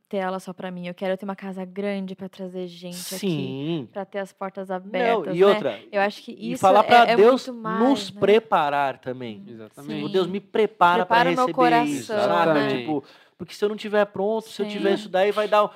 ter 0.10 0.18
ela 0.18 0.40
só 0.40 0.52
pra 0.52 0.70
mim. 0.70 0.88
Eu 0.88 0.94
quero 0.94 1.16
ter 1.18 1.24
uma 1.24 1.36
casa 1.36 1.64
grande 1.64 2.14
pra 2.16 2.28
trazer 2.28 2.68
gente 2.68 3.16
aqui, 3.16 3.20
Sim. 3.20 3.90
pra 3.92 4.04
ter 4.04 4.20
as 4.20 4.34
portas 4.34 4.68
Não, 4.70 4.76
abertas, 4.76 5.36
e 5.36 5.40
né? 5.40 5.46
outra, 5.46 5.80
Eu 5.92 6.02
acho 6.02 6.22
que 6.22 6.32
e 6.34 6.52
isso 6.52 6.62
falar 6.62 6.82
é, 6.82 6.84
pra 6.84 7.08
é 7.08 7.16
Deus 7.16 7.48
muito 7.48 7.62
mais, 7.62 7.90
nos 7.90 8.12
né? 8.14 8.20
preparar 8.20 8.98
também. 9.00 9.44
Exatamente. 9.48 9.96
Tipo, 9.96 10.08
Sim. 10.08 10.14
Deus 10.14 10.28
me 10.28 10.40
prepara 10.42 11.06
para 11.06 11.22
Prepara 11.22 11.30
o 11.30 11.32
receber 11.36 11.54
coração, 11.54 11.86
isso, 11.86 12.14
saca? 12.14 12.54
né? 12.54 12.78
Tipo, 12.80 13.04
porque 13.38 13.54
se 13.54 13.64
eu 13.64 13.70
não 13.70 13.78
tiver 13.78 14.06
pronto, 14.08 14.50
se 14.50 14.62
eu 14.62 14.66
Sim. 14.66 14.72
tiver 14.78 14.94
isso 14.96 15.08
daí, 15.08 15.32
vai 15.32 15.48
dar, 15.48 15.64
o- 15.66 15.72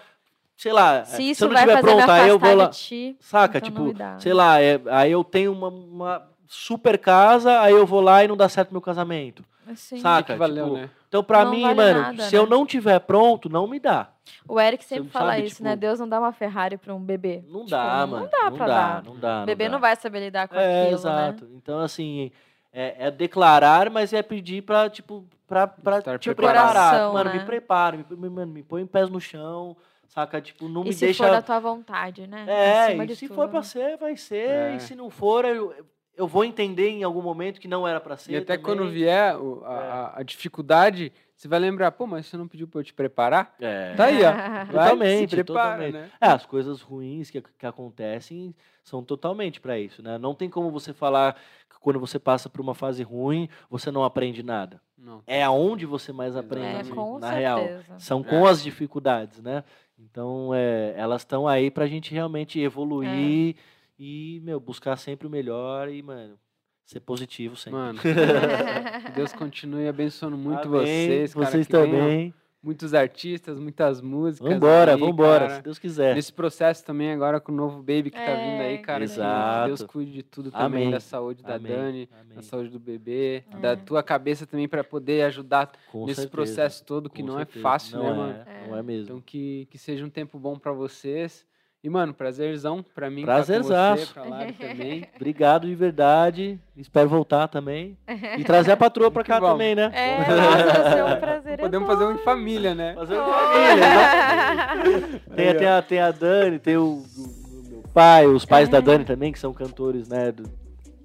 sei 0.57 0.71
lá, 0.73 1.03
Se 1.05 1.21
é, 1.21 1.25
isso 1.25 1.43
eu 1.43 1.47
não 1.49 1.55
vai 1.55 1.63
tiver 1.63 1.73
fazer 1.81 1.87
me 1.87 1.97
pronto, 2.03 2.11
aí 2.11 2.29
eu 2.29 2.39
vou 2.39 2.55
lá, 2.55 2.69
ti, 2.69 3.17
saca? 3.19 3.57
então 3.57 3.69
não 3.71 3.85
tipo, 3.87 3.97
dá. 3.97 4.19
sei 4.19 4.33
lá, 4.33 4.61
é, 4.61 4.79
aí 4.91 5.11
eu 5.11 5.23
tenho 5.23 5.51
uma, 5.51 5.67
uma 5.69 6.27
super 6.47 6.97
casa, 6.97 7.59
aí 7.61 7.73
eu 7.73 7.85
vou 7.85 8.01
lá 8.01 8.23
e 8.23 8.27
não 8.27 8.37
dá 8.37 8.47
certo 8.47 8.71
meu 8.71 8.81
casamento. 8.81 9.43
Assim, 9.65 9.97
saca? 9.97 10.33
Que 10.33 10.39
valeu, 10.39 10.65
Tipo, 10.65 10.77
né? 10.77 10.89
Então, 11.07 11.23
pra 11.23 11.45
Não 11.45 11.51
mim, 11.51 11.61
vale 11.61 11.75
mano, 11.75 12.01
nada, 12.01 12.23
se 12.23 12.35
eu 12.35 12.43
né? 12.43 12.49
não 12.49 12.65
tiver 12.65 12.99
pronto, 12.99 13.47
não 13.47 13.65
me 13.67 13.79
dá. 13.79 14.09
O 14.47 14.59
Eric 14.59 14.83
sempre 14.83 15.09
fala 15.09 15.33
sabe, 15.35 15.45
isso, 15.47 15.63
né? 15.63 15.69
tipo- 15.71 15.81
Deus 15.81 15.99
não 15.99 16.09
dá 16.09 16.19
uma 16.19 16.33
Ferrari 16.33 16.75
pra 16.77 16.93
um 16.93 16.99
bebê. 16.99 17.43
Não 17.47 17.59
Tipo, 17.61 17.69
dá, 17.71 17.99
não 18.01 18.07
mano. 18.07 18.29
dá 18.29 18.51
pra 18.51 18.67
dar. 18.67 19.03
Não 19.03 19.15
dá, 19.15 19.43
O 19.43 19.45
bebê 19.45 19.65
dá. 19.65 19.69
não 19.71 19.79
vai 19.79 19.95
saber 19.95 20.19
lidar 20.19 20.47
com 20.47 20.55
É, 20.55 20.59
aquilo, 20.81 20.87
né? 20.89 20.93
exato. 20.95 21.47
Então, 21.55 21.79
assim, 21.79 22.31
é, 22.73 23.07
é 23.07 23.11
declarar, 23.11 23.89
mas 23.89 24.11
é 24.11 24.21
pedir 24.21 24.63
pra, 24.63 24.89
tipo, 24.89 25.23
pra, 25.47 25.65
pra 25.67 25.99
Estar 25.99 26.19
te 26.19 26.33
preparar. 26.33 27.13
Mano, 27.13 27.29
né? 27.29 27.37
me 27.39 27.45
prepara, 27.45 27.95
me, 27.97 28.05
me- 28.17 28.29
mano, 28.29 28.51
me 28.51 28.63
põe 28.63 28.85
pés 28.85 29.09
no 29.09 29.21
chão, 29.21 29.77
saca? 30.07 30.41
Tipo, 30.41 30.67
não 30.69 30.81
E 30.83 30.85
me 30.87 30.93
se 30.93 31.05
deixa. 31.05 31.23
for 31.25 31.31
da 31.31 31.41
tua 31.41 31.59
vontade, 31.59 32.27
né? 32.27 32.45
É, 32.47 32.95
e 33.03 33.15
se 33.15 33.27
tudo, 33.27 33.35
for 33.35 33.49
pra 33.49 33.63
ser, 33.63 33.97
vai 33.97 34.15
ser. 34.17 34.49
É. 34.49 34.75
E 34.75 34.79
se 34.79 34.95
não 34.95 35.09
for, 35.09 35.45
eu, 35.45 35.73
eu 36.15 36.27
vou 36.27 36.43
entender 36.45 36.89
em 36.89 37.03
algum 37.03 37.21
momento 37.21 37.59
que 37.59 37.67
não 37.67 37.87
era 37.87 37.99
pra 37.99 38.15
ser. 38.17 38.31
E 38.33 38.35
até 38.37 38.57
também. 38.57 38.63
quando 38.63 38.89
vier 38.89 39.35
o- 39.37 39.63
a, 39.65 39.73
a- 39.75 40.19
a 40.19 40.23
dificuldade, 40.23 41.11
você 41.35 41.47
vai 41.47 41.59
lembrar, 41.59 41.91
pô, 41.91 42.05
mas 42.07 42.27
você 42.27 42.37
não 42.37 42.47
pediu 42.47 42.67
pra 42.67 42.79
eu 42.79 42.83
te 42.83 42.93
preparar? 42.93 43.55
É. 43.59 43.95
Tá 43.95 44.05
aí, 44.05 44.19
ó. 44.23 44.31
Vai, 44.71 44.89
Totalmente, 44.91 45.29
se 45.31 45.35
prepara, 45.43 45.69
totalmente. 45.71 45.93
né? 45.93 46.09
É, 46.21 46.27
as 46.27 46.45
coisas 46.45 46.81
ruins 46.81 47.29
que, 47.29 47.41
que 47.41 47.65
acontecem 47.65 48.55
são 48.83 49.03
totalmente 49.03 49.59
pra 49.59 49.79
isso, 49.79 50.01
né? 50.03 50.17
Não 50.17 50.35
tem 50.35 50.49
como 50.49 50.69
você 50.69 50.93
falar 50.93 51.35
quando 51.83 51.99
você 51.99 52.17
passa 52.17 52.49
por 52.49 52.61
uma 52.61 52.73
fase 52.73 53.03
ruim, 53.03 53.47
você 53.69 53.91
não 53.91 54.03
aprende 54.03 54.41
nada. 54.41 54.81
Não. 54.97 55.21
É 55.27 55.43
aonde 55.43 55.85
você 55.85 56.11
mais 56.13 56.35
É, 56.35 56.39
aprende, 56.39 56.89
com 56.91 57.19
na 57.19 57.27
certeza. 57.27 57.39
real. 57.39 57.99
São 57.99 58.23
com 58.23 58.45
as 58.47 58.63
dificuldades, 58.63 59.41
né? 59.41 59.63
Então, 59.99 60.51
é, 60.53 60.93
elas 60.97 61.21
estão 61.21 61.47
aí 61.47 61.69
pra 61.69 61.85
gente 61.85 62.13
realmente 62.13 62.59
evoluir 62.59 63.55
e, 63.99 64.41
meu, 64.43 64.59
buscar 64.59 64.95
sempre 64.97 65.27
o 65.27 65.29
melhor 65.29 65.89
e, 65.89 66.01
mano, 66.01 66.39
ser 66.85 67.01
positivo 67.01 67.55
sempre. 67.55 67.77
Mano, 67.79 67.99
que 67.99 68.07
Deus 69.15 69.33
continue 69.33 69.87
abençoando 69.87 70.37
muito 70.37 70.67
Amém. 70.67 70.79
vocês, 70.81 71.33
cara. 71.33 71.45
Vocês 71.45 71.67
que 71.67 71.73
venham 71.73 71.91
também. 71.91 72.33
Muitos 72.63 72.93
artistas, 72.93 73.59
muitas 73.59 73.99
músicas. 73.99 74.53
Vambora, 74.53 74.93
aí, 74.93 74.99
vambora, 74.99 75.39
cara. 75.47 75.55
se 75.57 75.61
Deus 75.63 75.77
quiser. 75.77 76.15
Nesse 76.15 76.31
processo 76.31 76.85
também 76.85 77.11
agora 77.11 77.41
com 77.41 77.51
o 77.51 77.55
novo 77.55 77.79
baby 77.79 78.03
que 78.09 78.11
tá 78.11 78.33
vindo 78.35 78.61
aí, 78.61 78.75
É, 78.75 78.77
cara. 78.77 78.99
que 78.99 79.11
Exato. 79.11 79.67
Deus 79.67 79.83
cuide 79.83 80.11
de 80.13 80.23
tudo 80.23 80.49
também, 80.49 80.83
Amém. 80.83 80.91
da 80.91 81.01
saúde 81.01 81.43
da 81.43 81.55
Amém. 81.55 81.71
Dani, 81.73 82.09
Amém. 82.21 82.35
da 82.37 82.41
saúde 82.41 82.69
do 82.69 82.79
bebê, 82.79 83.43
É. 83.51 83.57
da 83.57 83.75
tua 83.75 84.01
cabeça 84.01 84.47
também 84.47 84.69
pra 84.69 84.81
poder 84.81 85.23
ajudar 85.23 85.73
Com 85.91 86.05
nesse 86.05 86.21
certeza, 86.21 86.31
processo 86.31 86.85
todo 86.85 87.09
que 87.09 87.21
com 87.21 87.27
não 87.27 87.35
certeza. 87.35 87.59
é 87.59 87.61
fácil, 87.61 87.97
não 87.97 88.03
né, 88.05 88.09
é, 88.09 88.15
mano? 88.15 88.69
Não 88.69 88.77
é 88.77 88.81
mesmo. 88.81 89.03
Então 89.03 89.21
que, 89.25 89.67
que 89.69 89.77
seja 89.77 90.05
um 90.05 90.09
tempo 90.09 90.39
bom 90.39 90.57
pra 90.57 90.71
vocês. 90.71 91.45
E, 91.83 91.89
mano, 91.89 92.13
prazerzão 92.13 92.81
pra 92.95 93.09
mim. 93.09 93.23
Prazerzaço. 93.23 94.13
pra 94.13 94.23
Lari 94.23 94.53
também. 94.53 95.05
Obrigado 95.17 95.67
de 95.67 95.75
verdade. 95.75 96.57
Espero 96.77 97.09
voltar 97.09 97.49
também. 97.49 97.97
E 98.37 98.43
trazer 98.45 98.71
a 98.71 98.77
patroa 98.77 99.11
pra 99.11 99.21
cá 99.23 99.41
também, 99.41 99.75
né? 99.75 99.91
É, 99.93 100.17
nossa, 100.23 101.15
um 101.15 101.19
prazer 101.19 101.59
Podemos 101.59 101.85
fazer 101.87 102.05
um 102.05 102.13
em 102.13 102.17
família, 102.19 102.73
né? 102.73 102.93
Fazer 102.95 103.15
uma 103.17 103.33
família, 103.33 103.85
exatamente. 103.85 105.19
tem, 105.57 105.67
a, 105.67 105.81
tem 105.81 105.99
a 105.99 106.11
Dani, 106.11 106.59
tem 106.59 106.77
o, 106.77 106.83
o- 106.83 107.59
o 107.59 107.63
meu 107.69 107.83
pai, 107.93 108.27
os 108.27 108.45
pais 108.45 108.69
da 108.69 108.79
Dani 108.79 109.03
também, 109.03 109.33
que 109.33 109.39
são 109.39 109.53
cantores, 109.53 110.07
né? 110.07 110.31
do- 110.31 110.49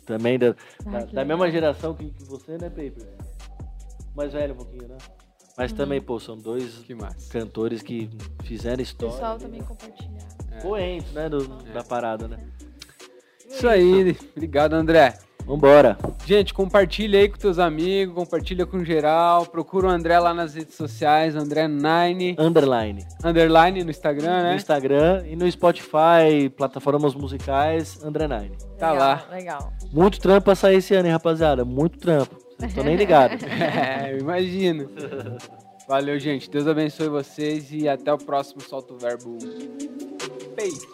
também 0.06 0.38
da, 0.38 0.50
da, 0.52 0.98
Ah, 1.00 1.06
da 1.12 1.24
mesma 1.24 1.50
geração 1.50 1.92
que, 1.92 2.08
que 2.10 2.24
você, 2.24 2.52
né, 2.52 2.70
Paper? 2.70 3.04
Mais 4.16 4.32
velho 4.32 4.54
um 4.54 4.56
pouquinho, 4.56 4.88
né? 4.88 4.96
Mas 5.56 5.72
também, 5.72 6.00
pô, 6.00 6.20
são 6.20 6.36
dois 6.36 6.78
Que 6.86 6.94
cantores 7.30 7.82
que 7.82 8.08
fizeram 8.44 8.78
O 8.78 8.82
história. 8.82 9.12
pessoal 9.12 9.36
também 9.38 9.60
compartilhar. 9.60 10.37
Poentes, 10.62 11.12
né? 11.12 11.28
do- 11.28 11.46
Da 11.72 11.82
parada, 11.84 12.28
né? 12.28 12.36
Isso 13.48 13.66
aí. 13.68 14.16
Obrigado, 14.36 14.74
André. 14.74 15.14
Vambora. 15.46 15.96
Gente, 16.26 16.52
compartilha 16.52 17.18
aí 17.20 17.26
com 17.26 17.38
teus 17.38 17.58
amigos, 17.58 18.14
compartilha 18.14 18.66
com 18.66 18.84
geral. 18.84 19.46
Procura 19.46 19.86
o 19.86 19.90
André 19.90 20.18
lá 20.18 20.34
nas 20.34 20.52
redes 20.54 20.74
sociais, 20.74 21.34
André 21.34 21.66
Nine, 21.66 22.36
Underline. 22.38 23.06
underline 23.24 23.82
no 23.82 23.90
Instagram, 23.90 24.36
No 24.36 24.42
né? 24.42 24.56
Instagram 24.56 25.24
e 25.26 25.34
no 25.36 25.50
Spotify, 25.50 26.50
plataformas 26.54 27.14
musicais, 27.14 27.98
André 28.04 28.28
Nine. 28.28 28.58
Tá 28.78 28.92
Legal, 28.92 28.96
lá. 29.08 29.24
Legal. 29.32 29.72
Muito 29.90 30.20
trampo 30.20 30.42
pra 30.42 30.54
sair 30.54 30.76
esse 30.76 30.94
ano, 30.94 31.06
hein, 31.06 31.12
rapaziada? 31.12 31.64
Muito 31.64 31.98
trampo. 31.98 32.36
Não 32.60 32.68
tô 32.68 32.82
nem 32.82 32.96
ligado. 32.98 33.38
É, 33.48 34.12
eu 34.12 34.18
imagino. 34.18 34.90
Valeu, 35.88 36.18
gente. 36.18 36.50
Deus 36.50 36.66
abençoe 36.66 37.08
vocês 37.08 37.72
e 37.72 37.88
até 37.88 38.12
o 38.12 38.18
próximo 38.18 38.60
Solta 38.60 38.92
o 38.92 38.98
Verbo. 38.98 39.38
Peito. 40.54 40.86